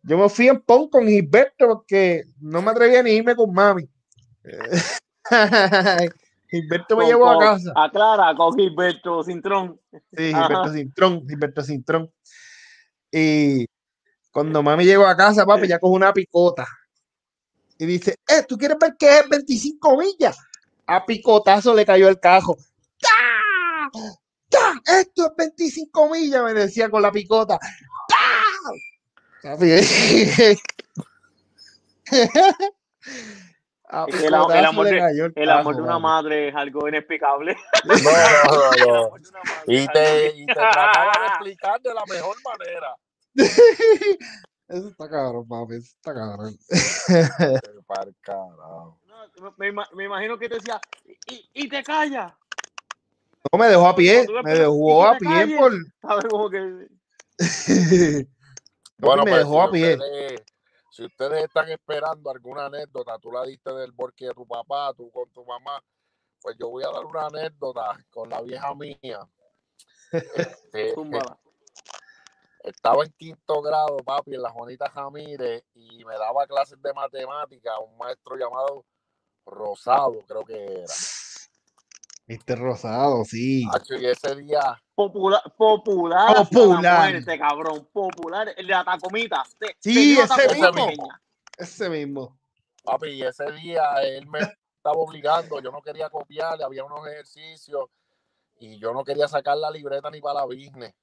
yo 0.02 0.18
me 0.18 0.30
fui 0.30 0.48
en 0.48 0.62
PON 0.62 0.88
con 0.88 1.06
Gilberto 1.06 1.68
porque 1.68 2.24
no 2.40 2.62
me 2.62 2.72
atrevía 2.72 3.04
ni 3.04 3.12
irme 3.12 3.36
con 3.36 3.54
mami. 3.54 3.84
Gilberto 6.50 6.96
me 6.96 7.04
Con- 7.04 7.06
llevó 7.06 7.30
a 7.32 7.38
casa. 7.38 7.74
Aclara, 7.76 8.34
con 8.34 8.56
Gilberto 8.56 9.26
Cintrón. 9.26 9.78
Sí, 10.16 10.32
Ajá. 10.34 10.48
Gilberto 10.48 10.74
Cintrón, 10.74 11.28
Gilberto 11.28 11.62
Cintrón. 11.64 12.14
Y 13.12 13.66
cuando 14.32 14.64
mami 14.64 14.86
llegó 14.86 15.06
a 15.06 15.18
casa, 15.18 15.46
papi, 15.46 15.68
ya 15.68 15.78
coge 15.78 15.94
una 15.94 16.14
picota. 16.14 16.66
Y 17.78 17.86
dice, 17.86 18.16
eh, 18.26 18.44
¿tú 18.48 18.58
quieres 18.58 18.78
ver 18.80 18.96
qué 18.98 19.20
es 19.20 19.28
25 19.30 19.98
millas? 19.98 20.38
A 20.88 21.06
picotazo 21.06 21.74
le 21.74 21.86
cayó 21.86 22.08
el 22.08 22.22
cajo. 22.22 22.56
¡Ta! 23.02 23.10
¡Ta! 24.52 24.82
Esto 25.00 25.28
es 25.28 25.32
25 25.38 26.10
millas, 26.10 26.44
me 26.44 26.54
decía 26.54 26.90
con 26.90 27.02
la 27.02 27.12
picota. 27.12 27.58
¡Ta! 28.08 28.18
Papi, 29.42 29.72
a 33.94 34.06
Es 34.08 34.16
que 34.16 34.28
el, 34.28 34.34
el 34.34 34.66
amor 34.66 34.86
de, 34.88 35.00
el 35.00 35.34
el 35.36 35.50
amor 35.50 35.76
de 35.76 35.82
una 35.82 36.00
madre 36.00 36.50
es 36.50 36.56
algo 36.56 36.88
inexplicable. 36.88 37.58
No, 37.84 37.96
no, 37.96 39.10
no, 39.12 39.16
Y 39.68 39.88
te, 39.88 40.28
y 40.38 40.46
te 40.46 40.54
trataba 40.54 41.12
de 41.20 41.28
explicar 41.28 41.82
de 41.82 41.94
la 41.94 42.04
mejor 42.06 42.38
manera. 42.44 42.96
Eso 44.68 44.88
está 44.88 45.10
cabrón, 45.10 45.46
papi, 45.50 45.76
eso 45.76 45.94
está 45.98 46.14
cabrón. 46.14 46.58
Me, 49.58 49.74
me 49.94 50.06
imagino 50.06 50.38
que 50.38 50.48
te 50.48 50.56
decía, 50.56 50.80
y, 51.28 51.50
y 51.54 51.68
te 51.68 51.84
callas. 51.84 52.32
No 53.52 53.60
me 53.60 53.68
dejó 53.68 53.88
a 53.88 53.96
pie, 53.96 54.26
me 54.44 54.54
dejó 54.54 55.06
a 55.06 55.18
pie 55.18 55.58
por. 55.58 55.74
¿Sabes? 56.02 56.26
Como 56.30 56.50
que. 56.50 56.88
Bueno, 58.98 59.24
me 59.24 59.32
pues, 59.32 59.44
dejó 59.44 59.64
a 59.64 59.66
si 59.66 59.72
pie. 59.72 59.94
ustedes, 59.96 60.44
si 60.92 61.06
ustedes 61.06 61.44
están 61.46 61.70
esperando 61.70 62.30
alguna 62.30 62.68
anécdota, 62.68 63.18
tú 63.18 63.32
la 63.32 63.44
diste 63.44 63.74
del 63.74 63.92
borque 63.94 64.26
de 64.26 64.34
tu 64.36 64.46
papá, 64.46 64.94
tú 64.96 65.10
con 65.10 65.28
tu 65.32 65.44
mamá, 65.44 65.84
pues 66.40 66.56
yo 66.60 66.70
voy 66.70 66.84
a 66.84 66.92
dar 66.92 67.04
una 67.06 67.26
anécdota 67.26 67.98
con 68.12 68.30
la 68.30 68.42
vieja 68.42 68.74
mía. 68.76 69.28
Este, 70.74 70.94
estaba 72.64 73.06
en 73.06 73.12
quinto 73.14 73.62
grado, 73.62 73.98
papi, 74.06 74.36
en 74.36 74.42
la 74.42 74.52
Juanita 74.52 74.88
Ramírez, 74.94 75.64
y 75.74 76.04
me 76.04 76.18
daba 76.18 76.46
clases 76.46 76.82
de 76.82 76.94
matemática 76.94 77.80
un 77.80 77.98
maestro 77.98 78.36
llamado 78.36 78.86
Rosado, 79.46 80.20
creo 80.28 80.44
que 80.44 80.64
era. 80.64 80.94
Viste 82.32 82.56
rosado, 82.56 83.26
sí. 83.26 83.66
Hacho, 83.74 83.96
y 83.96 84.06
ese 84.06 84.34
día, 84.38 84.82
Popular, 84.96 85.42
popular, 85.58 86.34
Popular. 86.48 86.82
la 86.82 86.98
muerte, 87.12 87.38
cabrón. 87.38 87.90
Popular, 87.92 88.54
el 88.56 88.68
de 88.68 88.72
la 88.72 88.86
tacomita. 88.86 89.44
Te- 89.60 89.76
Sí, 89.80 89.94
tenía 89.94 90.24
ese 90.24 90.28
tacomita 90.30 90.72
mismo. 90.72 90.86
pequeña. 90.88 91.22
Ese 91.58 91.90
mismo. 91.90 92.40
papi, 92.86 93.22
ese 93.22 93.52
día 93.52 93.96
él 94.04 94.28
me 94.28 94.40
estaba 94.40 94.96
obligando, 94.96 95.60
yo 95.62 95.72
no 95.72 95.82
quería 95.82 96.10
copiarle, 96.10 96.64
había 96.64 96.86
unos 96.86 97.06
ejercicios, 97.06 97.90
y 98.60 98.80
yo 98.80 98.94
no 98.94 99.04
quería 99.04 99.28
sacar 99.28 99.58
la 99.58 99.70
libreta 99.70 100.10
ni 100.10 100.22
para 100.22 100.40
la 100.40 100.46
business. 100.46 100.94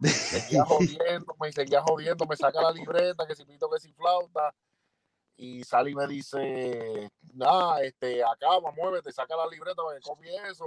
Seguía 0.02 0.64
jodiéndome 0.64 1.48
y 1.50 1.52
seguía 1.52 1.82
jodiendo, 1.82 2.24
me 2.24 2.36
saca 2.36 2.62
la 2.62 2.70
libreta, 2.72 3.26
que 3.26 3.34
si 3.34 3.44
pito, 3.44 3.68
que 3.68 3.80
si 3.80 3.92
flauta, 3.92 4.54
y 5.36 5.64
sale 5.64 5.90
y 5.90 5.94
me 5.94 6.06
dice, 6.06 7.10
nada, 7.34 7.82
este, 7.82 8.24
acá, 8.24 8.48
muévete, 8.74 9.12
saca 9.12 9.36
la 9.36 9.46
libreta 9.46 9.82
para 9.82 9.96
que 9.96 10.02
copie 10.02 10.34
eso. 10.50 10.66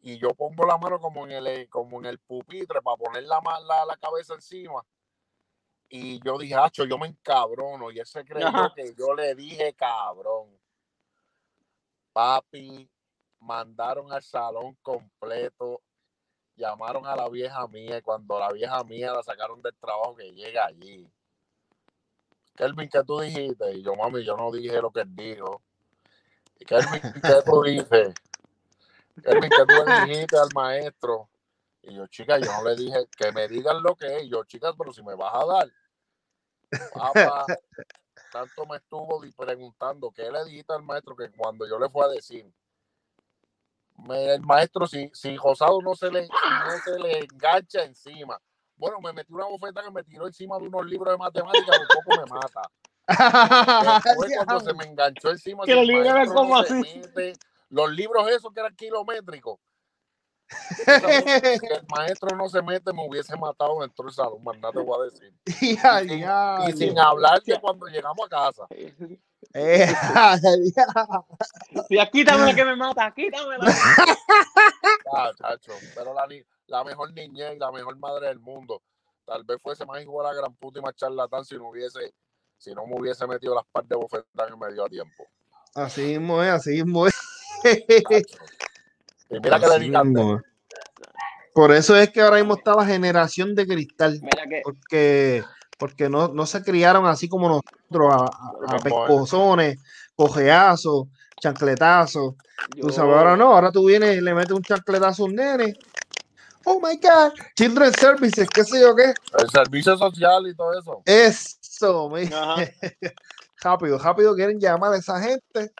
Y 0.00 0.18
yo 0.18 0.34
pongo 0.34 0.66
la 0.66 0.76
mano 0.76 1.00
como 1.00 1.26
en 1.26 1.32
el, 1.32 1.68
como 1.68 1.98
en 2.00 2.06
el 2.06 2.18
pupitre 2.18 2.82
para 2.82 2.96
poner 2.96 3.22
la, 3.22 3.40
la, 3.66 3.84
la 3.86 3.96
cabeza 3.96 4.34
encima. 4.34 4.84
Y 5.88 6.20
yo 6.24 6.36
dije, 6.38 6.54
hacho, 6.54 6.84
yo 6.84 6.98
me 6.98 7.06
encabrono. 7.06 7.90
Y 7.90 8.00
él 8.00 8.06
se 8.06 8.24
creyó 8.24 8.48
Ajá. 8.48 8.72
que 8.74 8.94
yo 8.94 9.14
le 9.14 9.34
dije 9.34 9.72
cabrón. 9.74 10.58
Papi, 12.12 12.90
mandaron 13.40 14.12
al 14.12 14.22
salón 14.22 14.76
completo, 14.82 15.80
llamaron 16.56 17.06
a 17.06 17.16
la 17.16 17.28
vieja 17.28 17.66
mía 17.68 17.98
y 17.98 18.02
cuando 18.02 18.38
la 18.38 18.52
vieja 18.52 18.82
mía 18.84 19.12
la 19.12 19.22
sacaron 19.22 19.62
del 19.62 19.76
trabajo 19.76 20.14
que 20.16 20.32
llega 20.32 20.66
allí. 20.66 21.08
Kelvin, 22.56 22.88
¿qué 22.88 23.02
tú 23.04 23.20
dijiste? 23.20 23.72
Y 23.72 23.82
yo, 23.82 23.94
mami, 23.96 24.24
yo 24.24 24.36
no 24.36 24.52
dije 24.52 24.80
lo 24.80 24.90
que 24.90 25.00
él 25.00 25.14
dijo. 25.14 25.62
Y 26.58 26.64
Kelvin, 26.64 27.00
¿qué 27.00 27.42
tú 27.44 27.62
dices? 27.62 28.14
Kelvin, 29.22 29.50
¿qué 29.50 29.66
tú 29.66 29.84
le 29.86 30.06
dijiste 30.06 30.36
al 30.38 30.48
maestro? 30.54 31.28
Y 31.82 31.94
yo, 31.94 32.06
chica, 32.06 32.38
yo 32.38 32.52
no 32.52 32.64
le 32.68 32.76
dije 32.76 33.06
que 33.16 33.32
me 33.32 33.48
digan 33.48 33.82
lo 33.82 33.94
que 33.96 34.06
es. 34.16 34.24
Y 34.24 34.30
yo, 34.30 34.44
chicas, 34.44 34.74
pero 34.78 34.92
si 34.92 35.02
me 35.02 35.14
vas 35.14 35.34
a 35.34 35.46
dar. 35.46 35.72
Papá, 36.92 37.46
tanto 38.32 38.66
me 38.66 38.76
estuvo 38.78 39.20
preguntando 39.36 40.10
qué 40.10 40.30
le 40.30 40.44
dijiste 40.44 40.72
al 40.72 40.82
maestro 40.82 41.16
que 41.16 41.30
cuando 41.30 41.68
yo 41.68 41.78
le 41.78 41.88
fui 41.88 42.04
a 42.04 42.08
decir, 42.08 42.52
el 44.08 44.40
maestro, 44.42 44.86
si, 44.86 45.10
si 45.14 45.36
Rosado 45.36 45.80
no 45.82 45.94
se, 45.94 46.10
le, 46.10 46.22
no 46.26 46.78
se 46.84 46.98
le 46.98 47.18
engancha 47.20 47.84
encima. 47.84 48.40
Bueno, 48.76 49.00
me 49.00 49.12
metió 49.12 49.36
una 49.36 49.46
bofeta 49.46 49.82
que 49.82 49.90
me 49.90 50.02
tiró 50.02 50.26
encima 50.26 50.58
de 50.58 50.66
unos 50.66 50.86
libros 50.86 51.12
de 51.12 51.18
matemáticas, 51.18 51.78
por 51.78 52.04
poco 52.04 52.22
me 52.22 52.34
mata. 52.34 52.62
Después, 54.04 54.32
cuando 54.44 54.60
se 54.60 54.74
me 54.74 54.84
enganchó 54.84 55.30
encima, 55.30 55.64
Que 55.64 55.74
los 55.74 55.86
libros 55.86 56.32
como 56.32 56.54
no 56.54 56.60
así. 56.60 56.74
mete, 56.74 57.34
los 57.70 57.90
libros 57.92 58.28
esos 58.30 58.52
que 58.52 58.60
eran 58.60 58.74
kilométricos. 58.74 59.58
Si 61.64 61.66
el 61.66 61.86
maestro 61.88 62.36
no 62.36 62.48
se 62.48 62.60
mete, 62.62 62.92
me 62.92 63.06
hubiese 63.08 63.36
matado 63.36 63.80
dentro 63.80 64.04
del 64.04 64.14
salón, 64.14 64.44
más 64.44 64.56
nada 64.58 64.72
te 64.72 64.80
voy 64.80 65.00
a 65.00 65.04
decir. 65.10 65.32
Y 65.46 65.76
sin, 65.76 66.90
y 66.90 66.94
ya. 66.94 67.02
hablar 67.02 67.42
de 67.42 67.60
cuando 67.60 67.86
llegamos 67.86 68.26
a 68.26 68.28
casa. 68.28 68.66
Eh, 68.70 69.86
ya. 70.76 71.24
Ya, 71.88 72.10
quítamela 72.10 72.54
que 72.54 72.64
me 72.64 72.76
mata, 72.76 73.10
quítamela. 73.12 73.66
Ah, 75.12 75.30
chacho, 75.38 75.72
pero 75.94 76.12
la, 76.12 76.26
la 76.66 76.84
mejor 76.84 77.12
niñez 77.12 77.54
y 77.56 77.58
la 77.58 77.70
mejor 77.72 77.96
madre 77.98 78.28
del 78.28 78.40
mundo. 78.40 78.82
Tal 79.24 79.44
vez 79.44 79.58
fuese 79.62 79.86
más 79.86 79.98
de 80.00 80.06
la 80.06 80.34
gran 80.34 80.54
puta 80.56 80.78
y 80.78 80.82
más 80.82 80.94
charlatán 80.94 81.44
si 81.44 81.56
no 81.56 81.70
hubiese, 81.70 82.14
si 82.58 82.74
no 82.74 82.86
me 82.86 82.98
hubiese 83.00 83.26
metido 83.26 83.54
las 83.54 83.64
partes 83.72 83.90
de 83.90 83.96
bofetán 83.96 84.48
que 84.50 84.56
me 84.56 84.72
dio 84.72 84.84
a 84.84 84.88
tiempo. 84.88 85.26
Así 85.74 86.02
mismo 86.02 86.42
es, 86.42 86.50
así 86.50 86.70
mismo 86.82 87.06
es. 87.06 87.14
Y 89.30 89.40
mira 89.40 89.58
que 89.58 89.66
le 89.66 89.74
Así 89.74 89.90
candela. 89.90 90.24
mismo. 90.24 90.42
Por 91.54 91.72
eso 91.72 91.96
es 91.96 92.10
que 92.10 92.20
ahora 92.20 92.36
mismo 92.38 92.54
está 92.54 92.74
la 92.74 92.84
generación 92.84 93.54
de 93.54 93.66
cristal, 93.66 94.18
Mira 94.22 94.46
que. 94.46 94.60
porque, 94.62 95.44
porque 95.78 96.08
no, 96.08 96.28
no 96.28 96.46
se 96.46 96.62
criaron 96.62 97.06
así 97.06 97.28
como 97.28 97.48
nosotros, 97.48 98.10
a, 98.10 98.24
a- 98.72 98.76
a 98.76 98.82
pescozones, 98.82 99.78
cojeazos, 100.16 101.04
chancletazos. 101.40 102.34
Tú 102.80 102.88
yo- 102.88 102.90
sabes, 102.90 103.14
ahora 103.16 103.36
no, 103.36 103.54
ahora 103.54 103.70
tú 103.70 103.86
vienes 103.86 104.16
y 104.16 104.20
le 104.20 104.34
metes 104.34 104.52
un 104.52 104.62
chancletazo 104.62 105.22
a 105.22 105.26
un 105.26 105.34
nene. 105.36 105.74
Oh 106.66 106.80
my 106.80 106.96
God, 106.96 107.32
Children 107.56 107.92
Services, 107.94 108.48
qué 108.48 108.64
sé 108.64 108.80
yo 108.80 108.94
qué. 108.96 109.12
El 109.38 109.50
servicio 109.50 109.96
social 109.98 110.46
y 110.46 110.54
todo 110.54 110.78
eso. 110.78 111.02
Eso, 111.04 112.08
mi- 112.08 112.24
Ajá. 112.32 112.56
rápido, 113.62 113.98
rápido 113.98 114.34
quieren 114.34 114.58
llamar 114.58 114.92
a 114.92 114.96
esa 114.96 115.20
gente 115.20 115.72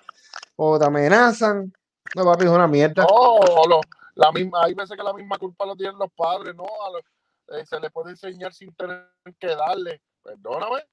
o 0.57 0.79
te 0.79 0.85
amenazan. 0.85 1.73
No, 2.15 2.25
papi, 2.25 2.45
es 2.45 2.51
una 2.51 2.69
mierda. 2.69 3.05
No, 3.05 3.41
lo- 3.69 3.81
la 4.15 4.31
misma, 4.31 4.63
hay 4.65 4.75
veces 4.75 4.97
que 4.97 5.03
la 5.03 5.13
misma 5.13 5.39
culpa 5.39 5.67
lo 5.67 5.75
tienen 5.75 5.99
los 5.99 6.11
padres, 6.13 6.55
¿no? 6.55 6.65
A 6.65 6.91
lo- 6.91 7.59
eh, 7.59 7.65
se 7.67 7.81
le 7.81 7.91
puede 7.91 8.11
enseñar 8.11 8.53
sin 8.53 8.75
tener 8.75 9.09
que 9.39 9.49
darle. 9.49 10.01
Perdóname. 10.23 10.85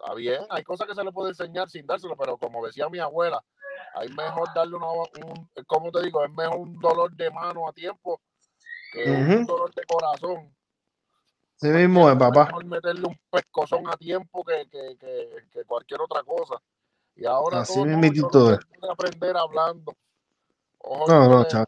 Está 0.00 0.14
bien, 0.14 0.46
hay 0.50 0.62
cosas 0.62 0.86
que 0.86 0.94
se 0.94 1.02
le 1.02 1.10
puede 1.10 1.30
enseñar 1.30 1.68
sin 1.68 1.84
dárselo, 1.84 2.16
pero 2.16 2.36
como 2.38 2.64
decía 2.64 2.88
mi 2.88 3.00
abuela, 3.00 3.42
hay 3.94 4.08
mejor 4.10 4.48
darle 4.54 4.76
una, 4.76 4.86
un, 4.92 5.50
¿cómo 5.66 5.90
te 5.90 6.02
digo? 6.02 6.24
Es 6.24 6.30
mejor 6.30 6.56
un 6.58 6.78
dolor 6.78 7.12
de 7.16 7.28
mano 7.32 7.68
a 7.68 7.72
tiempo 7.72 8.20
que 8.92 9.10
un 9.10 9.46
dolor 9.46 9.74
de 9.74 9.82
corazón. 9.84 10.54
Sí 11.56 11.68
mismo 11.68 12.08
es, 12.08 12.14
Es 12.14 12.18
papá. 12.18 12.44
mejor 12.46 12.64
meterle 12.66 13.06
un 13.06 13.18
pescozón 13.30 13.88
a 13.88 13.96
tiempo 13.96 14.44
que, 14.44 14.68
que, 14.70 14.96
que, 14.98 15.48
que 15.52 15.64
cualquier 15.64 16.00
otra 16.00 16.22
cosa. 16.22 16.60
Y 17.16 17.26
ahora 17.26 17.60
Así 17.60 17.74
todo, 17.74 17.86
no 17.86 18.00
puede 18.78 18.92
aprender 18.92 19.36
hablando. 19.36 19.96
Ojo, 20.78 21.08
No, 21.08 21.28
no. 21.28 21.38
Muchacho. 21.38 21.66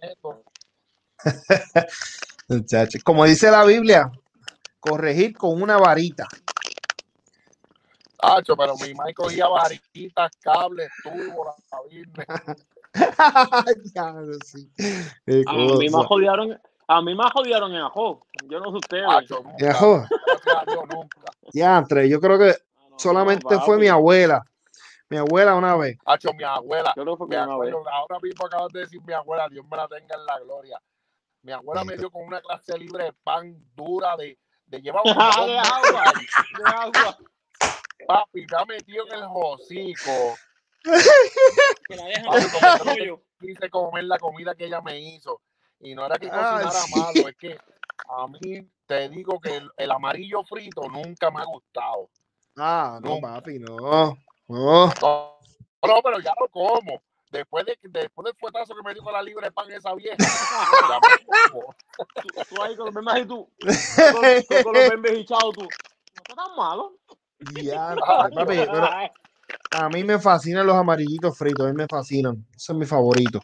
Como 3.04 3.24
dice 3.24 3.50
la 3.50 3.64
Biblia, 3.64 4.10
corregir 4.78 5.36
con 5.36 5.60
una 5.60 5.76
varita. 5.76 6.26
Tacho, 8.20 8.56
pero 8.56 8.76
mi 8.76 8.94
mamá 8.94 9.12
cogía 9.14 9.48
varitas, 9.48 10.30
cables, 10.40 10.90
tubos, 11.02 11.56
la 11.72 11.78
Virgen. 11.90 12.26
Sí. 14.44 14.70
A 15.46 15.52
mí 15.52 15.88
me 15.90 16.04
jodieron, 16.04 16.60
a 16.92 17.02
mí 17.02 17.14
me 17.14 17.24
jodieron 17.30 17.72
en 17.74 17.82
ajo. 17.82 18.26
Yo 18.48 18.58
no 18.60 18.70
sé 18.70 18.76
ustedes. 18.78 19.06
Tacho, 19.06 19.42
Ya, 19.58 19.72
nunca, 19.72 19.74
jo, 19.74 20.04
gracias 20.26 20.56
a 20.56 20.64
Dios, 20.66 20.84
nunca. 20.88 21.32
diantre, 21.52 22.08
yo 22.08 22.20
creo 22.20 22.38
que 22.38 22.50
Ah, 22.50 22.86
no, 22.90 22.98
solamente 22.98 23.54
no, 23.54 23.60
fue 23.60 23.78
mi 23.78 23.88
abuela. 23.88 24.44
Mi 25.08 25.16
abuela 25.18 25.54
una 25.54 25.76
vez. 25.76 25.98
Tacho, 26.04 26.32
mi 26.34 26.44
abuela, 26.44 26.92
Yo 26.96 27.04
que 27.04 27.16
fue 27.16 27.26
una 27.42 27.56
vez. 27.58 27.72
acuerdo, 27.72 27.88
ahora 27.90 28.18
mismo 28.20 28.46
acabas 28.46 28.72
de 28.72 28.80
decir 28.80 29.00
mi 29.06 29.12
abuela, 29.12 29.48
Dios 29.48 29.64
me 29.70 29.76
la 29.76 29.88
tenga 29.88 30.16
en 30.16 30.26
la 30.26 30.38
gloria. 30.40 30.80
Mi 31.42 31.52
abuela 31.52 31.84
me 31.84 31.96
dio 31.96 32.10
con 32.10 32.24
una 32.24 32.40
clase 32.40 32.76
libre 32.78 33.04
de 33.04 33.12
pan 33.12 33.56
dura 33.74 34.16
de, 34.16 34.38
de 34.66 34.82
llevar 34.82 35.02
de 35.04 35.10
un 35.12 35.18
agua, 35.20 36.12
de 36.58 36.64
agua. 36.64 37.18
papi, 38.06 38.46
me 38.50 38.58
ha 38.58 38.64
metido 38.66 39.06
en 39.06 39.12
el 39.14 39.24
hocico. 39.32 40.36
Que 41.88 41.96
la 41.96 42.04
dejan 42.06 42.24
Papi, 42.24 42.94
como 42.94 43.04
no 43.06 43.22
quise 43.40 43.70
comer 43.70 44.04
la 44.04 44.18
comida 44.18 44.54
que 44.54 44.66
ella 44.66 44.80
me 44.80 44.98
hizo. 45.00 45.40
Y 45.80 45.94
no 45.94 46.06
era 46.06 46.16
que 46.18 46.26
Ay, 46.30 46.30
cocinara 46.64 46.70
sí. 46.70 46.94
malo, 46.94 47.28
es 47.28 47.36
que 47.36 47.58
a 48.08 48.26
mí 48.26 48.68
te 48.86 49.08
digo 49.08 49.40
que 49.40 49.56
el, 49.56 49.70
el 49.76 49.90
amarillo 49.90 50.42
frito 50.44 50.82
nunca 50.88 51.30
me 51.30 51.40
ha 51.40 51.44
gustado. 51.44 52.10
Ah, 52.56 52.98
no, 53.02 53.10
Nunca. 53.10 53.34
papi, 53.34 53.58
no. 53.58 54.16
No. 54.48 54.86
No, 55.00 55.36
no, 55.86 56.02
pero 56.02 56.20
ya 56.20 56.32
lo 56.40 56.48
como. 56.48 57.00
Después, 57.30 57.64
de, 57.64 57.78
después 57.82 58.24
del 58.24 58.34
fuetazo 58.34 58.74
que 58.74 58.82
me 58.82 58.92
dio 58.92 59.04
con 59.04 59.12
la 59.12 59.22
libre 59.22 59.52
pan 59.52 59.70
esa 59.70 59.94
vieja. 59.94 60.16
ya 60.88 60.98
me 61.00 61.24
como. 61.52 61.74
Tú, 62.20 62.28
tú 62.48 62.62
ahí 62.62 62.76
con 62.76 62.86
los 62.86 62.94
bembes 62.94 63.22
y 63.22 63.26
tú, 63.26 63.48
tú 63.58 64.62
con, 64.64 65.02
los 65.02 65.12
hinchados, 65.12 65.54
tú. 65.54 65.62
No 65.62 66.22
está 66.28 66.34
tan 66.34 66.56
malo. 66.56 66.96
Ya, 67.62 67.96
papi, 67.96 68.44
pero 68.44 68.90
a 69.70 69.88
mí 69.88 70.04
me 70.04 70.18
fascinan 70.18 70.66
los 70.66 70.76
amarillitos 70.76 71.38
fritos, 71.38 71.64
a 71.64 71.70
mí 71.70 71.74
me 71.74 71.86
fascinan. 71.86 72.46
Ese 72.54 72.72
es 72.72 72.78
mi 72.78 72.84
favorito. 72.84 73.40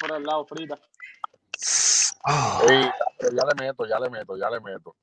Por 0.00 0.16
el 0.16 0.22
lado 0.24 0.44
frita. 0.46 0.78
Ah, 2.24 2.60
Sí, 2.66 2.90
pero 3.18 3.36
ya 3.36 3.44
le 3.46 3.54
meto, 3.64 3.86
ya 3.86 3.98
le 3.98 4.10
meto, 4.10 4.36
ya 4.36 4.50
le 4.50 4.60
meto. 4.60 4.94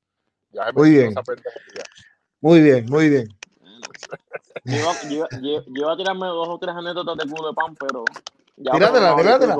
Ya 0.52 0.64
me 0.66 0.72
Muy 0.72 0.90
bien. 0.90 1.14
muy 2.40 2.60
bien, 2.60 2.86
muy 2.88 3.08
bien. 3.08 3.28
Yo 4.64 4.76
iba, 4.76 4.92
yo, 5.02 5.28
yo- 5.42 5.64
yo 5.66 5.82
iba 5.82 5.92
a 5.92 5.96
tirarme 5.96 6.26
dos 6.26 6.48
o 6.48 6.58
tres 6.58 6.74
anécdotas 6.74 7.16
de 7.16 7.28
culo 7.30 7.48
de 7.48 7.54
pan, 7.54 7.74
pero. 7.76 8.04
Ya 8.56 8.72
Tíratela, 8.72 9.16
tíratela. 9.16 9.56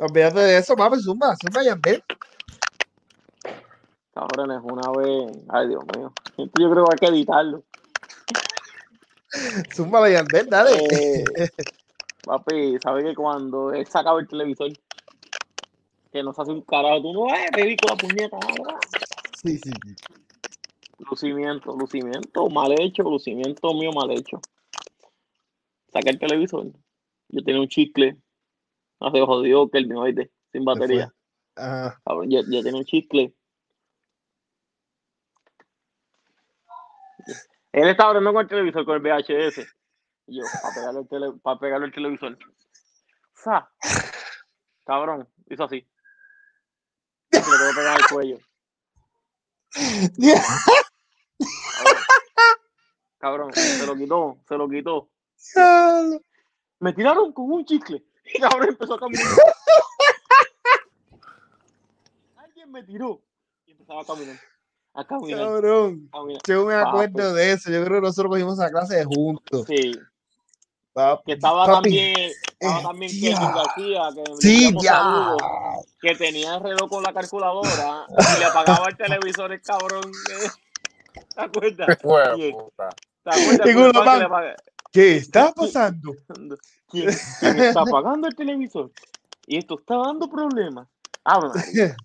Olvídate 0.00 0.40
de 0.40 0.58
eso, 0.58 0.76
papi, 0.76 1.00
zumba, 1.00 1.36
zumba 1.36 1.62
Yandel. 1.62 2.02
Cabrones, 4.14 4.60
una 4.62 4.90
vez. 4.92 5.44
Ay, 5.48 5.68
Dios 5.68 5.84
mío. 5.96 6.12
Esto 6.36 6.60
yo 6.60 6.70
creo 6.70 6.86
que 6.86 6.92
hay 6.92 6.98
que 6.98 7.06
editarlo. 7.06 7.64
Zumba 9.72 10.08
Yandel, 10.08 10.48
dale. 10.48 10.86
Eh, 10.86 11.50
papi, 12.24 12.78
¿sabes 12.82 13.04
que 13.04 13.14
cuando 13.14 13.72
él 13.72 13.86
sacaba 13.86 14.20
el 14.20 14.28
televisor, 14.28 14.72
que 16.12 16.22
nos 16.22 16.38
hace 16.38 16.50
un 16.50 16.62
carajo, 16.62 17.02
tú 17.02 17.12
no 17.12 17.26
ves, 17.26 17.50
ridícula 17.52 17.94
puñeta. 17.96 18.38
Sí, 19.42 19.58
sí, 19.58 19.70
sí. 19.70 19.94
Lucimiento, 20.98 21.74
lucimiento 21.76 22.48
mal 22.50 22.72
hecho, 22.78 23.04
lucimiento 23.04 23.72
mío 23.74 23.90
mal 23.92 24.10
hecho. 24.10 24.40
Saqué 25.92 26.10
el 26.10 26.18
televisor. 26.18 26.66
Yo 27.28 27.42
tenía 27.42 27.60
un 27.60 27.68
chicle. 27.68 28.16
No 29.00 29.10
se 29.10 29.20
jodió 29.20 29.68
que 29.70 29.78
el 29.78 29.86
mío, 29.86 30.02
sin 30.52 30.64
batería. 30.64 31.12
Ajá. 31.56 32.00
Cabrón, 32.04 32.30
yo, 32.30 32.40
yo 32.50 32.62
tenía 32.62 32.80
un 32.80 32.84
chicle. 32.84 33.34
Él 37.72 37.88
estaba 37.88 38.10
hablando 38.10 38.32
con 38.32 38.42
el 38.42 38.48
televisor, 38.48 38.84
con 38.84 38.96
el 38.96 39.02
VHS. 39.02 39.79
Y 40.30 40.38
yo, 40.38 40.44
para 40.62 40.72
pegarle 40.72 41.00
el, 41.00 41.08
tele, 41.08 41.32
para 41.42 41.58
pegarle 41.58 41.86
el 41.86 41.92
televisor. 41.92 42.38
¡Sa! 43.34 43.68
Cabrón, 44.86 45.28
hizo 45.48 45.64
así. 45.64 45.84
Se 47.32 47.38
lo 47.40 47.58
tengo 47.58 47.74
pegar 47.74 47.98
el 47.98 48.06
cuello. 48.06 48.38
Cabrón, 53.18 53.52
se 53.52 53.84
lo 53.84 53.96
quitó, 53.96 54.38
se 54.48 54.56
lo 54.56 54.68
quitó. 54.68 55.10
Me 56.78 56.92
tiraron 56.92 57.32
con 57.32 57.50
un 57.50 57.64
chicle. 57.64 58.04
Y 58.32 58.38
cabrón 58.38 58.68
empezó 58.68 58.94
a 58.94 59.00
caminar. 59.00 59.26
Alguien 62.36 62.70
me 62.70 62.84
tiró. 62.84 63.20
Y 63.66 63.72
empezaba 63.72 64.02
a 64.02 64.04
caminar. 64.04 64.36
A 64.94 65.04
caminar. 65.04 65.40
Cabrón. 65.40 66.08
a 66.12 66.18
caminar. 66.18 66.42
Yo 66.46 66.66
me 66.66 66.74
acuerdo 66.74 67.34
de 67.34 67.52
eso. 67.52 67.68
Yo 67.72 67.84
creo 67.84 68.00
que 68.00 68.06
nosotros 68.06 68.30
cogimos 68.30 68.60
esa 68.60 68.70
clase 68.70 69.04
juntos. 69.04 69.66
Sí. 69.66 69.98
Que 71.24 71.32
estaba 71.32 71.64
Papi, 71.66 71.82
también, 71.82 72.30
estaba 72.58 72.78
eh, 72.78 72.82
también 72.82 73.12
ya. 73.12 73.38
Kevin 73.38 73.54
García, 73.54 74.10
que 74.14 74.24
Sí, 74.40 74.74
que 76.00 76.14
tenía 76.14 76.54
el 76.56 76.62
reloj 76.62 76.88
con 76.88 77.02
la 77.02 77.12
calculadora 77.12 78.06
y 78.08 78.38
le 78.38 78.44
apagaba 78.44 78.88
el 78.88 78.96
televisor 78.96 79.52
el 79.52 79.60
cabrón. 79.62 80.04
¿Te 81.34 81.42
acuerdas? 81.42 81.86
¿Te 81.86 81.92
acuerdas? 81.92 82.38
Pan 83.92 84.54
que 84.92 84.92
¿Qué 84.92 85.16
está 85.16 85.52
pasando? 85.52 86.14
¿Quién, 86.88 87.10
quién 87.38 87.60
está 87.60 87.82
apagando 87.82 88.26
el 88.26 88.34
televisor? 88.34 88.90
Y 89.46 89.58
esto 89.58 89.78
está 89.78 89.96
dando 89.96 90.28
problemas. 90.28 90.88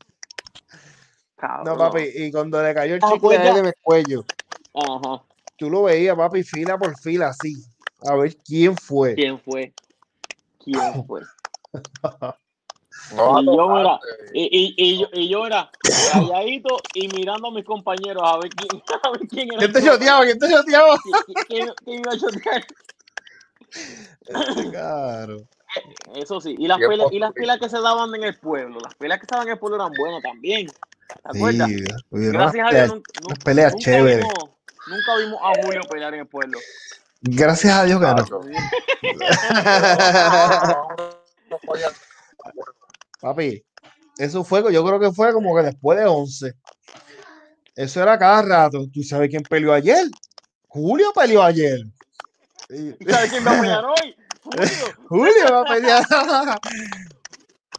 Cabrón. 1.36 1.66
No, 1.66 1.78
papi, 1.78 2.12
y 2.16 2.32
cuando 2.32 2.64
le 2.64 2.74
cayó 2.74 2.96
el 2.96 3.02
chicle 3.02 3.36
en 3.36 3.66
el 3.66 3.74
cuello, 3.82 4.24
Ajá. 4.74 5.22
tú 5.58 5.70
lo 5.70 5.84
veías, 5.84 6.16
papi, 6.16 6.44
fila 6.44 6.78
por 6.78 6.98
fila, 6.98 7.28
así. 7.28 7.62
A 8.02 8.16
ver 8.16 8.36
quién 8.38 8.78
fue. 8.78 9.16
¿Quién 9.16 9.40
fue? 9.40 9.74
¿Quién 10.64 11.06
fue? 11.06 11.22
No, 13.16 13.40
Y 13.40 13.46
yo, 13.46 13.52
no, 13.56 13.76
mira, 13.78 14.00
eh, 14.04 14.32
Y, 14.34 14.44
y, 14.52 14.74
y, 14.78 15.00
yo, 15.00 15.08
y 15.14 15.30
yo 15.30 15.46
era 15.46 15.70
calladito 16.12 16.82
y 16.96 17.08
mirando 17.10 17.50
a 17.50 17.52
mis 17.52 17.64
compañeros 17.64 18.24
a 18.26 18.38
ver 18.38 18.50
quién, 18.50 18.82
a 19.04 19.12
ver 19.12 19.28
quién 19.28 19.50
era. 19.52 19.60
¿Quién 19.60 19.74
te 19.74 19.84
choteaba? 19.84 20.24
¿Quién 20.24 20.40
te 20.40 20.50
choteaba? 20.50 20.98
quién- 21.04 21.36
quién- 21.48 21.74
quién 21.84 22.00
iba 22.00 22.12
a 22.14 22.18
chotear. 22.18 22.66
Claro. 24.72 25.44
Eso 26.16 26.42
sí, 26.42 26.56
y 26.58 26.68
las, 26.68 26.78
Bien 26.80 26.90
peleas, 26.90 27.12
y 27.12 27.20
las 27.20 27.34
peleas 27.34 27.60
que 27.60 27.70
se 27.70 27.80
daban 27.80 28.14
en 28.16 28.24
el 28.24 28.40
pueblo, 28.40 28.80
las 28.80 28.96
peleas 28.96 29.20
que 29.20 29.28
se 29.28 29.32
daban 29.32 29.48
en 29.48 29.54
el 29.54 29.60
pueblo 29.60 29.76
eran 29.76 29.92
buenas 29.98 30.24
también. 30.24 30.66
¿Te 30.66 30.74
acuerdas? 31.24 31.70
Gracias 32.10 32.68
a 32.68 32.72
Dios 32.72 32.88
peleas- 32.88 32.88
nunca, 32.90 33.12
unas 33.28 33.40
peleas 33.44 33.72
nunca 33.74 33.84
chéveres. 33.86 34.18
vimos, 34.18 34.50
nunca 34.88 35.16
vimos 35.18 35.40
a 35.44 35.64
Julio 35.64 35.82
pelear 35.90 36.14
en 36.14 36.20
el 36.22 36.28
pueblo. 36.28 36.58
Gracias 37.28 37.74
a 37.74 37.84
Dios 37.86 38.00
oye, 41.68 41.84
Papi, 43.20 43.66
eso 44.18 44.44
fue, 44.44 44.62
yo 44.72 44.86
creo 44.86 45.00
que 45.00 45.12
fue 45.12 45.34
como 45.34 45.56
que 45.56 45.64
después 45.64 45.98
de 45.98 46.06
11. 46.06 46.54
Eso 47.76 48.02
era 48.04 48.20
cada 48.20 48.44
rato. 48.44 48.86
¿Tú 48.94 49.02
sabes 49.02 49.30
quién 49.30 49.42
peleó 49.44 49.74
ayer? 49.74 50.08
Julio 50.68 51.12
peleó 51.14 51.42
ayer. 51.42 51.80
Y- 52.70 52.90
¿Y 53.00 53.06
sabes 53.10 53.32
quién 53.32 53.46
va 53.46 53.58
a 53.58 53.62
pelear 53.62 53.86
hoy? 53.86 54.16
Julio. 54.44 54.70
Julio 55.10 55.52
va 55.52 55.62
a 55.62 55.66
pelear. 55.66 56.06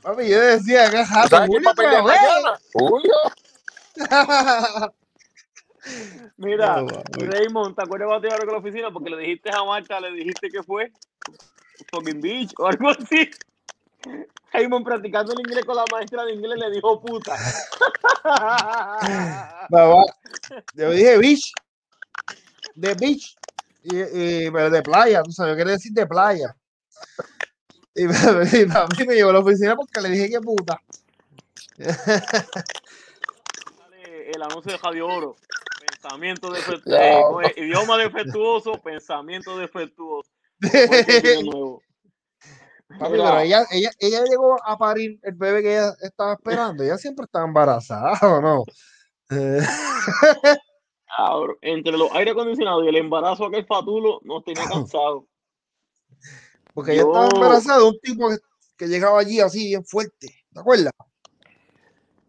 Papi, 0.03 0.29
yo 0.29 0.41
decía 0.41 0.91
¿Sabes 1.29 1.49
quién 1.49 1.63
Julio? 1.63 2.05
Julio. 2.73 3.15
Mira, 6.37 6.83
No. 6.83 7.03
Raymond, 7.13 7.77
¿te 7.77 7.83
acuerdas 7.83 8.09
cuando 8.09 8.21
te 8.23 8.27
llevaron 8.29 8.47
con 8.47 8.55
la 8.55 8.61
oficina? 8.61 8.91
Porque 8.91 9.11
le 9.11 9.19
dijiste 9.19 9.51
a 9.53 9.65
Marta, 9.65 10.01
le 10.01 10.11
dijiste 10.13 10.49
que 10.51 10.63
fue 10.63 10.93
fucking 11.91 12.21
bitch 12.21 12.53
o 12.59 12.67
algo 12.67 12.91
así. 12.91 13.31
Raymond 14.53 14.85
practicando 14.85 15.33
el 15.33 15.41
inglés 15.41 15.65
con 15.65 15.77
la 15.77 15.85
maestra 15.93 16.25
de 16.25 16.33
inglés 16.35 16.59
le 16.59 16.71
dijo 16.71 17.01
puta. 17.01 17.37
Yo 20.75 20.91
dije 20.91 21.19
beach. 21.19 21.53
De 22.75 22.95
beach. 22.95 23.37
Y, 23.83 23.97
y- 24.47 24.51
pero 24.51 24.71
de 24.71 24.83
playa, 24.83 25.23
tú 25.23 25.31
sabes, 25.33 25.53
yo 25.53 25.57
quería 25.57 25.73
decir 25.75 25.93
de 25.93 26.07
playa. 26.07 26.57
Y, 27.95 28.05
y 28.05 28.07
a 28.71 28.87
mí 28.87 29.07
me 29.07 29.15
llevó 29.15 29.31
a 29.31 29.35
la 29.35 29.39
oficina 29.41 29.77
porque 29.77 30.01
le 30.01 30.11
dije 30.11 30.31
que 30.31 30.41
puta. 30.41 30.81
El 34.35 34.43
anuncio 34.43 34.73
de 34.73 34.79
Radio 34.79 35.07
Oro. 35.07 35.37
Pensamiento 36.07 36.53
defectuoso. 36.53 37.41
Ya. 37.43 37.63
idioma 37.63 37.99
defectuoso, 37.99 38.73
pensamiento 38.81 39.59
defectuoso. 39.59 40.31
Nuevo. 41.45 41.83
Papi, 42.89 43.11
pero 43.11 43.41
ella, 43.41 43.65
ella, 43.73 43.91
ella 43.99 44.23
llegó 44.23 44.57
a 44.65 44.79
parir 44.79 45.19
el 45.25 45.35
bebé 45.35 45.63
que 45.63 45.73
ella 45.73 45.93
estaba 46.01 46.35
esperando. 46.35 46.85
Ella 46.85 46.97
siempre 46.97 47.25
estaba 47.25 47.45
embarazada, 47.45 48.13
¿o 48.23 48.41
no? 48.41 48.65
Eh, 51.19 51.57
entre 51.63 51.97
los 51.97 52.13
aire 52.13 52.33
acondicionados 52.33 52.85
y 52.85 52.89
el 52.89 52.97
embarazo 52.97 53.47
aquel 53.47 53.65
fatulo 53.65 54.21
nos 54.23 54.45
tenía 54.45 54.69
cansados. 54.69 55.25
porque 56.75 56.93
ella 56.93 57.03
estaba 57.03 57.29
embarazada 57.33 57.79
de 57.79 57.85
un 57.87 57.99
tipo 58.01 58.29
que, 58.29 58.37
que 58.77 58.87
llegaba 58.87 59.19
allí 59.19 59.41
así 59.41 59.69
bien 59.69 59.85
fuerte. 59.85 60.29
¿Te 60.53 60.61
acuerdas? 60.61 60.93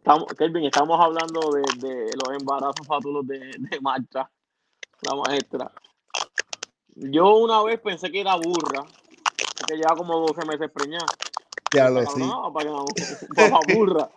Estamos, 0.08 0.28
Kelvin, 0.38 0.64
estamos 0.64 0.98
hablando 1.02 1.52
de, 1.52 1.64
de 1.82 2.16
los 2.16 2.32
embarazos 2.32 2.88
fatulos 2.88 3.28
de, 3.28 3.40
de 3.40 3.82
Marta, 3.82 4.32
la 5.02 5.16
maestra. 5.16 5.70
Yo 6.96 7.36
una 7.36 7.62
vez 7.64 7.82
pensé 7.82 8.10
que 8.10 8.22
era 8.22 8.36
burra, 8.36 8.86
que 9.68 9.76
lleva 9.76 9.98
como 9.98 10.18
12 10.20 10.46
meses 10.46 10.72
preñada. 10.72 11.08
Ya 11.74 11.90
lo 11.90 12.06
sí. 12.06 12.22
no, 12.22 12.54
para, 12.54 12.66
que 12.66 12.72
no- 12.72 12.86
para 13.36 13.50
la 13.50 13.60
burra. 13.74 14.10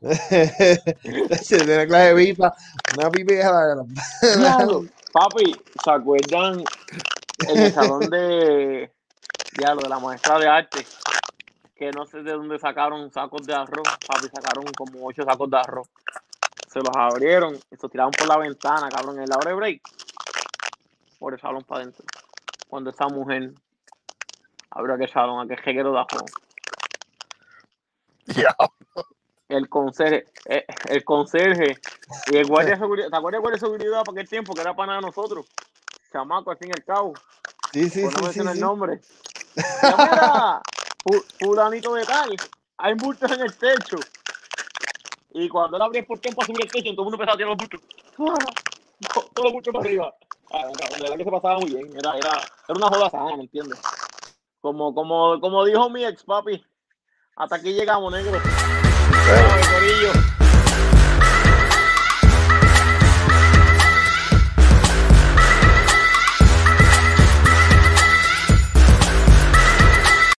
Se 1.42 1.58
tiene 1.58 1.86
clase 1.86 2.14
de 2.14 2.24
pipa, 2.24 2.56
una 2.96 3.10
pipeja 3.10 3.52
la 3.52 3.84
Diablo, 4.34 4.86
papi, 5.12 5.58
¿se 5.84 5.90
acuerdan 5.90 6.64
en 7.50 7.58
el 7.58 7.74
salón 7.74 8.08
de, 8.08 8.90
diablo, 9.58 9.82
de 9.82 9.88
la 9.90 9.98
maestra 9.98 10.38
de 10.38 10.48
arte? 10.48 10.86
Que 11.78 11.90
no 11.92 12.04
sé 12.04 12.22
de 12.22 12.32
dónde 12.32 12.58
sacaron 12.58 13.10
sacos 13.12 13.46
de 13.46 13.54
arroz, 13.54 13.86
papi, 14.06 14.26
sacaron 14.34 14.64
como 14.76 15.06
ocho 15.06 15.22
sacos 15.22 15.48
de 15.48 15.58
arroz. 15.58 15.88
Se 16.66 16.80
los 16.80 16.90
abrieron 16.94 17.54
y 17.54 17.76
se 17.76 17.88
tiraron 17.88 18.10
por 18.10 18.26
la 18.26 18.36
ventana, 18.36 18.88
cabrón, 18.88 19.20
en 19.20 19.28
la 19.28 19.36
hora 19.36 19.50
de 19.50 19.56
break. 19.56 19.82
Por 21.18 21.34
el 21.34 21.40
salón 21.40 21.62
para 21.62 21.82
adentro. 21.82 22.04
Cuando 22.68 22.90
esa 22.90 23.06
mujer 23.06 23.52
abrió 24.70 24.96
aquel 24.96 25.08
salón, 25.08 25.44
aquel 25.44 25.58
jeguero 25.60 25.92
de 25.92 25.98
arroz. 26.00 26.30
Ya. 28.26 28.54
El 29.48 29.68
conserje, 29.68 30.26
eh, 30.44 30.66
el 30.88 31.04
conserje 31.04 31.78
y 32.30 32.36
el 32.36 32.46
guardia 32.46 32.74
de 32.74 32.80
seguridad, 32.80 33.08
¿te 33.08 33.16
acuerdas 33.16 33.38
del 33.38 33.40
guardia 33.40 33.56
de 33.56 33.60
seguridad 33.60 34.02
para 34.04 34.12
aquel 34.12 34.28
tiempo 34.28 34.52
que 34.52 34.60
era 34.60 34.76
pana 34.76 34.96
de 34.96 35.00
nosotros? 35.00 35.46
Chamaco, 36.12 36.50
al 36.50 36.58
fin 36.58 36.68
y 36.68 36.72
al 36.72 36.84
cabo. 36.84 37.14
Sí, 37.72 37.88
sí, 37.88 38.02
Por 38.02 38.12
no 38.12 38.18
sí, 38.18 38.18
sí, 38.18 38.24
mencionar 38.24 38.54
sí. 38.54 38.58
el 38.58 38.64
nombre. 38.64 39.00
Mira, 39.82 40.60
fulanito 41.40 41.94
de 41.94 42.04
tal, 42.04 42.36
hay 42.78 42.94
bultos 42.94 43.30
en 43.30 43.40
el 43.40 43.56
techo. 43.56 43.96
Y 45.34 45.48
cuando 45.48 45.76
él 45.76 45.82
abría 45.82 46.00
el 46.00 46.06
portón 46.06 46.34
para 46.34 46.46
subir 46.46 46.62
el 46.64 46.70
techo, 46.70 46.90
todo 46.94 47.02
el 47.02 47.10
mundo 47.10 47.14
empezaba 47.16 47.34
a 47.34 47.36
tirar 47.36 47.48
los 47.50 47.58
bultos. 47.58 47.80
¡Ah! 48.18 48.52
To- 49.14 49.30
Todos 49.32 49.44
los 49.44 49.52
bultos 49.52 49.72
para 49.72 49.84
arriba. 49.84 50.14
Ah, 50.52 50.62
cabrón, 50.76 50.96
de 50.96 51.02
verdad 51.02 51.16
que 51.18 51.24
se 51.24 51.30
pasaba 51.30 51.58
muy 51.60 51.70
bien. 51.70 51.96
Era, 51.96 52.16
era, 52.16 52.30
era 52.32 52.76
una 52.76 52.88
joda 52.88 53.10
sana, 53.10 53.36
¿me 53.36 53.42
entiendes? 53.44 53.78
Como, 54.60 54.92
como, 54.94 55.38
como 55.40 55.64
dijo 55.64 55.88
mi 55.88 56.04
ex 56.04 56.24
papi, 56.24 56.64
hasta 57.36 57.56
aquí 57.56 57.72
llegamos, 57.72 58.10
negro. 58.12 58.40
Corillo. 58.42 60.37